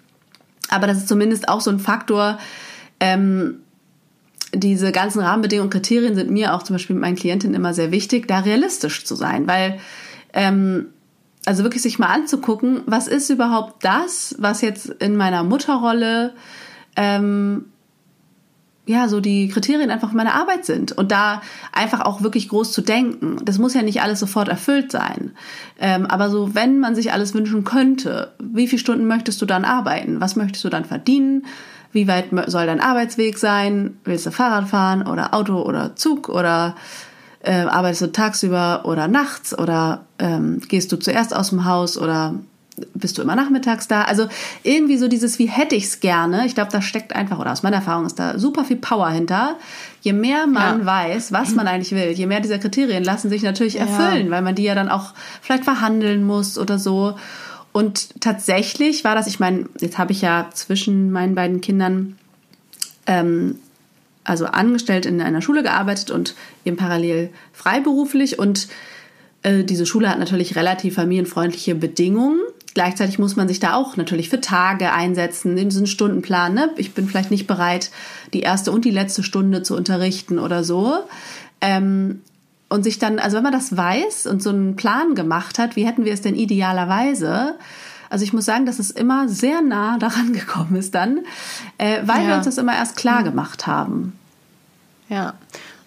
Aber 0.69 0.87
das 0.87 0.97
ist 0.97 1.07
zumindest 1.07 1.49
auch 1.49 1.61
so 1.61 1.71
ein 1.71 1.79
Faktor, 1.79 2.37
ähm, 2.99 3.59
diese 4.53 4.91
ganzen 4.91 5.19
Rahmenbedingungen, 5.21 5.69
Kriterien 5.69 6.15
sind 6.15 6.31
mir 6.31 6.53
auch 6.53 6.63
zum 6.63 6.75
Beispiel 6.75 6.95
mit 6.95 7.01
meinen 7.01 7.15
Klientinnen 7.15 7.55
immer 7.55 7.73
sehr 7.73 7.91
wichtig, 7.91 8.27
da 8.27 8.39
realistisch 8.39 9.03
zu 9.05 9.15
sein, 9.15 9.47
weil 9.47 9.79
ähm, 10.33 10.87
also 11.47 11.63
wirklich 11.63 11.81
sich 11.81 11.97
mal 11.97 12.07
anzugucken, 12.07 12.81
was 12.85 13.07
ist 13.07 13.29
überhaupt 13.29 13.83
das, 13.83 14.35
was 14.37 14.61
jetzt 14.61 14.87
in 14.87 15.15
meiner 15.15 15.43
Mutterrolle 15.43 16.33
ähm, 16.95 17.65
ja, 18.87 19.09
so 19.09 19.19
die 19.19 19.49
Kriterien 19.49 19.91
einfach 19.91 20.13
meiner 20.13 20.33
Arbeit 20.33 20.65
sind 20.65 20.93
und 20.93 21.11
da 21.11 21.41
einfach 21.73 22.01
auch 22.01 22.21
wirklich 22.21 22.47
groß 22.47 22.71
zu 22.71 22.81
denken. 22.81 23.37
Das 23.43 23.59
muss 23.59 23.73
ja 23.73 23.81
nicht 23.81 24.01
alles 24.01 24.19
sofort 24.19 24.47
erfüllt 24.47 24.91
sein. 24.91 25.31
Ähm, 25.77 26.05
aber 26.05 26.29
so, 26.29 26.55
wenn 26.55 26.79
man 26.79 26.95
sich 26.95 27.11
alles 27.11 27.33
wünschen 27.33 27.65
könnte, 27.65 28.31
wie 28.39 28.67
viele 28.67 28.79
Stunden 28.79 29.05
möchtest 29.05 29.41
du 29.41 29.45
dann 29.45 29.65
arbeiten? 29.65 30.21
Was 30.21 30.37
möchtest 30.37 30.63
du 30.63 30.69
dann 30.69 30.85
verdienen? 30.85 31.45
Wie 31.91 32.07
weit 32.07 32.27
soll 32.47 32.65
dein 32.65 32.79
Arbeitsweg 32.79 33.37
sein? 33.37 33.97
Willst 34.05 34.25
du 34.25 34.31
Fahrrad 34.31 34.69
fahren 34.69 35.05
oder 35.05 35.33
Auto 35.33 35.61
oder 35.61 35.95
Zug 35.97 36.29
oder 36.29 36.75
äh, 37.47 37.65
arbeitest 37.65 38.01
du 38.01 38.11
tagsüber 38.11 38.81
oder 38.83 39.07
nachts 39.07 39.57
oder 39.57 40.05
ähm, 40.19 40.59
gehst 40.67 40.91
du 40.91 40.97
zuerst 40.97 41.33
aus 41.33 41.49
dem 41.49 41.63
Haus 41.63 41.97
oder 41.97 42.35
bist 42.93 43.17
du 43.17 43.21
immer 43.21 43.35
nachmittags 43.35 43.87
da? 43.87 44.03
Also 44.03 44.27
irgendwie 44.63 44.97
so 44.97 45.07
dieses, 45.07 45.39
wie 45.39 45.47
hätte 45.47 45.75
ich 45.75 45.85
es 45.85 45.99
gerne. 46.01 46.45
Ich 46.45 46.55
glaube, 46.55 46.71
da 46.71 46.81
steckt 46.81 47.15
einfach, 47.15 47.39
oder 47.39 47.53
aus 47.53 47.63
meiner 47.63 47.77
Erfahrung 47.77 48.05
ist 48.05 48.19
da 48.19 48.37
super 48.37 48.65
viel 48.65 48.75
Power 48.75 49.09
hinter. 49.09 49.55
Je 50.01 50.13
mehr 50.13 50.45
man 50.45 50.81
ja. 50.81 50.85
weiß, 50.85 51.31
was 51.31 51.55
man 51.55 51.67
eigentlich 51.67 51.91
will, 51.91 52.11
je 52.11 52.27
mehr 52.27 52.41
dieser 52.41 52.59
Kriterien 52.59 53.03
lassen 53.03 53.29
sich 53.29 53.43
natürlich 53.43 53.79
erfüllen, 53.79 54.25
ja. 54.25 54.31
weil 54.31 54.41
man 54.41 54.53
die 54.53 54.63
ja 54.63 54.75
dann 54.75 54.89
auch 54.89 55.13
vielleicht 55.41 55.63
verhandeln 55.63 56.25
muss 56.25 56.57
oder 56.57 56.77
so. 56.77 57.15
Und 57.71 58.21
tatsächlich 58.21 59.03
war 59.05 59.15
das, 59.15 59.27
ich 59.27 59.39
meine, 59.39 59.69
jetzt 59.79 59.97
habe 59.97 60.11
ich 60.11 60.21
ja 60.21 60.47
zwischen 60.53 61.11
meinen 61.11 61.33
beiden 61.33 61.61
Kindern 61.61 62.17
ähm, 63.05 63.55
also 64.27 64.45
angestellt 64.45 65.05
in 65.05 65.21
einer 65.21 65.41
Schule 65.41 65.63
gearbeitet 65.63 66.11
und 66.11 66.35
eben 66.65 66.77
parallel 66.77 67.29
freiberuflich 67.53 68.37
und 68.37 68.67
äh, 69.43 69.63
diese 69.63 69.85
Schule 69.85 70.09
hat 70.09 70.19
natürlich 70.19 70.55
relativ 70.55 70.95
familienfreundliche 70.95 71.75
Bedingungen. 71.75 72.39
Gleichzeitig 72.73 73.17
muss 73.17 73.35
man 73.35 73.47
sich 73.47 73.59
da 73.59 73.73
auch 73.73 73.97
natürlich 73.97 74.29
für 74.29 74.41
Tage 74.41 74.91
einsetzen, 74.91 75.57
in 75.57 75.69
diesen 75.69 75.87
Stundenplan. 75.87 76.53
Ne? 76.53 76.69
Ich 76.77 76.93
bin 76.93 77.07
vielleicht 77.07 77.31
nicht 77.31 77.47
bereit, 77.47 77.89
die 78.33 78.41
erste 78.41 78.71
und 78.71 78.85
die 78.85 78.91
letzte 78.91 79.23
Stunde 79.23 79.63
zu 79.63 79.75
unterrichten 79.75 80.37
oder 80.37 80.63
so. 80.63 80.93
Ähm, 81.61 82.21
und 82.69 82.83
sich 82.83 82.99
dann, 82.99 83.17
also 83.17 83.37
wenn 83.37 83.43
man 83.43 83.53
das 83.53 83.75
weiß 83.75 84.27
und 84.27 84.43
so 84.43 84.49
einen 84.49 84.75
Plan 84.75 85.15
gemacht 85.15 85.57
hat, 85.57 85.75
wie 85.75 85.87
hätten 85.87 86.05
wir 86.05 86.13
es 86.13 86.21
denn 86.21 86.35
idealerweise? 86.35 87.55
Also 88.09 88.23
ich 88.23 88.33
muss 88.33 88.45
sagen, 88.45 88.65
dass 88.65 88.79
es 88.79 88.91
immer 88.91 89.27
sehr 89.29 89.61
nah 89.61 89.97
daran 89.99 90.33
gekommen 90.33 90.75
ist 90.75 90.95
dann, 90.95 91.19
äh, 91.77 91.99
weil 92.05 92.21
ja. 92.21 92.27
wir 92.27 92.35
uns 92.35 92.45
das 92.45 92.57
immer 92.57 92.75
erst 92.75 92.95
klar 92.95 93.23
gemacht 93.23 93.67
haben. 93.67 94.13
Ja, 95.09 95.35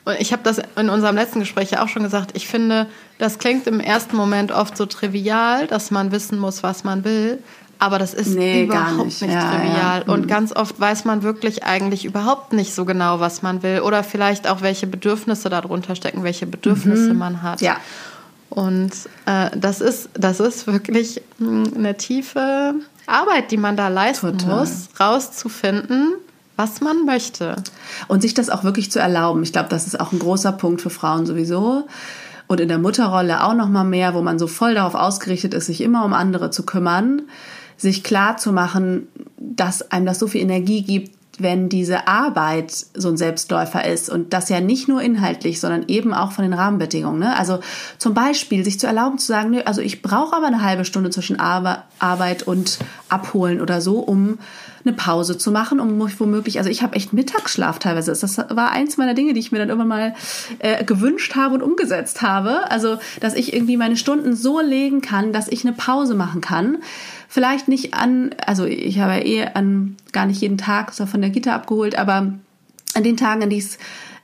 und 0.05 0.21
ich 0.21 0.33
habe 0.33 0.43
das 0.43 0.61
in 0.77 0.89
unserem 0.89 1.14
letzten 1.14 1.41
Gespräch 1.41 1.71
ja 1.71 1.83
auch 1.85 1.89
schon 1.89 2.03
gesagt. 2.03 2.33
Ich 2.35 2.49
finde, 2.49 2.87
das 3.18 3.39
klingt 3.39 3.66
im 3.66 3.81
ersten 3.81 4.16
Moment 4.16 4.51
oft 4.51 4.77
so 4.77 4.87
trivial, 4.87 5.66
dass 5.66 5.91
man 5.91 6.11
wissen 6.11 6.39
muss, 6.39 6.62
was 6.62 6.85
man 6.85 7.05
will. 7.05 7.39
Aber 7.79 7.99
das 7.99 8.12
ist 8.12 8.35
nee, 8.35 8.64
überhaupt 8.64 9.07
nicht, 9.07 9.23
nicht 9.23 9.33
ja, 9.33 9.51
trivial. 9.51 10.05
Ja. 10.07 10.12
Und 10.12 10.23
mhm. 10.23 10.27
ganz 10.27 10.55
oft 10.55 10.79
weiß 10.79 11.07
man 11.07 11.23
wirklich 11.23 11.64
eigentlich 11.64 12.05
überhaupt 12.05 12.53
nicht 12.53 12.75
so 12.75 12.85
genau, 12.85 13.21
was 13.21 13.41
man 13.41 13.62
will. 13.62 13.81
Oder 13.81 14.05
vielleicht 14.05 14.49
auch, 14.49 14.61
welche 14.61 14.87
Bedürfnisse 14.87 15.49
darunter 15.49 15.97
stecken, 15.97 16.23
welche 16.23 16.47
Bedürfnisse 16.47 17.12
mhm. 17.12 17.18
man 17.18 17.43
hat. 17.43 17.62
Ja. 17.62 17.77
Und 18.51 18.90
äh, 19.26 19.57
das, 19.57 19.80
ist, 19.80 20.11
das 20.14 20.40
ist 20.40 20.66
wirklich 20.66 21.22
hm, 21.38 21.72
eine 21.76 21.96
tiefe 21.96 22.74
Arbeit, 23.07 23.51
die 23.51 23.57
man 23.57 23.76
da 23.76 23.88
leisten 23.88 24.38
Total. 24.38 24.61
muss, 24.61 24.88
rauszufinden, 24.98 26.14
was 26.57 26.80
man 26.80 27.07
möchte. 27.07 27.57
Und 28.09 28.22
sich 28.22 28.34
das 28.34 28.51
auch 28.51 28.64
wirklich 28.64 28.90
zu 28.90 28.98
erlauben. 28.98 29.42
Ich 29.44 29.53
glaube, 29.53 29.68
das 29.68 29.86
ist 29.86 29.98
auch 29.98 30.12
ein 30.12 30.18
großer 30.18 30.53
Punkt 30.53 30.82
für 30.82 30.90
Frauen 30.90 31.26
sowieso. 31.26 31.86
Und 32.48 32.61
in 32.61 32.68
der 32.68 32.78
Mutterrolle 32.78 33.44
auch 33.44 33.55
noch 33.55 33.68
mal 33.68 33.84
mehr, 33.84 34.14
wo 34.14 34.22
man 34.22 34.38
so 34.38 34.48
voll 34.48 34.74
darauf 34.74 34.96
ausgerichtet 34.96 35.55
ist, 35.55 35.66
sich 35.66 35.80
immer 35.80 36.05
um 36.05 36.12
andere 36.12 36.51
zu 36.51 36.64
kümmern, 36.64 37.22
sich 37.76 38.03
klar 38.03 38.36
zu 38.36 38.53
machen, 38.53 39.07
dass 39.38 39.92
einem 39.92 40.07
das 40.07 40.18
so 40.18 40.26
viel 40.26 40.40
Energie 40.40 40.82
gibt, 40.82 41.16
wenn 41.43 41.68
diese 41.68 42.07
Arbeit 42.09 42.72
so 42.72 43.09
ein 43.09 43.16
Selbstläufer 43.16 43.84
ist 43.84 44.11
und 44.11 44.32
das 44.32 44.49
ja 44.49 44.61
nicht 44.61 44.88
nur 44.88 45.03
inhaltlich, 45.03 45.61
sondern 45.61 45.84
eben 45.88 46.12
auch 46.14 46.32
von 46.32 46.43
den 46.43 46.55
Rahmenbedingungen. 46.55 47.20
Ne? 47.20 47.36
Also 47.36 47.61
zum 47.99 48.14
Beispiel 48.14 48.64
sich 48.64 48.78
zu 48.78 48.86
erlauben 48.86 49.18
zu 49.18 49.26
sagen, 49.26 49.51
nö, 49.51 49.61
also 49.64 49.80
ich 49.80 50.03
brauche 50.03 50.36
aber 50.36 50.47
eine 50.47 50.62
halbe 50.62 50.84
Stunde 50.84 51.11
zwischen 51.11 51.38
Arbeit 51.38 52.43
und 52.45 52.78
Abholen 53.09 53.61
oder 53.61 53.80
so, 53.80 53.99
um 53.99 54.38
eine 54.85 54.95
Pause 54.95 55.39
zu 55.39 55.51
machen, 55.51 55.81
um 55.81 55.99
womöglich, 56.18 56.59
also 56.59 56.70
ich 56.70 56.83
habe 56.83 56.97
echt 56.97 57.12
Mittagsschlaf 57.12 57.78
teilweise. 57.78 58.11
Das 58.11 58.39
war 58.39 58.72
eins 58.72 58.97
meiner 58.97 59.14
Dinge, 59.14 59.35
die 59.35 59.41
ich 59.41 59.53
mir 59.53 59.59
dann 59.59 59.68
irgendwann 59.68 59.89
mal 59.89 60.14
äh, 60.59 60.85
gewünscht 60.85 61.37
habe 61.37 61.55
und 61.55 61.62
umgesetzt 61.62 62.22
habe. 62.22 62.70
Also, 62.70 62.99
dass 63.20 63.35
ich 63.35 63.53
irgendwie 63.53 63.76
meine 63.76 63.97
Stunden 63.97 64.35
so 64.35 64.61
legen 64.61 65.01
kann, 65.01 65.33
dass 65.33 65.49
ich 65.49 65.64
eine 65.64 65.74
Pause 65.74 66.14
machen 66.14 66.41
kann 66.41 66.78
vielleicht 67.31 67.68
nicht 67.68 67.95
an, 67.95 68.35
also 68.45 68.64
ich 68.64 68.99
habe 68.99 69.12
ja 69.12 69.24
eh 69.24 69.47
an 69.55 69.97
gar 70.11 70.26
nicht 70.26 70.41
jeden 70.41 70.59
Tag 70.59 70.93
so 70.93 71.07
von 71.07 71.20
der 71.20 71.31
Kita 71.31 71.55
abgeholt, 71.55 71.97
aber 71.97 72.35
an 72.95 73.05
den 73.05 73.16
Tagen, 73.16 73.45
an 73.45 73.51
die 73.51 73.59
ich 73.59 73.78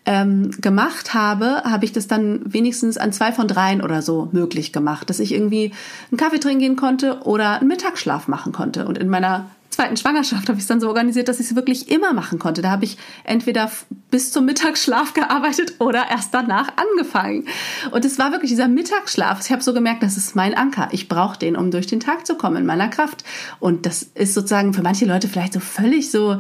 ähm, 0.07 0.51
gemacht 0.61 1.15
habe, 1.15 1.63
habe 1.65 1.85
ich 1.85 1.93
das 1.93 2.09
dann 2.09 2.41
wenigstens 2.45 2.99
an 2.99 3.13
zwei 3.13 3.33
von 3.33 3.49
dreien 3.49 3.81
oder 3.81 4.03
so 4.03 4.29
möglich 4.33 4.73
gemacht, 4.73 5.09
dass 5.09 5.21
ich 5.21 5.33
irgendwie 5.33 5.73
einen 6.11 6.19
Kaffee 6.19 6.39
trinken 6.39 6.61
gehen 6.61 6.77
konnte 6.77 7.21
oder 7.23 7.59
einen 7.59 7.69
Mittagsschlaf 7.69 8.29
machen 8.29 8.53
konnte. 8.53 8.87
Und 8.87 8.99
in 8.99 9.09
meiner 9.09 9.51
zweiten 9.77 9.97
Schwangerschaft 9.97 10.49
habe 10.49 10.59
ich 10.59 10.65
es 10.65 10.69
dann 10.69 10.81
so 10.81 10.89
organisiert, 10.89 11.29
dass 11.29 11.39
ich 11.39 11.47
es 11.47 11.55
wirklich 11.55 11.91
immer 11.91 12.13
machen 12.13 12.39
konnte. 12.39 12.63
Da 12.63 12.71
habe 12.71 12.85
ich 12.85 12.97
entweder 13.25 13.71
bis 14.11 14.33
zum 14.33 14.45
Mittagsschlaf 14.47 15.15
gearbeitet 15.15 15.75
oder 15.79 16.11
erst 16.11 16.35
danach 16.35 16.69
angefangen. 16.77 17.47
Und 17.93 18.05
es 18.05 18.19
war 18.19 18.33
wirklich 18.33 18.51
dieser 18.51 18.69
Mittagsschlaf. 18.69 19.41
Ich 19.45 19.53
habe 19.53 19.63
so 19.63 19.73
gemerkt, 19.75 20.03
das 20.03 20.17
ist 20.17 20.35
mein 20.35 20.55
Anker. 20.55 20.89
Ich 20.93 21.09
brauche 21.09 21.39
den, 21.39 21.57
um 21.57 21.71
durch 21.71 21.87
den 21.87 22.01
Tag 22.01 22.27
zu 22.27 22.37
kommen 22.37 22.57
in 22.57 22.67
meiner 22.67 22.89
Kraft. 22.89 23.23
Und 23.61 23.87
das 23.87 24.03
ist 24.03 24.35
sozusagen 24.35 24.75
für 24.75 24.83
manche 24.83 25.05
Leute 25.05 25.29
vielleicht 25.29 25.53
so 25.53 25.61
völlig 25.61 26.11
so 26.11 26.39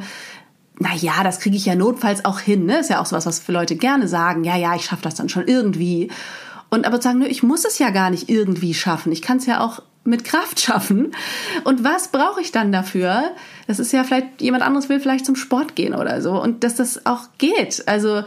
na 0.78 0.94
ja, 0.94 1.24
das 1.24 1.40
kriege 1.40 1.56
ich 1.56 1.64
ja 1.64 1.74
notfalls 1.74 2.26
auch 2.26 2.38
hin. 2.38 2.66
Ne? 2.66 2.80
Ist 2.80 2.90
ja 2.90 3.00
auch 3.00 3.06
sowas, 3.06 3.24
was 3.24 3.38
für 3.38 3.52
Leute 3.52 3.76
gerne 3.76 4.08
sagen. 4.08 4.44
Ja, 4.44 4.56
ja, 4.56 4.74
ich 4.74 4.84
schaffe 4.84 5.02
das 5.02 5.14
dann 5.14 5.30
schon 5.30 5.48
irgendwie. 5.48 6.10
Und 6.68 6.86
aber 6.86 7.00
sagen, 7.00 7.20
nö, 7.20 7.26
ich 7.26 7.42
muss 7.42 7.64
es 7.64 7.78
ja 7.78 7.88
gar 7.88 8.10
nicht 8.10 8.28
irgendwie 8.28 8.74
schaffen. 8.74 9.10
Ich 9.10 9.22
kann 9.22 9.38
es 9.38 9.46
ja 9.46 9.60
auch 9.60 9.80
mit 10.06 10.24
Kraft 10.24 10.60
schaffen. 10.60 11.12
Und 11.64 11.84
was 11.84 12.08
brauche 12.08 12.40
ich 12.40 12.52
dann 12.52 12.72
dafür? 12.72 13.30
Das 13.66 13.78
ist 13.78 13.92
ja 13.92 14.04
vielleicht, 14.04 14.40
jemand 14.40 14.62
anderes 14.62 14.88
will 14.88 15.00
vielleicht 15.00 15.26
zum 15.26 15.36
Sport 15.36 15.76
gehen 15.76 15.94
oder 15.94 16.20
so. 16.22 16.40
Und 16.40 16.64
dass 16.64 16.74
das 16.76 17.06
auch 17.06 17.28
geht. 17.38 17.86
Also 17.86 18.22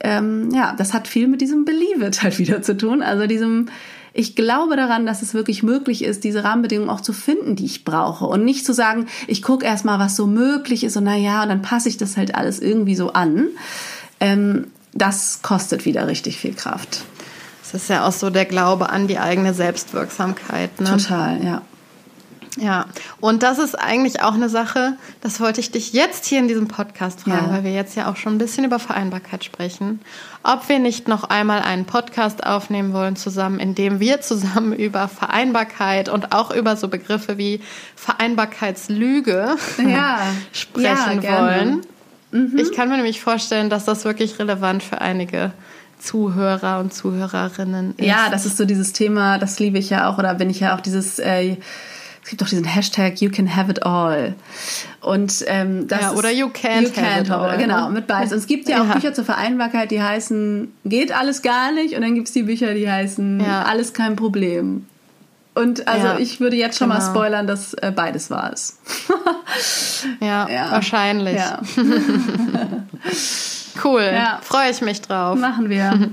ähm, 0.00 0.50
ja, 0.52 0.74
das 0.76 0.92
hat 0.92 1.06
viel 1.06 1.28
mit 1.28 1.40
diesem 1.40 1.64
Believe 1.64 2.04
it 2.04 2.22
halt 2.22 2.38
wieder 2.38 2.62
zu 2.62 2.76
tun. 2.76 3.02
Also 3.02 3.26
diesem, 3.26 3.68
ich 4.12 4.34
glaube 4.34 4.76
daran, 4.76 5.06
dass 5.06 5.22
es 5.22 5.34
wirklich 5.34 5.62
möglich 5.62 6.04
ist, 6.04 6.24
diese 6.24 6.44
Rahmenbedingungen 6.44 6.90
auch 6.90 7.00
zu 7.00 7.12
finden, 7.12 7.56
die 7.56 7.64
ich 7.64 7.84
brauche. 7.84 8.26
Und 8.26 8.44
nicht 8.44 8.66
zu 8.66 8.74
sagen, 8.74 9.06
ich 9.26 9.42
gucke 9.42 9.64
erstmal, 9.64 9.98
was 9.98 10.16
so 10.16 10.26
möglich 10.26 10.84
ist 10.84 10.96
und 10.96 11.04
naja, 11.04 11.42
und 11.42 11.48
dann 11.48 11.62
passe 11.62 11.88
ich 11.88 11.96
das 11.96 12.16
halt 12.16 12.34
alles 12.34 12.60
irgendwie 12.60 12.96
so 12.96 13.12
an. 13.12 13.48
Ähm, 14.20 14.66
das 14.92 15.40
kostet 15.42 15.84
wieder 15.86 16.06
richtig 16.06 16.36
viel 16.38 16.54
Kraft. 16.54 17.04
Das 17.72 17.82
ist 17.82 17.88
ja 17.88 18.06
auch 18.06 18.12
so 18.12 18.30
der 18.30 18.44
Glaube 18.44 18.90
an 18.90 19.08
die 19.08 19.18
eigene 19.18 19.54
Selbstwirksamkeit. 19.54 20.80
Ne? 20.80 20.90
Total, 20.90 21.42
ja. 21.42 21.62
Ja, 22.58 22.84
und 23.20 23.42
das 23.42 23.58
ist 23.58 23.74
eigentlich 23.74 24.20
auch 24.20 24.34
eine 24.34 24.50
Sache, 24.50 24.98
das 25.22 25.40
wollte 25.40 25.60
ich 25.60 25.70
dich 25.70 25.94
jetzt 25.94 26.26
hier 26.26 26.38
in 26.38 26.48
diesem 26.48 26.68
Podcast 26.68 27.22
fragen, 27.22 27.46
ja. 27.46 27.52
weil 27.52 27.64
wir 27.64 27.72
jetzt 27.72 27.96
ja 27.96 28.10
auch 28.10 28.16
schon 28.16 28.34
ein 28.34 28.38
bisschen 28.38 28.64
über 28.64 28.78
Vereinbarkeit 28.78 29.42
sprechen, 29.42 30.00
ob 30.42 30.68
wir 30.68 30.78
nicht 30.78 31.08
noch 31.08 31.24
einmal 31.24 31.62
einen 31.62 31.86
Podcast 31.86 32.44
aufnehmen 32.44 32.92
wollen 32.92 33.16
zusammen, 33.16 33.58
in 33.58 33.74
dem 33.74 34.00
wir 34.00 34.20
zusammen 34.20 34.72
über 34.74 35.08
Vereinbarkeit 35.08 36.10
und 36.10 36.34
auch 36.34 36.50
über 36.54 36.76
so 36.76 36.88
Begriffe 36.88 37.38
wie 37.38 37.60
Vereinbarkeitslüge 37.96 39.56
ja. 39.78 40.18
sprechen 40.52 41.22
ja, 41.22 41.40
wollen. 41.40 41.80
Mhm. 42.32 42.58
Ich 42.58 42.72
kann 42.72 42.90
mir 42.90 42.96
nämlich 42.96 43.22
vorstellen, 43.22 43.70
dass 43.70 43.86
das 43.86 44.04
wirklich 44.04 44.38
relevant 44.38 44.82
für 44.82 45.00
einige 45.00 45.52
Zuhörer 46.02 46.80
und 46.80 46.92
Zuhörerinnen 46.92 47.94
ist. 47.96 48.06
Ja, 48.06 48.28
das 48.30 48.46
ist 48.46 48.56
so 48.56 48.64
dieses 48.64 48.92
Thema, 48.92 49.38
das 49.38 49.58
liebe 49.58 49.78
ich 49.78 49.90
ja 49.90 50.08
auch, 50.08 50.18
oder 50.18 50.34
bin 50.34 50.50
ich 50.50 50.60
ja 50.60 50.76
auch 50.76 50.80
dieses 50.80 51.18
äh, 51.18 51.56
es 52.22 52.30
gibt 52.30 52.40
doch 52.40 52.48
diesen 52.48 52.64
Hashtag 52.64 53.20
You 53.20 53.30
can 53.30 53.56
have 53.56 53.70
it 53.70 53.84
all. 53.84 54.34
Und 55.00 55.44
ähm, 55.48 55.88
das 55.88 56.02
ja, 56.02 56.12
oder 56.12 56.30
You 56.30 56.46
can't, 56.46 56.82
you 56.82 56.88
can't 56.88 57.04
have 57.04 57.20
it 57.22 57.30
all. 57.30 57.58
Genau, 57.58 57.90
mit 57.90 58.06
beides. 58.06 58.32
Und 58.32 58.38
es 58.38 58.46
gibt 58.46 58.68
ja 58.68 58.82
auch 58.82 58.86
ja. 58.88 58.94
Bücher 58.94 59.12
zur 59.12 59.24
Vereinbarkeit, 59.24 59.90
die 59.90 60.00
heißen 60.00 60.72
Geht 60.84 61.12
alles 61.12 61.42
gar 61.42 61.72
nicht. 61.72 61.96
Und 61.96 62.02
dann 62.02 62.14
gibt 62.14 62.28
es 62.28 62.34
die 62.34 62.44
Bücher, 62.44 62.74
die 62.74 62.88
heißen 62.88 63.40
ja. 63.40 63.62
Alles 63.62 63.92
kein 63.92 64.14
Problem. 64.14 64.86
Und 65.54 65.88
also 65.88 66.06
ja, 66.06 66.18
ich 66.18 66.40
würde 66.40 66.56
jetzt 66.56 66.78
schon 66.78 66.88
genau. 66.88 67.00
mal 67.00 67.10
spoilern, 67.10 67.46
dass 67.46 67.74
äh, 67.74 67.92
beides 67.94 68.30
war 68.30 68.52
es. 68.52 68.78
ja, 70.20 70.48
wahrscheinlich. 70.70 71.40
cool. 73.84 74.12
Freue 74.42 74.70
ich 74.70 74.80
mich 74.80 75.00
drauf. 75.00 75.38
Machen 75.38 75.68
wir. 75.68 76.10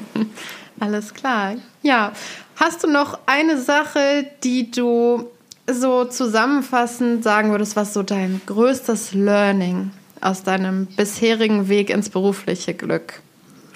Alles 0.80 1.12
klar. 1.14 1.54
Ja, 1.82 2.12
Hast 2.60 2.84
du 2.84 2.88
noch 2.88 3.18
eine 3.24 3.58
Sache, 3.58 4.26
die 4.44 4.70
du 4.70 5.30
so 5.66 6.04
zusammenfassend 6.04 7.24
sagen 7.24 7.52
würdest, 7.52 7.74
was 7.74 7.94
so 7.94 8.02
dein 8.02 8.42
größtes 8.44 9.14
Learning 9.14 9.92
aus 10.20 10.42
deinem 10.42 10.84
bisherigen 10.84 11.70
Weg 11.70 11.88
ins 11.88 12.10
berufliche 12.10 12.74
Glück 12.74 13.22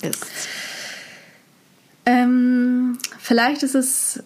ist? 0.02 0.26
Ähm, 2.04 2.98
vielleicht 3.18 3.62
ist 3.62 3.74
es 3.74 4.22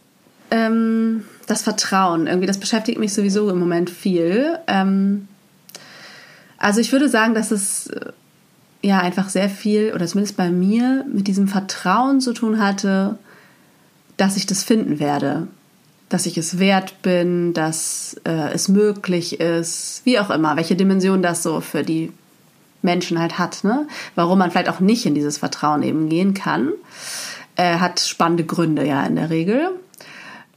ähm, 0.50 1.22
das 1.46 1.62
Vertrauen. 1.62 2.26
Irgendwie, 2.26 2.48
das 2.48 2.58
beschäftigt 2.58 2.98
mich 2.98 3.14
sowieso 3.14 3.48
im 3.50 3.60
Moment 3.60 3.90
viel. 3.90 4.58
Ähm, 4.66 5.28
also 6.56 6.80
ich 6.80 6.90
würde 6.90 7.08
sagen, 7.08 7.34
dass 7.34 7.52
es 7.52 7.88
ja 8.82 8.98
einfach 9.00 9.28
sehr 9.28 9.48
viel, 9.48 9.92
oder 9.94 10.06
zumindest 10.06 10.36
bei 10.36 10.50
mir, 10.50 11.04
mit 11.12 11.26
diesem 11.26 11.48
Vertrauen 11.48 12.20
zu 12.20 12.32
tun 12.32 12.62
hatte, 12.62 13.18
dass 14.16 14.36
ich 14.36 14.46
das 14.46 14.62
finden 14.62 15.00
werde, 15.00 15.48
dass 16.08 16.26
ich 16.26 16.38
es 16.38 16.58
wert 16.58 17.02
bin, 17.02 17.54
dass 17.54 18.16
äh, 18.24 18.52
es 18.52 18.68
möglich 18.68 19.40
ist, 19.40 20.02
wie 20.04 20.18
auch 20.18 20.30
immer, 20.30 20.56
welche 20.56 20.76
Dimension 20.76 21.22
das 21.22 21.42
so 21.42 21.60
für 21.60 21.82
die 21.82 22.12
Menschen 22.82 23.18
halt 23.18 23.38
hat, 23.38 23.64
ne? 23.64 23.86
Warum 24.14 24.38
man 24.38 24.50
vielleicht 24.50 24.68
auch 24.68 24.80
nicht 24.80 25.04
in 25.04 25.14
dieses 25.14 25.38
Vertrauen 25.38 25.82
eben 25.82 26.08
gehen 26.08 26.34
kann, 26.34 26.72
äh, 27.56 27.78
hat 27.78 28.00
spannende 28.00 28.44
Gründe 28.44 28.86
ja 28.86 29.04
in 29.04 29.16
der 29.16 29.30
Regel, 29.30 29.70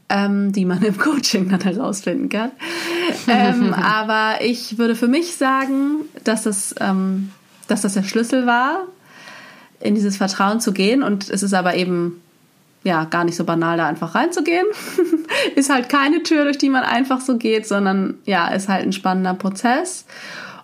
ähm, 0.10 0.52
die 0.52 0.66
man 0.66 0.82
im 0.84 0.98
Coaching 0.98 1.50
dann 1.50 1.62
herausfinden 1.62 2.30
kann. 2.30 2.52
ähm, 3.28 3.74
aber 3.74 4.44
ich 4.44 4.78
würde 4.78 4.96
für 4.96 5.08
mich 5.08 5.36
sagen, 5.36 6.02
dass 6.24 6.44
das, 6.44 6.76
ähm, 6.80 7.32
dass 7.72 7.82
das 7.82 7.94
der 7.94 8.04
Schlüssel 8.04 8.46
war, 8.46 8.84
in 9.80 9.96
dieses 9.96 10.18
Vertrauen 10.18 10.60
zu 10.60 10.74
gehen. 10.74 11.04
Und 11.04 11.30
es 11.30 11.42
ist 11.42 11.54
aber 11.54 11.76
eben 11.76 12.22
ja, 12.84 13.06
gar 13.06 13.24
nicht 13.24 13.36
so 13.36 13.44
banal, 13.44 13.78
da 13.78 13.88
einfach 13.88 14.16
reinzugehen. 14.16 14.66
ist 15.56 15.70
halt 15.70 15.90
keine 15.90 16.24
Tür, 16.24 16.44
durch 16.44 16.58
die 16.58 16.70
man 16.70 16.84
einfach 16.84 17.22
so 17.22 17.38
geht, 17.38 17.68
sondern 17.68 18.16
ja, 18.26 18.48
ist 18.50 18.70
halt 18.70 18.86
ein 18.86 18.94
spannender 18.94 19.34
Prozess. 19.34 20.06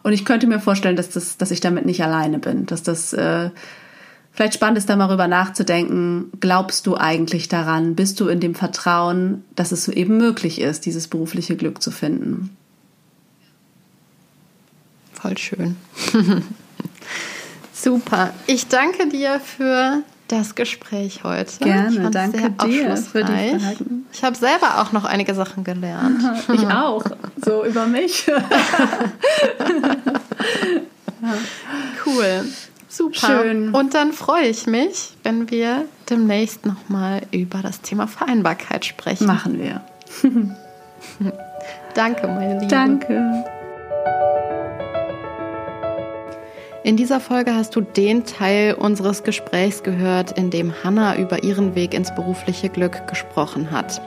Und 0.03 0.13
ich 0.13 0.25
könnte 0.25 0.47
mir 0.47 0.59
vorstellen, 0.59 0.95
dass, 0.95 1.09
das, 1.09 1.37
dass 1.37 1.51
ich 1.51 1.59
damit 1.59 1.85
nicht 1.85 2.03
alleine 2.03 2.39
bin, 2.39 2.65
dass 2.65 2.81
das 2.81 3.13
äh, 3.13 3.49
vielleicht 4.31 4.55
spannend 4.55 4.77
ist, 4.77 4.89
da 4.89 4.95
mal 4.95 5.09
rüber 5.09 5.27
nachzudenken. 5.27 6.31
Glaubst 6.39 6.87
du 6.87 6.97
eigentlich 6.97 7.49
daran? 7.49 7.95
Bist 7.95 8.19
du 8.19 8.27
in 8.27 8.39
dem 8.39 8.55
Vertrauen, 8.55 9.43
dass 9.55 9.71
es 9.71 9.87
eben 9.87 10.17
möglich 10.17 10.61
ist, 10.61 10.85
dieses 10.85 11.07
berufliche 11.07 11.55
Glück 11.55 11.81
zu 11.81 11.91
finden? 11.91 12.55
Voll 15.13 15.37
schön. 15.37 15.75
Super. 17.79 18.31
Ich 18.47 18.67
danke 18.67 19.07
dir 19.07 19.39
für 19.39 20.01
das 20.27 20.55
Gespräch 20.55 21.23
heute. 21.23 21.59
Gerne, 21.63 22.09
danke 22.11 22.49
dir 22.65 22.97
für 22.97 23.23
die 23.23 23.59
Fragen. 23.59 24.05
Ich 24.11 24.23
habe 24.23 24.35
selber 24.35 24.81
auch 24.81 24.91
noch 24.91 25.05
einige 25.05 25.33
Sachen 25.35 25.63
gelernt. 25.63 26.21
Ich 26.53 26.65
auch, 26.67 27.05
so 27.43 27.63
über 27.63 27.85
mich. 27.85 28.25
cool, 32.05 32.45
super. 32.89 33.27
Schön. 33.27 33.73
Und 33.73 33.93
dann 33.93 34.11
freue 34.11 34.47
ich 34.47 34.65
mich, 34.65 35.13
wenn 35.23 35.49
wir 35.51 35.85
demnächst 36.09 36.65
nochmal 36.65 37.21
über 37.31 37.59
das 37.59 37.81
Thema 37.81 38.07
Vereinbarkeit 38.07 38.85
sprechen. 38.85 39.27
Machen 39.27 39.59
wir. 39.59 39.81
Danke, 41.93 42.27
meine 42.27 42.55
Liebe. 42.55 42.67
Danke. 42.67 43.45
In 46.87 46.95
dieser 46.95 47.19
Folge 47.19 47.53
hast 47.53 47.75
du 47.75 47.81
den 47.81 48.23
Teil 48.23 48.73
unseres 48.73 49.23
Gesprächs 49.23 49.83
gehört, 49.83 50.39
in 50.39 50.49
dem 50.51 50.71
Hannah 50.85 51.17
über 51.17 51.43
ihren 51.43 51.75
Weg 51.75 51.93
ins 51.93 52.15
berufliche 52.15 52.69
Glück 52.69 53.09
gesprochen 53.09 53.71
hat. 53.71 54.01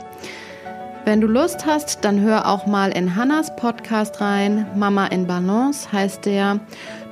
Wenn 1.05 1.21
du 1.21 1.27
Lust 1.27 1.67
hast, 1.67 2.07
dann 2.07 2.23
hör 2.23 2.49
auch 2.49 2.65
mal 2.65 2.91
in 2.93 3.17
Hannas 3.17 3.55
Podcast 3.55 4.23
rein. 4.23 4.67
Mama 4.77 5.09
in 5.09 5.27
Balance 5.27 5.93
heißt 5.93 6.25
der. 6.25 6.59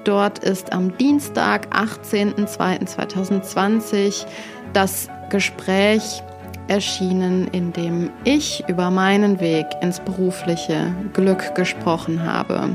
Dort 0.04 0.38
ist 0.38 0.72
am 0.72 0.96
Dienstag, 0.96 1.68
18.02.2020, 1.76 4.24
das 4.72 5.10
Gespräch 5.28 6.22
erschienen, 6.68 7.46
in 7.52 7.74
dem 7.74 8.08
ich 8.24 8.64
über 8.68 8.90
meinen 8.90 9.38
Weg 9.38 9.66
ins 9.82 10.00
berufliche 10.00 10.94
Glück 11.12 11.54
gesprochen 11.54 12.24
habe. 12.24 12.74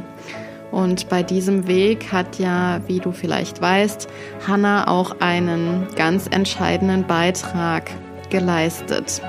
Und 0.74 1.08
bei 1.08 1.22
diesem 1.22 1.68
Weg 1.68 2.12
hat 2.12 2.40
ja, 2.40 2.82
wie 2.88 3.00
du 3.00 3.12
vielleicht 3.12 3.62
weißt, 3.62 4.08
Hannah 4.48 4.88
auch 4.88 5.20
einen 5.20 5.88
ganz 5.96 6.26
entscheidenden 6.26 7.06
Beitrag 7.06 7.92
geleistet. 8.32 9.22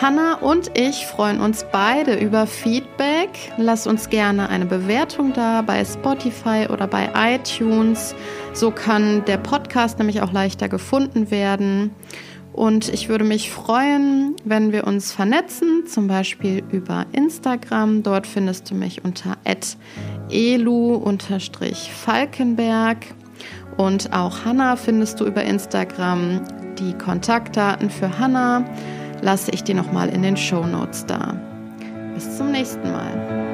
Hannah 0.00 0.36
und 0.36 0.78
ich 0.78 1.04
freuen 1.04 1.40
uns 1.42 1.66
beide 1.70 2.14
über 2.14 2.46
Feedback. 2.46 3.28
Lass 3.58 3.86
uns 3.86 4.08
gerne 4.08 4.48
eine 4.48 4.64
Bewertung 4.64 5.34
da 5.34 5.60
bei 5.60 5.84
Spotify 5.84 6.68
oder 6.72 6.86
bei 6.86 7.10
iTunes. 7.14 8.14
So 8.54 8.70
kann 8.70 9.26
der 9.26 9.36
Podcast 9.36 9.98
nämlich 9.98 10.22
auch 10.22 10.32
leichter 10.32 10.70
gefunden 10.70 11.30
werden. 11.30 11.94
Und 12.58 12.92
ich 12.92 13.08
würde 13.08 13.22
mich 13.22 13.52
freuen, 13.52 14.34
wenn 14.44 14.72
wir 14.72 14.84
uns 14.84 15.12
vernetzen, 15.12 15.86
zum 15.86 16.08
Beispiel 16.08 16.64
über 16.72 17.06
Instagram. 17.12 18.02
Dort 18.02 18.26
findest 18.26 18.68
du 18.68 18.74
mich 18.74 19.04
unter 19.04 19.36
elu-falkenberg. 20.28 22.96
Und 23.76 24.12
auch 24.12 24.44
Hanna 24.44 24.74
findest 24.74 25.20
du 25.20 25.26
über 25.26 25.44
Instagram. 25.44 26.40
Die 26.80 26.94
Kontaktdaten 26.94 27.90
für 27.90 28.18
Hanna 28.18 28.64
lasse 29.22 29.52
ich 29.52 29.62
dir 29.62 29.76
nochmal 29.76 30.08
in 30.08 30.22
den 30.22 30.36
Show 30.36 30.66
Notes 30.66 31.06
da. 31.06 31.40
Bis 32.14 32.38
zum 32.38 32.50
nächsten 32.50 32.90
Mal. 32.90 33.47